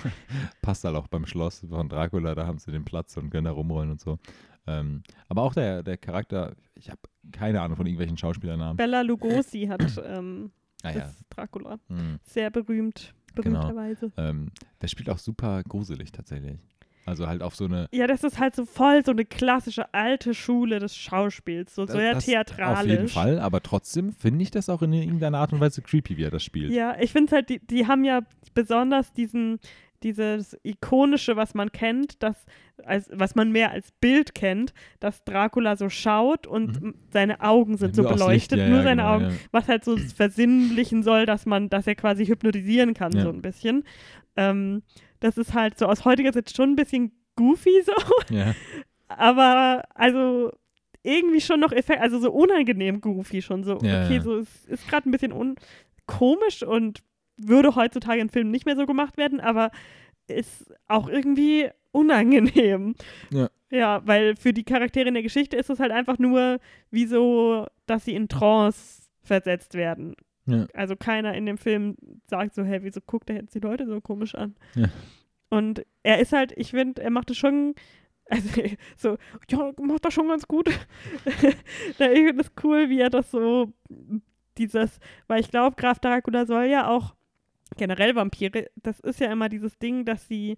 [0.61, 3.51] Passt halt auch beim Schloss von Dracula, da haben sie den Platz und können da
[3.51, 4.17] rumrollen und so.
[4.67, 6.99] Ähm, aber auch der, der Charakter, ich habe
[7.31, 8.77] keine Ahnung von irgendwelchen Schauspielernamen.
[8.77, 10.51] Bella Lugosi hat ähm,
[10.83, 11.09] Ah ja.
[11.29, 11.79] Dracula.
[11.87, 12.19] Hm.
[12.23, 13.59] Sehr berühmt, Genau.
[13.59, 14.11] berühmterweise.
[14.17, 16.59] Ähm, der spielt auch super gruselig tatsächlich.
[17.07, 17.87] Also halt auf so eine.
[17.91, 22.15] Ja, das ist halt so voll so eine klassische alte Schule des Schauspiels, so sehr
[22.15, 22.79] das- theatralisch.
[22.79, 26.17] Auf jeden Fall, aber trotzdem finde ich das auch in irgendeiner Art und Weise creepy,
[26.17, 26.71] wie er das spielt.
[26.73, 28.21] Ja, ich finde es halt, die, die haben ja
[28.55, 29.59] besonders diesen,
[30.01, 32.43] dieses ikonische, was man kennt, das,
[32.83, 36.95] als, was man mehr als Bild kennt, dass Dracula so schaut und Mhm.
[37.11, 39.31] seine Augen sind Nur so beleuchtet, ja, nur ja, seine genau, Augen, ja.
[39.51, 43.21] was halt so versinnlichen soll, dass man, dass er quasi hypnotisieren kann, Ja.
[43.21, 43.83] so ein bisschen.
[44.35, 44.81] Ähm,
[45.19, 47.93] das ist halt so aus heutiger Sicht schon ein bisschen goofy so,
[48.35, 48.53] Ja.
[49.07, 50.51] aber also
[51.03, 53.77] irgendwie schon noch Effekt, also so unangenehm goofy schon so.
[53.81, 54.21] Ja, okay, ja.
[54.21, 55.55] so es ist gerade ein bisschen un
[56.07, 57.03] komisch und
[57.37, 59.71] würde heutzutage in Filmen nicht mehr so gemacht werden, aber
[60.27, 62.95] ist auch irgendwie unangenehm.
[63.31, 63.49] Ja.
[63.71, 66.59] Ja, weil für die Charaktere in der Geschichte ist es halt einfach nur
[66.91, 70.15] wie so, dass sie in Trance versetzt werden.
[70.47, 70.67] Ja.
[70.73, 71.95] Also keiner in dem Film
[72.27, 74.55] sagt so, hey, wieso guckt er jetzt die Leute so komisch an?
[74.75, 74.87] Ja.
[75.49, 77.75] Und er ist halt, ich finde, er macht es schon,
[78.29, 78.49] also
[78.97, 79.17] so,
[79.49, 80.69] ja, macht das schon ganz gut.
[81.89, 83.71] Ich finde es cool, wie er das so,
[84.57, 87.15] dieses, weil ich glaube, Graf Dracula soll ja auch
[87.77, 90.57] generell Vampire, das ist ja immer dieses Ding, dass sie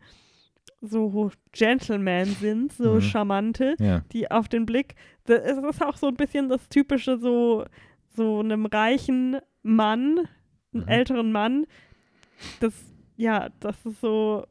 [0.82, 3.02] so Gentlemen sind, so Mhm.
[3.02, 4.02] charmante, ja.
[4.12, 7.66] die auf den Blick, das ist auch so ein bisschen das typische so,
[8.18, 10.28] so einem reichen Mann,
[10.74, 10.88] einen Mhm.
[10.90, 11.66] älteren Mann,
[12.60, 12.74] das,
[13.16, 14.46] ja, das ist so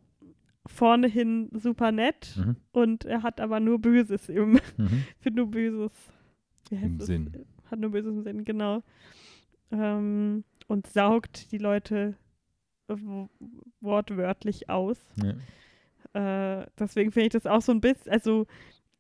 [0.67, 2.57] vorne hin super nett Mhm.
[2.73, 5.05] und er hat aber nur Böses im, Mhm.
[5.21, 5.93] für nur Böses
[6.73, 7.01] heißt Im?
[7.01, 7.47] Sinn.
[7.71, 8.83] Hat nur Böses im Sinn, genau.
[9.71, 12.15] Ähm, und saugt die Leute
[13.81, 14.99] wortwörtlich aus.
[15.23, 16.61] Ja.
[16.61, 18.47] Äh, deswegen finde ich das auch so ein bisschen, also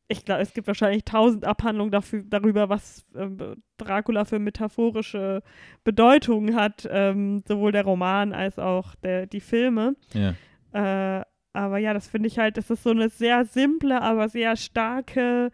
[0.08, 3.38] ich glaube, es gibt wahrscheinlich tausend Abhandlungen dafür, darüber, was ähm,
[3.76, 5.42] Dracula für metaphorische
[5.84, 9.96] Bedeutung hat, ähm, sowohl der Roman als auch der, die Filme.
[10.12, 10.34] ja.
[10.72, 14.56] Äh, aber ja, das finde ich halt, das ist so eine sehr simple, aber sehr
[14.56, 15.50] starke,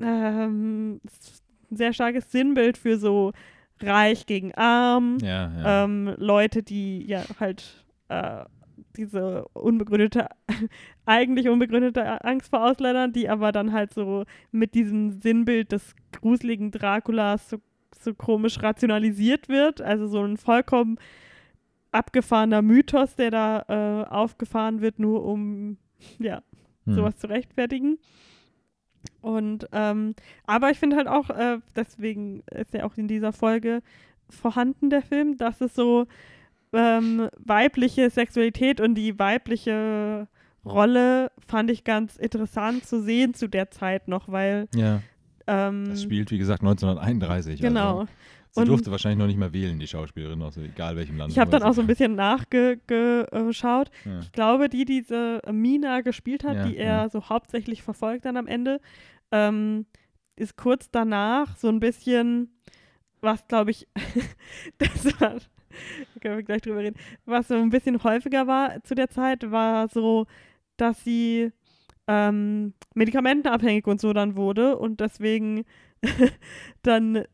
[0.00, 1.00] ähm,
[1.70, 3.32] sehr starkes Sinnbild für so
[3.80, 5.84] reich gegen arm, Ja, ja.
[5.84, 8.44] ähm, Leute, die ja halt äh,
[8.98, 10.28] diese unbegründete,
[11.06, 16.70] eigentlich unbegründete Angst vor Ausländern, die aber dann halt so mit diesem Sinnbild des gruseligen
[16.70, 17.58] Draculas so,
[17.98, 19.80] so komisch rationalisiert wird.
[19.80, 20.98] Also so ein vollkommen
[21.92, 25.78] abgefahrener Mythos, der da äh, aufgefahren wird, nur um
[26.18, 26.42] ja,
[26.88, 26.94] Hm.
[26.94, 27.98] sowas zu rechtfertigen.
[29.20, 30.14] Und ähm,
[30.46, 33.82] aber ich finde halt auch, äh, deswegen ist ja auch in dieser Folge
[34.28, 36.06] vorhanden der Film, dass es so
[36.72, 40.28] ähm, weibliche Sexualität und die weibliche
[40.64, 45.00] Rolle fand ich ganz interessant zu sehen zu der Zeit noch, weil Ja,
[45.46, 47.60] ähm, das spielt, wie gesagt, 1931.
[47.60, 48.00] genau.
[48.00, 48.12] Also,
[48.50, 51.32] sie Und- durfte wahrscheinlich noch nicht mehr wählen, die Schauspielerin, also egal welchem Land.
[51.32, 53.90] Ich habe dann auch so ein bisschen nachgeschaut.
[54.04, 54.18] Ja.
[54.20, 57.08] Ich glaube, die, die diese Mina gespielt hat, Ja, die er ja.
[57.08, 58.80] so hauptsächlich verfolgt dann am Ende,
[59.32, 59.86] ähm,
[60.36, 62.50] ist kurz danach so ein bisschen,
[63.20, 63.86] was glaube ich,
[64.78, 65.36] das war,
[66.20, 69.88] können wir gleich drüber reden, was so ein bisschen häufiger war zu der Zeit, war
[69.88, 70.26] so,
[70.76, 71.50] dass sie
[72.06, 75.64] ähm, medikamentenabhängig und so dann wurde und deswegen
[76.82, 77.24] dann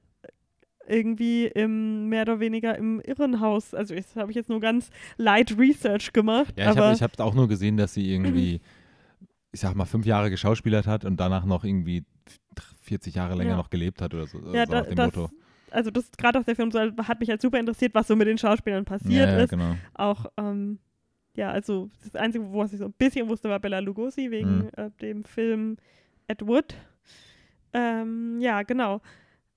[0.87, 5.57] irgendwie im mehr oder weniger im Irrenhaus, also das habe ich jetzt nur ganz light
[5.59, 8.61] Research gemacht, Ja, ich aber habe ich hab auch nur gesehen, dass sie irgendwie,
[9.53, 12.05] ich sag mal, fünf Jahre geschauspielert hat und danach noch irgendwie
[12.83, 13.57] 40 Jahre länger Ja.
[13.57, 15.31] noch gelebt hat oder so, ja, so da, nach dem das, Motto.
[15.75, 18.27] Also das gerade aus der Film so, hat mich halt super interessiert, was so mit
[18.29, 19.51] den Schauspielern passiert ja, ja, ist.
[19.51, 19.77] genau.
[19.95, 20.79] Auch, ähm,
[21.37, 24.71] ja, also das Einzige, was ich so ein bisschen wusste, war Bella Lugosi wegen Mhm.
[24.77, 25.77] äh, dem Film
[26.29, 26.75] Ed Wood.
[27.73, 29.01] Ähm, ja, genau.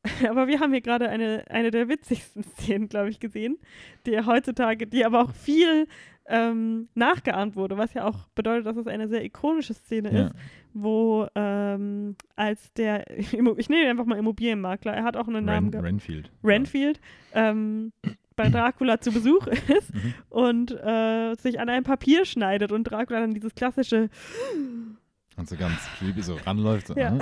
[0.29, 3.57] Aber wir haben hier gerade eine, eine der witzigsten Szenen, glaube ich, gesehen,
[4.05, 5.87] die heutzutage, die aber auch viel
[6.27, 10.25] ähm, nachgeahmt wurde, was ja auch bedeutet, dass es eine sehr ikonische Szene Ja.
[10.25, 10.33] ist,
[10.73, 13.47] wo ähm, als der, ich ihn
[13.89, 16.31] einfach mal Immobilienmakler, er hat auch einen Namen gehabt, Renfield.
[16.43, 16.99] Renfield,
[17.33, 17.91] ähm,
[18.35, 20.13] bei Dracula zu Besuch ist Mhm.
[20.29, 24.09] und äh, sich an einem Papier schneidet und Dracula dann dieses klassische,
[25.37, 26.87] Und so ganz creepy so ranläuft.
[26.87, 27.15] So, Ja.
[27.15, 27.19] äh,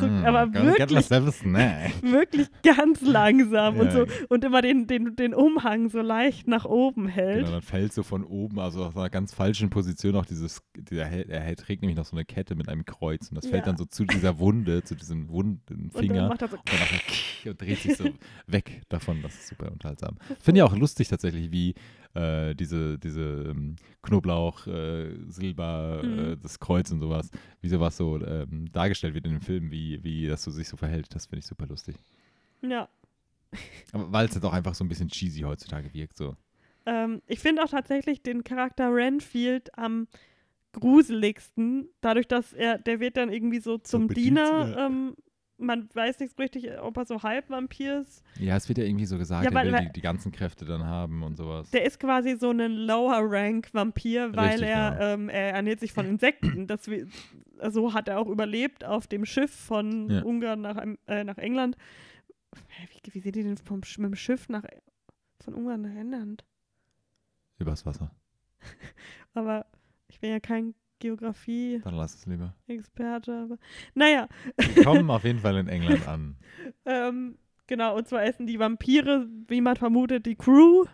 [0.00, 1.92] So, äh, äh, aber wirklich- snack.
[2.02, 3.92] wirklich ganz langsam und Ja.
[3.92, 7.40] so und immer den, den, den Umhang so leicht nach oben hält.
[7.40, 11.04] Genau, dann fällt so von oben, also aus einer ganz falschen Position auch dieses, dieser,
[11.10, 13.72] er trägt nämlich noch so eine Kette mit einem Kreuz und das fällt Ja.
[13.72, 16.28] dann so zu dieser Wunde, zu diesem wunden Und dann Finger.
[16.28, 18.04] macht er so, Und, dann und dreht sich so
[18.46, 19.20] weg davon.
[19.22, 20.16] Das ist super unterhaltsam.
[20.40, 21.74] Finde ich auch lustig tatsächlich, wie
[22.14, 23.20] äh, diese, diese
[23.50, 26.18] ähm, Knoblauch, äh, Silber, Mhm.
[26.18, 27.30] äh, das Kreuz und sowas,
[27.60, 30.76] wie sowas so ähm, dargestellt wird in dem Film, wie, wie das so sich so
[30.76, 31.14] verhält.
[31.14, 31.96] Das finde ich super lustig.
[32.62, 32.88] ja.
[33.92, 36.16] Aber weil es jetzt auch einfach so ein bisschen cheesy heutzutage wirkt.
[36.16, 36.34] So.
[36.86, 40.08] Ähm, ich finde auch tatsächlich den Charakter Renfield am
[40.72, 44.68] gruseligsten, dadurch, dass er, der wird dann irgendwie so zum bedient, Diener.
[44.70, 44.86] ja.
[44.86, 45.14] Ähm,
[45.62, 48.22] man weiß nicht so richtig, ob er so halb Vampir ist.
[48.38, 50.32] Ja, es wird ja irgendwie so gesagt, Ja, er weil- will weil- die, die ganzen
[50.32, 51.70] Kräfte dann haben und sowas.
[51.70, 55.04] Der ist quasi so ein Lower-Rank-Vampir, weil Richtig, er, genau.
[55.04, 56.66] ähm, er ernährt sich von Insekten.
[56.72, 56.88] Das,
[57.74, 60.22] so hat er auch überlebt auf dem Schiff von Ja.
[60.22, 61.76] Ungarn nach, Em- äh, nach England.
[63.04, 64.64] Wie, wie sind die denn vom, mit dem Schiff nach,
[65.40, 66.44] von Ungarn nach England?
[67.58, 68.10] Übers Wasser.
[69.34, 69.66] Aber
[70.08, 71.90] ich bin ja kein Geografie-Experte.
[71.90, 72.54] Dann lass es lieber.
[72.68, 73.58] Aber
[73.94, 76.36] naja, Wir kommen auf jeden Fall in England an.
[76.86, 77.96] ähm, genau.
[77.96, 80.84] Und zwar essen die Vampire, wie man vermutet, die Crew.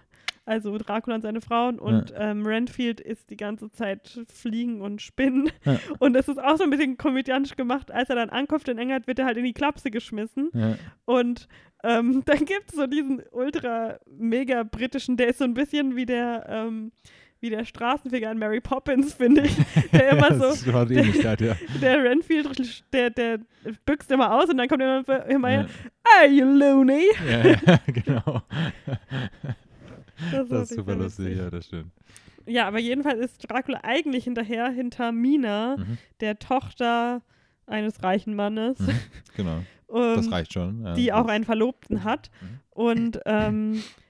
[0.47, 5.51] Also Dracula und seine Frauen und ähm, Renfield isst die ganze Zeit Fliegen und Spinnen.
[5.67, 5.79] Ja.
[5.99, 7.91] Und es ist auch so ein bisschen komödiantisch gemacht.
[7.91, 10.49] Als er dann ankommt in England, wird er halt in die Klapse geschmissen.
[10.55, 10.77] Ja.
[11.05, 11.49] Und
[11.85, 16.07] ähm, dann gibt es so diesen ultra mega britischen, der ist so ein bisschen wie
[16.07, 16.93] der, ähm,
[17.41, 19.57] wie der Straßenfeger an Mary Poppins, finde ich.
[19.93, 21.55] Der immer so, das war Ähnlichkeit, ja.
[21.81, 23.39] der Renfield, der, der
[23.87, 25.67] büxt immer aus und dann kommt immer, immer Ja.
[26.21, 27.05] hey, you loony.
[27.29, 28.43] Ja, ja, genau.
[30.33, 31.39] Das, Das ist super lustig, witzig.
[31.39, 31.93] ja, das stimmt.
[32.47, 35.99] Ja, aber jedenfalls ist Dracula eigentlich hinterher hinter Mina, Mhm.
[36.21, 37.23] der Tochter
[37.67, 38.89] eines reichen Mannes, Mhm.
[39.37, 39.57] Genau,
[39.93, 40.83] ähm, das reicht schon.
[40.85, 40.95] Ja.
[40.95, 42.31] die auch einen Verlobten hat.
[42.41, 42.61] Mhm.
[42.71, 43.83] Und ähm,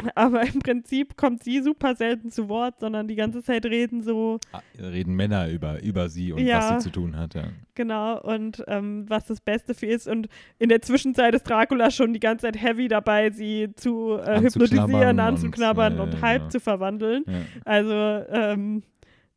[0.14, 4.38] aber im Prinzip kommt sie super selten zu Wort, sondern die ganze Zeit reden so,
[4.52, 6.58] Ah, reden Männer über, über sie und Ja.
[6.58, 7.44] was sie zu tun hat, ja.
[7.74, 10.08] genau, und ähm, was das Beste für ist.
[10.08, 10.28] Und
[10.58, 14.42] in der Zwischenzeit ist Dracula schon die ganze Zeit heavy dabei, sie zu äh, Anzuknabbern
[14.42, 16.50] hypnotisieren, und, anzuknabbern äh, und halb genau.
[16.50, 17.24] zu verwandeln.
[17.26, 17.40] ja.
[17.64, 17.94] Also,
[18.30, 18.82] ähm,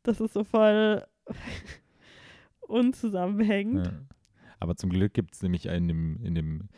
[0.03, 1.03] das ist so voll
[2.61, 3.87] unzusammenhängend.
[3.87, 3.93] Ja.
[4.59, 6.69] Aber zum Glück gibt es nämlich in dem, in dem,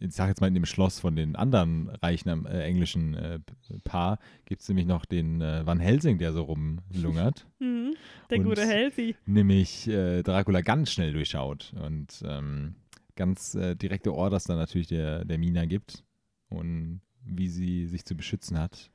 [0.00, 3.38] ich sag jetzt mal in dem Schloss von den anderen reichen äh, englischen äh,
[3.84, 7.94] Paar, gibt es nämlich noch den äh, Van Helsing, der so rumlungert, Mhm.
[8.30, 9.14] Der gute Halsey.
[9.26, 12.74] nämlich äh, Dracula ganz schnell durchschaut und ähm,
[13.16, 16.04] ganz äh, direkte Orders dann natürlich der, der Mina gibt
[16.48, 18.90] und wie sie sich zu beschützen hat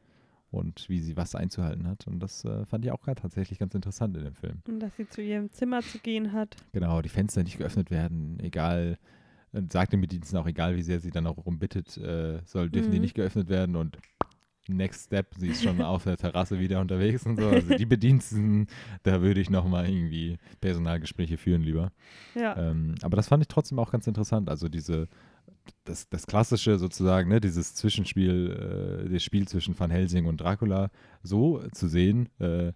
[0.52, 2.08] und wie sie was einzuhalten hat.
[2.08, 4.62] Und das äh, fand ich auch gerade tatsächlich ganz interessant in dem Film.
[4.68, 6.56] Und dass sie zu ihrem Zimmer zu gehen hat.
[6.74, 8.98] Genau, die Fenster nicht geöffnet werden, egal,
[9.52, 12.92] und sagt den Bediensten auch, egal wie sehr sie dann auch rumbittet, äh, soll, dürfen
[12.92, 13.02] die Mhm.
[13.02, 13.98] nicht geöffnet werden und
[14.68, 17.48] next step, sie ist schon auf der Terrasse wieder unterwegs und so.
[17.48, 18.68] Also die Bediensten,
[19.04, 21.92] da würde ich nochmal irgendwie Personalgespräche führen lieber.
[22.36, 22.56] Ja.
[22.56, 24.48] Ähm, aber das fand ich trotzdem auch ganz interessant.
[24.50, 25.08] Also diese
[25.84, 30.90] das, das klassische sozusagen, ne, dieses Zwischenspiel, äh, das Spiel zwischen Van Helsing und Dracula
[31.24, 32.74] so zu sehen, äh,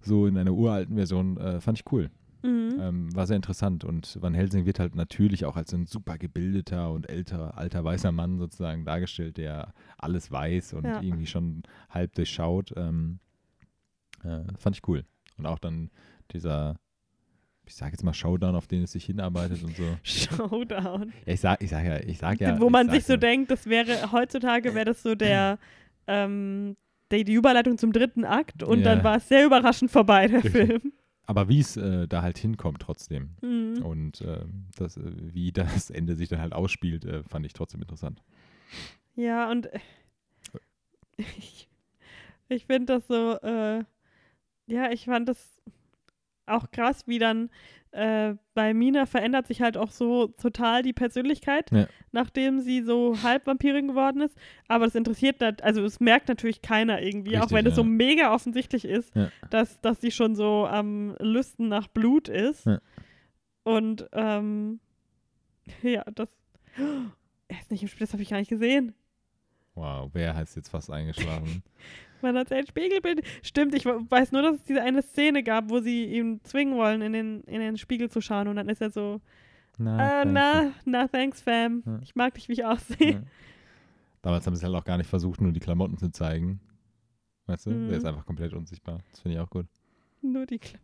[0.00, 2.10] so in einer uralten Version, äh, fand ich cool.
[2.42, 2.76] Mhm.
[2.80, 6.92] Ähm, war sehr interessant und Van Helsing wird halt natürlich auch als ein super gebildeter
[6.92, 11.02] und älter, alter weißer Mann sozusagen dargestellt, der alles weiß und Ja.
[11.02, 12.72] irgendwie schon halb durchschaut.
[12.76, 13.18] Ähm,
[14.24, 15.04] äh, fand ich cool.
[15.36, 15.90] Und auch dann
[16.32, 16.76] dieser,
[17.66, 19.96] ich sage jetzt mal Showdown, auf den es sich hinarbeitet und so.
[20.04, 21.12] Showdown.
[21.26, 22.60] Ja, ich sag, ich sag ja, ich sag ja.
[22.60, 23.18] Wo man sag sich so ja.
[23.18, 25.58] denkt, das wäre, heutzutage wäre das so der,
[26.06, 26.76] ähm,
[27.10, 28.84] die, die Überleitung zum dritten Akt und Ja.
[28.94, 30.42] dann war es sehr überraschend vorbei, der.
[30.42, 30.92] Film.
[31.28, 33.82] Aber wie es äh, da halt hinkommt trotzdem Mhm.
[33.82, 37.82] und ähm, das, äh, wie das Ende sich dann halt ausspielt, äh, fand ich trotzdem
[37.82, 38.22] interessant.
[39.14, 39.68] Ja, und
[41.18, 41.68] ich,
[42.48, 43.84] ich finde das so, äh,
[44.68, 45.60] ja, ich fand das
[46.46, 47.50] auch krass, wie dann
[47.92, 51.86] äh, bei Mina verändert sich halt auch so total die Persönlichkeit, Ja.
[52.12, 54.36] nachdem sie so halb Vampirin geworden ist.
[54.68, 57.88] Aber das interessiert, also es merkt natürlich keiner irgendwie, auch Richtig, wenn es so ja.
[57.88, 59.30] mega offensichtlich ist, Ja.
[59.50, 62.66] dass, dass sie schon so am Lüsten nach Blut ist.
[63.64, 64.80] Und ähm,
[65.82, 66.28] ja, das.
[67.48, 68.94] Er ist nicht im Spiel, das habe ich gar nicht gesehen.
[69.74, 71.62] Wow, wer heißt jetzt fast eingeschlafen?
[72.22, 73.22] Man hat sein Spiegelbild.
[73.42, 76.76] Stimmt, ich we- weiß nur, dass es diese eine Szene gab, wo sie ihn zwingen
[76.76, 78.48] wollen, in den, in den Spiegel zu schauen.
[78.48, 79.20] Und dann ist er so,
[79.78, 80.32] Na, äh, danke.
[80.32, 81.82] na, na, thanks, fam.
[81.86, 81.98] Ja.
[82.02, 83.12] Ich mag dich, wie ich aussehe.
[83.12, 83.20] Ja.
[84.22, 86.60] Damals haben sie halt auch gar nicht versucht, nur die Klamotten zu zeigen.
[87.46, 87.70] Weißt du?
[87.70, 87.88] Mhm.
[87.88, 88.98] Der ist einfach komplett unsichtbar.
[89.10, 89.66] Das finde ich auch gut.
[90.20, 90.78] Nur die Kla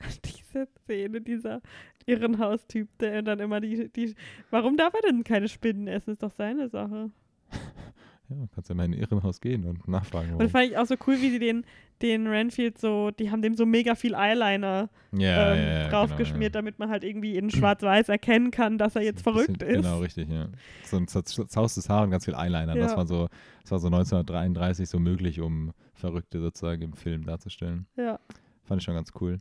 [0.24, 1.60] diese Szene, dieser
[2.06, 4.14] Irrenhaustyp, der dann immer die, die.
[4.50, 6.12] Warum darf er denn keine Spinnen essen?
[6.12, 7.10] Ist doch seine Sache.
[8.28, 10.62] Ja, kannst ja mal in ein Irrenhaus gehen und nachfragen, Und das warum.
[10.64, 11.64] fand ich auch so cool, wie sie den,
[12.02, 16.52] den Renfield so, die haben dem so mega viel Eyeliner Ja, ähm, ja, ja, draufgeschmiert,
[16.52, 19.82] genau, damit man halt irgendwie in Schwarz-Weiß erkennen kann, dass er jetzt verrückt Bisschen- ist.
[19.84, 20.48] Genau, richtig, ja.
[20.84, 22.74] So ein zerzaustes Haar und ganz viel Eyeliner.
[22.74, 23.28] Das war so,
[23.62, 27.86] das war so 1933 so möglich, um Verrückte sozusagen im Film darzustellen.
[27.96, 28.18] Ja.
[28.64, 29.38] Fand ich schon ganz cool.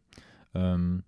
[0.54, 1.04] Ähm,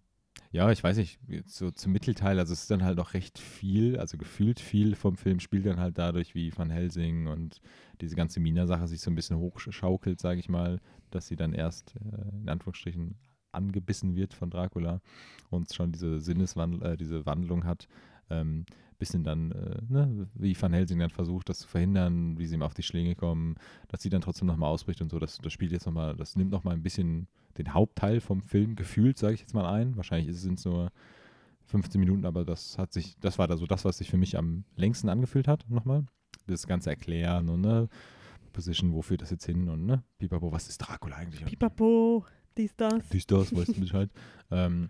[0.52, 3.98] ja, ich weiß nicht, so zum Mittelteil, also es ist dann halt noch recht viel,
[3.98, 7.62] also gefühlt viel vom Film spielt dann halt dadurch, wie Van Helsing und
[8.02, 10.80] diese ganze Mina-Sache sich so ein bisschen hochschaukelt, sage ich mal,
[11.12, 13.16] dass sie dann erst äh, in Anführungsstrichen
[13.52, 15.02] angebissen wird von Dracula
[15.50, 17.88] und schon diese Sinneswandlung, äh, diese Wandlung hat.
[18.30, 18.66] Ähm,
[18.98, 22.64] bisschen dann, äh, ne, wie Van Helsing dann versucht, das zu verhindern, wie sie ihm
[22.64, 23.56] auf die Schlinge kommen,
[23.88, 25.20] dass sie dann trotzdem nochmal ausbricht und so.
[25.20, 29.18] Das, das spielt jetzt nochmal, das nimmt nochmal ein bisschen den Hauptteil vom Film gefühlt,
[29.18, 29.96] sage ich jetzt mal ein.
[29.98, 30.92] Wahrscheinlich sind es nur
[31.66, 34.38] 15 Minuten, aber das hat sich, das war da so das, was sich für mich
[34.38, 36.06] am längsten angefühlt hat, nochmal.
[36.48, 37.90] Das Ganze erklären und ne,
[38.54, 41.44] Position, wo führt das jetzt hin und ne, Pipapo, was ist Dracula eigentlich?
[41.46, 42.26] Pipapo,
[42.58, 43.08] dies, das.
[43.10, 44.10] dies, das, weißt du Bescheid.
[44.52, 44.88] ähm,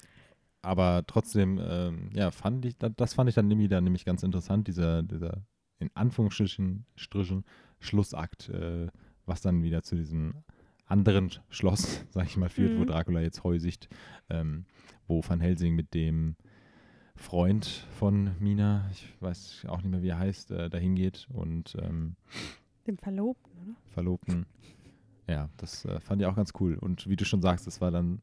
[0.67, 4.23] aber trotzdem, ähm, ja, fand ich, da- das fand ich dann nämlich, dann nämlich ganz
[4.23, 5.43] interessant, dieser, dieser
[5.79, 7.45] in Anführungsstrichen Strichen
[7.79, 8.87] Schlussakt, äh,
[9.25, 10.33] was dann wieder zu diesem
[10.85, 12.87] anderen Schloss, sag ich mal, führt, wo Mhm.
[12.87, 13.89] Dracula jetzt häusigt,
[14.29, 14.65] ähm,
[15.07, 16.35] wo Van Helsing mit dem
[17.15, 17.65] Freund
[17.97, 22.15] von Mina, ich weiß auch nicht mehr, wie er heißt, äh, dahin geht und ähm,
[22.85, 23.75] Dem Verlobten, oder?
[23.85, 24.45] Verlobten.
[25.27, 26.75] Ja, das äh, fand ich auch ganz cool.
[26.75, 28.21] Und wie du schon sagst, das war dann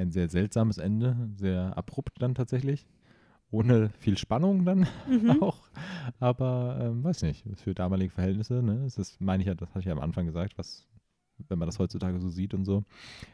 [0.00, 2.86] ein sehr seltsames Ende, sehr abrupt dann tatsächlich.
[3.52, 5.30] Ohne viel Spannung dann Mhm.
[5.42, 5.68] auch.
[6.20, 8.80] Aber ähm, weiß nicht, für damalige Verhältnisse, ne?
[8.84, 10.86] Das ist, meine ich ja, das hatte ich ja am Anfang gesagt, was,
[11.48, 12.84] wenn man das heutzutage so sieht und so.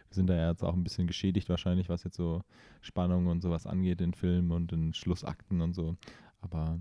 [0.08, 2.42] Wir sind da ja jetzt auch ein bisschen geschädigt wahrscheinlich, was jetzt so
[2.80, 5.96] Spannung und sowas angeht in Filmen und in Schlussakten und so.
[6.40, 6.80] Aber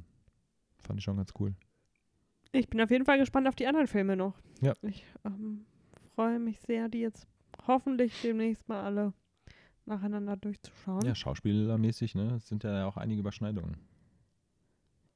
[0.79, 1.53] fand ich schon ganz cool.
[2.53, 4.33] Ich bin auf jeden Fall gespannt auf die anderen Filme noch.
[4.61, 4.73] Ja.
[4.81, 5.65] Ich ähm,
[6.15, 7.27] freue mich sehr, die jetzt
[7.67, 9.13] hoffentlich demnächst mal alle
[9.85, 11.05] nacheinander durchzuschauen.
[11.05, 12.35] Ja, schauspielermäßig, ne?
[12.35, 13.77] Es sind ja auch einige Überschneidungen.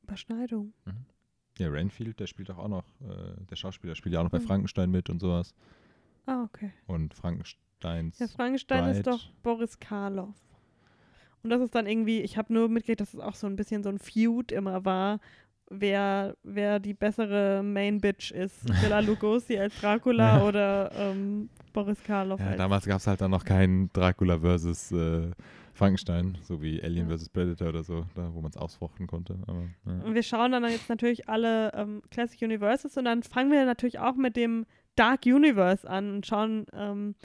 [0.03, 0.73] Überschneidung.
[1.57, 4.39] Ja, Renfield, der spielt doch auch noch, äh, der Schauspieler spielt ja auch noch bei
[4.39, 4.43] Mhm.
[4.47, 5.53] Frankenstein mit und sowas.
[6.25, 6.71] Ah, okay.
[6.87, 8.19] Und Frankensteins.
[8.19, 9.09] Ja, Frankenstein ist Bride.
[9.17, 10.35] doch Boris Karloff.
[11.43, 13.81] Und das ist dann irgendwie, ich habe nur mitgekriegt, dass es auch so ein bisschen
[13.83, 15.19] so ein Feud immer war,
[15.69, 18.65] wer, wer die bessere Main Bitch ist.
[18.81, 20.43] Bela Lugosi als Dracula Ja.
[20.43, 24.91] oder ähm, Boris Karloff Ja, als damals gab es halt dann noch keinen Dracula versus
[24.91, 25.31] äh,
[25.73, 27.09] Frankenstein, so wie Alien Ja.
[27.09, 29.37] versus Predator oder so, da wo man es ausfochten konnte.
[29.47, 30.03] Aber, ja.
[30.03, 33.99] Und wir schauen dann jetzt natürlich alle ähm, Classic Universes und dann fangen wir natürlich
[33.99, 34.65] auch mit dem
[34.95, 37.15] Dark Universe an und schauen ähm,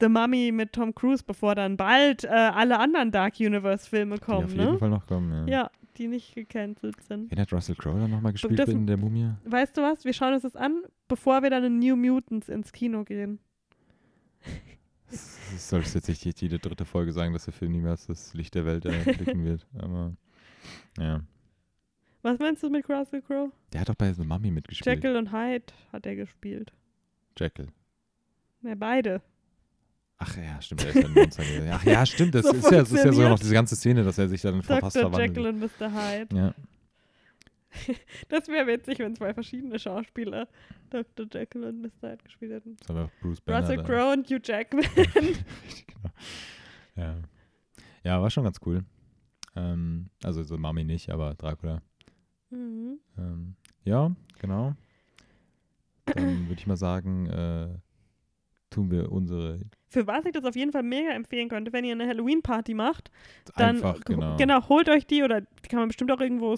[0.00, 4.44] The Mummy mit Tom Cruise, bevor dann bald äh, alle anderen Dark Universe-Filme Die kommen,
[4.44, 4.78] auf jeden ne?
[4.78, 5.60] Fall noch kommen, ja.
[5.62, 7.30] Ja, die nicht gecancelt sind.
[7.30, 9.30] Wen hat Russell Crowe dann nochmal gespielt dürfen- in der Mumie?
[9.44, 10.04] Weißt du was?
[10.04, 13.38] Wir schauen uns das an, bevor wir dann in New Mutants ins Kino gehen.
[15.10, 18.64] Das solltest jetzt nicht jede dritte Folge sagen, dass der Film niemals das Licht der
[18.66, 19.66] Welt erblicken wird.
[19.78, 20.16] Aber
[20.98, 21.22] ja.
[22.22, 23.52] Was meinst du mit Russell Crowe?
[23.72, 24.96] Der hat doch bei The Mummy mitgespielt.
[24.96, 26.72] Jekyll und Hyde hat er gespielt.
[27.38, 27.68] Jekyll.
[28.62, 29.20] Ja, beide.
[30.18, 31.70] Ach ja, stimmt, er ist ja ein Monster gewesen.
[31.72, 34.04] Ach ja, stimmt, das So ist, ja, das ist ja sogar noch diese ganze Szene,
[34.04, 35.10] dass er sich dann fast Dr.
[35.10, 35.36] verwandelt.
[35.36, 35.92] Jekyll und Mr.
[35.92, 36.36] Hyde.
[36.36, 36.54] Ja.
[38.28, 40.46] Das wäre witzig, wenn zwei verschiedene Schauspieler
[40.90, 41.26] Dr.
[41.32, 42.10] Jekyll und Mr.
[42.12, 42.76] Hyde gespielt hätten.
[42.86, 43.60] Das war Bruce Banner.
[43.68, 43.82] Russell.
[43.82, 44.84] Crowe und Hugh Jackman.
[44.84, 46.10] Richtig, genau.
[46.96, 47.16] Ja.
[48.04, 48.84] ja, war schon ganz cool.
[49.56, 51.82] Ähm, also so Mami nicht, aber Dracula.
[52.50, 53.00] mhm.
[53.18, 54.74] Ähm, ja, genau.
[56.06, 57.68] Dann würde ich mal sagen, äh,
[58.70, 59.58] tun wir unsere
[59.94, 63.10] Für was ich das auf jeden Fall mega empfehlen könnte, wenn ihr eine Halloween-Party macht,
[63.56, 64.68] dann einfach, gu- genau.
[64.68, 66.54] holt euch die oder die kann man bestimmt auch irgendwo,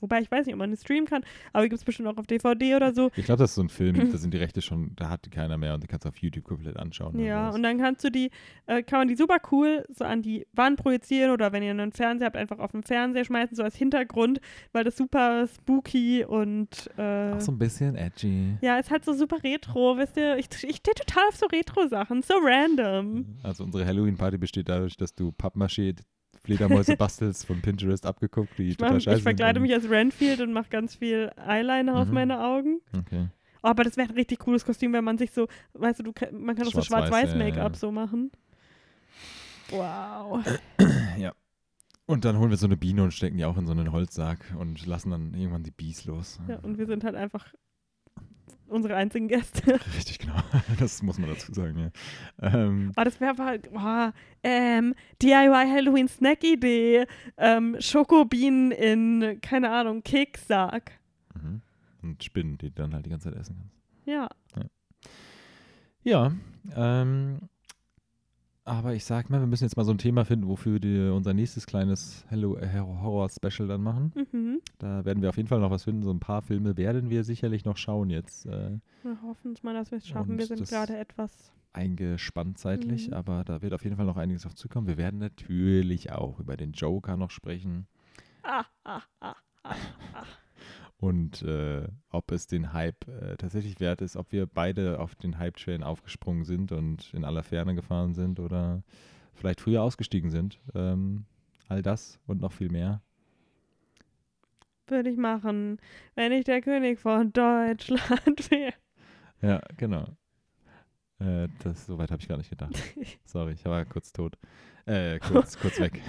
[0.00, 1.22] wobei ich weiß nicht, ob man die streamen kann,
[1.52, 3.10] aber die gibt es bestimmt auch auf DVD oder so.
[3.16, 5.30] Ich glaube, das ist so ein Film, da sind die Rechte schon, da hat die
[5.30, 7.18] keiner mehr und die kannst du auf YouTube komplett anschauen.
[7.20, 8.30] Ja, und dann kannst du die,
[8.66, 11.92] äh, kann man die super cool so an die Wand projizieren oder wenn ihr einen
[11.92, 14.40] Fernseher habt, einfach auf den Fernseher schmeißen, so als Hintergrund,
[14.72, 18.56] weil das super spooky und äh, Auch so ein bisschen edgy.
[18.60, 22.22] ja, ist halt so super retro, wisst ihr, ich, ich stehe total auf so Retro-Sachen,
[22.22, 23.38] so random.
[23.42, 25.96] Also unsere Halloween-Party besteht dadurch, dass du Pappmaché
[26.42, 30.40] Fledermäuse bastelst von Pinterest abgeguckt, die Ich, mach, total scheiße ich verkleide mich als Renfield
[30.40, 32.14] und mache ganz viel Eyeliner auf Mhm.
[32.14, 32.80] meine Augen.
[32.96, 33.28] Okay.
[33.62, 36.12] Oh, aber das wäre ein richtig cooles Kostüm, wenn man sich so, weißt du, du
[36.32, 37.78] man kann auch so Schwarz-Weiß, Schwarz-Weiß-Make-up ja.
[37.78, 38.30] so machen.
[39.70, 40.44] Wow.
[41.18, 41.32] ja.
[42.06, 44.38] Und dann holen wir so eine Biene und stecken die auch in so einen Holzsack
[44.58, 46.40] und lassen dann irgendwann die Bies los.
[46.48, 47.52] Ja, und wir sind halt einfach
[48.68, 49.74] unsere einzigen Gäste.
[49.96, 50.34] Richtig, genau.
[50.78, 51.90] Das muss man dazu sagen, ja.
[52.54, 54.10] Ähm, Aber das wäre halt, oh,
[54.42, 60.92] ähm, DIY Halloween Snack-Idee, ähm, Schokobienen in, keine Ahnung, Keksack.
[61.34, 61.62] mhm.
[62.02, 63.74] Und Spinnen, die du dann halt die ganze Zeit essen kannst.
[64.06, 64.28] Ja,
[66.04, 66.32] Ja,
[66.76, 67.40] ähm,
[68.68, 71.34] aber ich sag mal, wir müssen jetzt mal so ein Thema finden, wofür wir unser
[71.34, 74.12] nächstes kleines Hello äh, Horror-Special dann machen.
[74.32, 74.60] mhm.
[74.78, 76.02] Da werden wir auf jeden Fall noch was finden.
[76.02, 78.46] So ein paar Filme werden wir sicherlich noch schauen jetzt.
[78.46, 80.38] Äh, wir hoffen mal, dass wir es schaffen.
[80.38, 83.14] Wir sind gerade etwas, eingespannt zeitlich, Mhm.
[83.14, 84.86] aber da wird auf jeden Fall noch einiges auf zukommen.
[84.86, 87.86] Wir werden natürlich auch über den Joker noch sprechen
[88.42, 89.74] ah, ah, ah, ah,
[90.14, 90.24] ah.
[90.98, 95.38] Und äh, ob es den Hype äh, tatsächlich wert ist, ob wir beide auf den
[95.38, 98.82] Hype-Train aufgesprungen sind und in aller Ferne gefahren sind oder
[99.34, 100.60] vielleicht früher ausgestiegen sind.
[100.74, 101.24] Ähm,
[101.68, 103.00] all das und noch viel mehr.
[104.88, 105.78] Würde ich machen,
[106.14, 108.74] wenn ich der König von Deutschland wäre.
[109.40, 110.16] Ja, genau.
[111.20, 112.74] Äh, das, so weit habe ich gar nicht gedacht.
[113.24, 114.36] Sorry, ich war kurz tot.
[114.86, 116.00] Äh, kurz, kurz weg.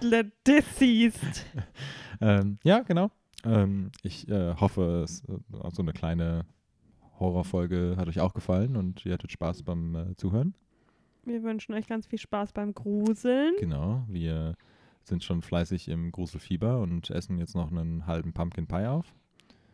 [0.46, 1.44] Deceased.
[2.20, 3.10] Ähm, ja, genau.
[3.44, 5.38] Ähm, ich äh, hoffe, es, äh,
[5.72, 6.44] so eine kleine
[7.18, 10.54] Horrorfolge hat euch auch gefallen und ihr hattet Spaß beim äh, Zuhören.
[11.24, 13.54] Wir wünschen euch ganz viel Spaß beim Gruseln.
[13.58, 14.54] Genau, wir
[15.04, 19.12] sind schon fleißig im Gruselfieber und essen jetzt noch einen halben Pumpkin Pie auf.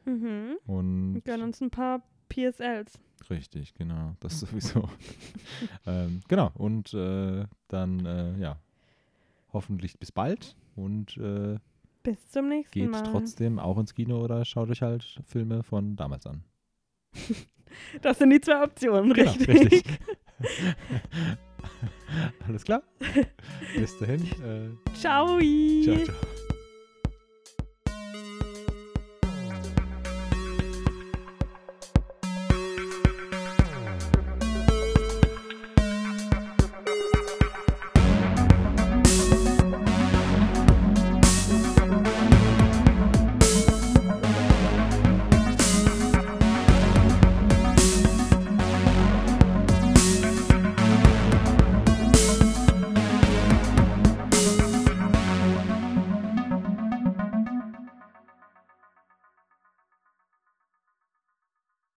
[0.04, 0.56] Mhm.
[0.66, 2.98] Und Wir gönnen uns ein paar PSLs.
[3.30, 4.88] richtig, genau, das sowieso.
[5.86, 8.58] ähm, genau, und äh, dann, äh, ja,
[9.52, 11.58] hoffentlich bis bald und äh,
[12.04, 13.02] Bis zum nächsten geht Mal.
[13.02, 16.44] trotzdem auch ins Kino oder schaut euch halt Filme von damals an.
[18.02, 19.82] Das sind die zwei Optionen, Genau, richtig?
[22.46, 22.84] Alles klar.
[23.74, 24.22] Bis dahin.
[24.44, 25.40] Äh, Ciao.
[25.40, 26.16] ciao, ciao.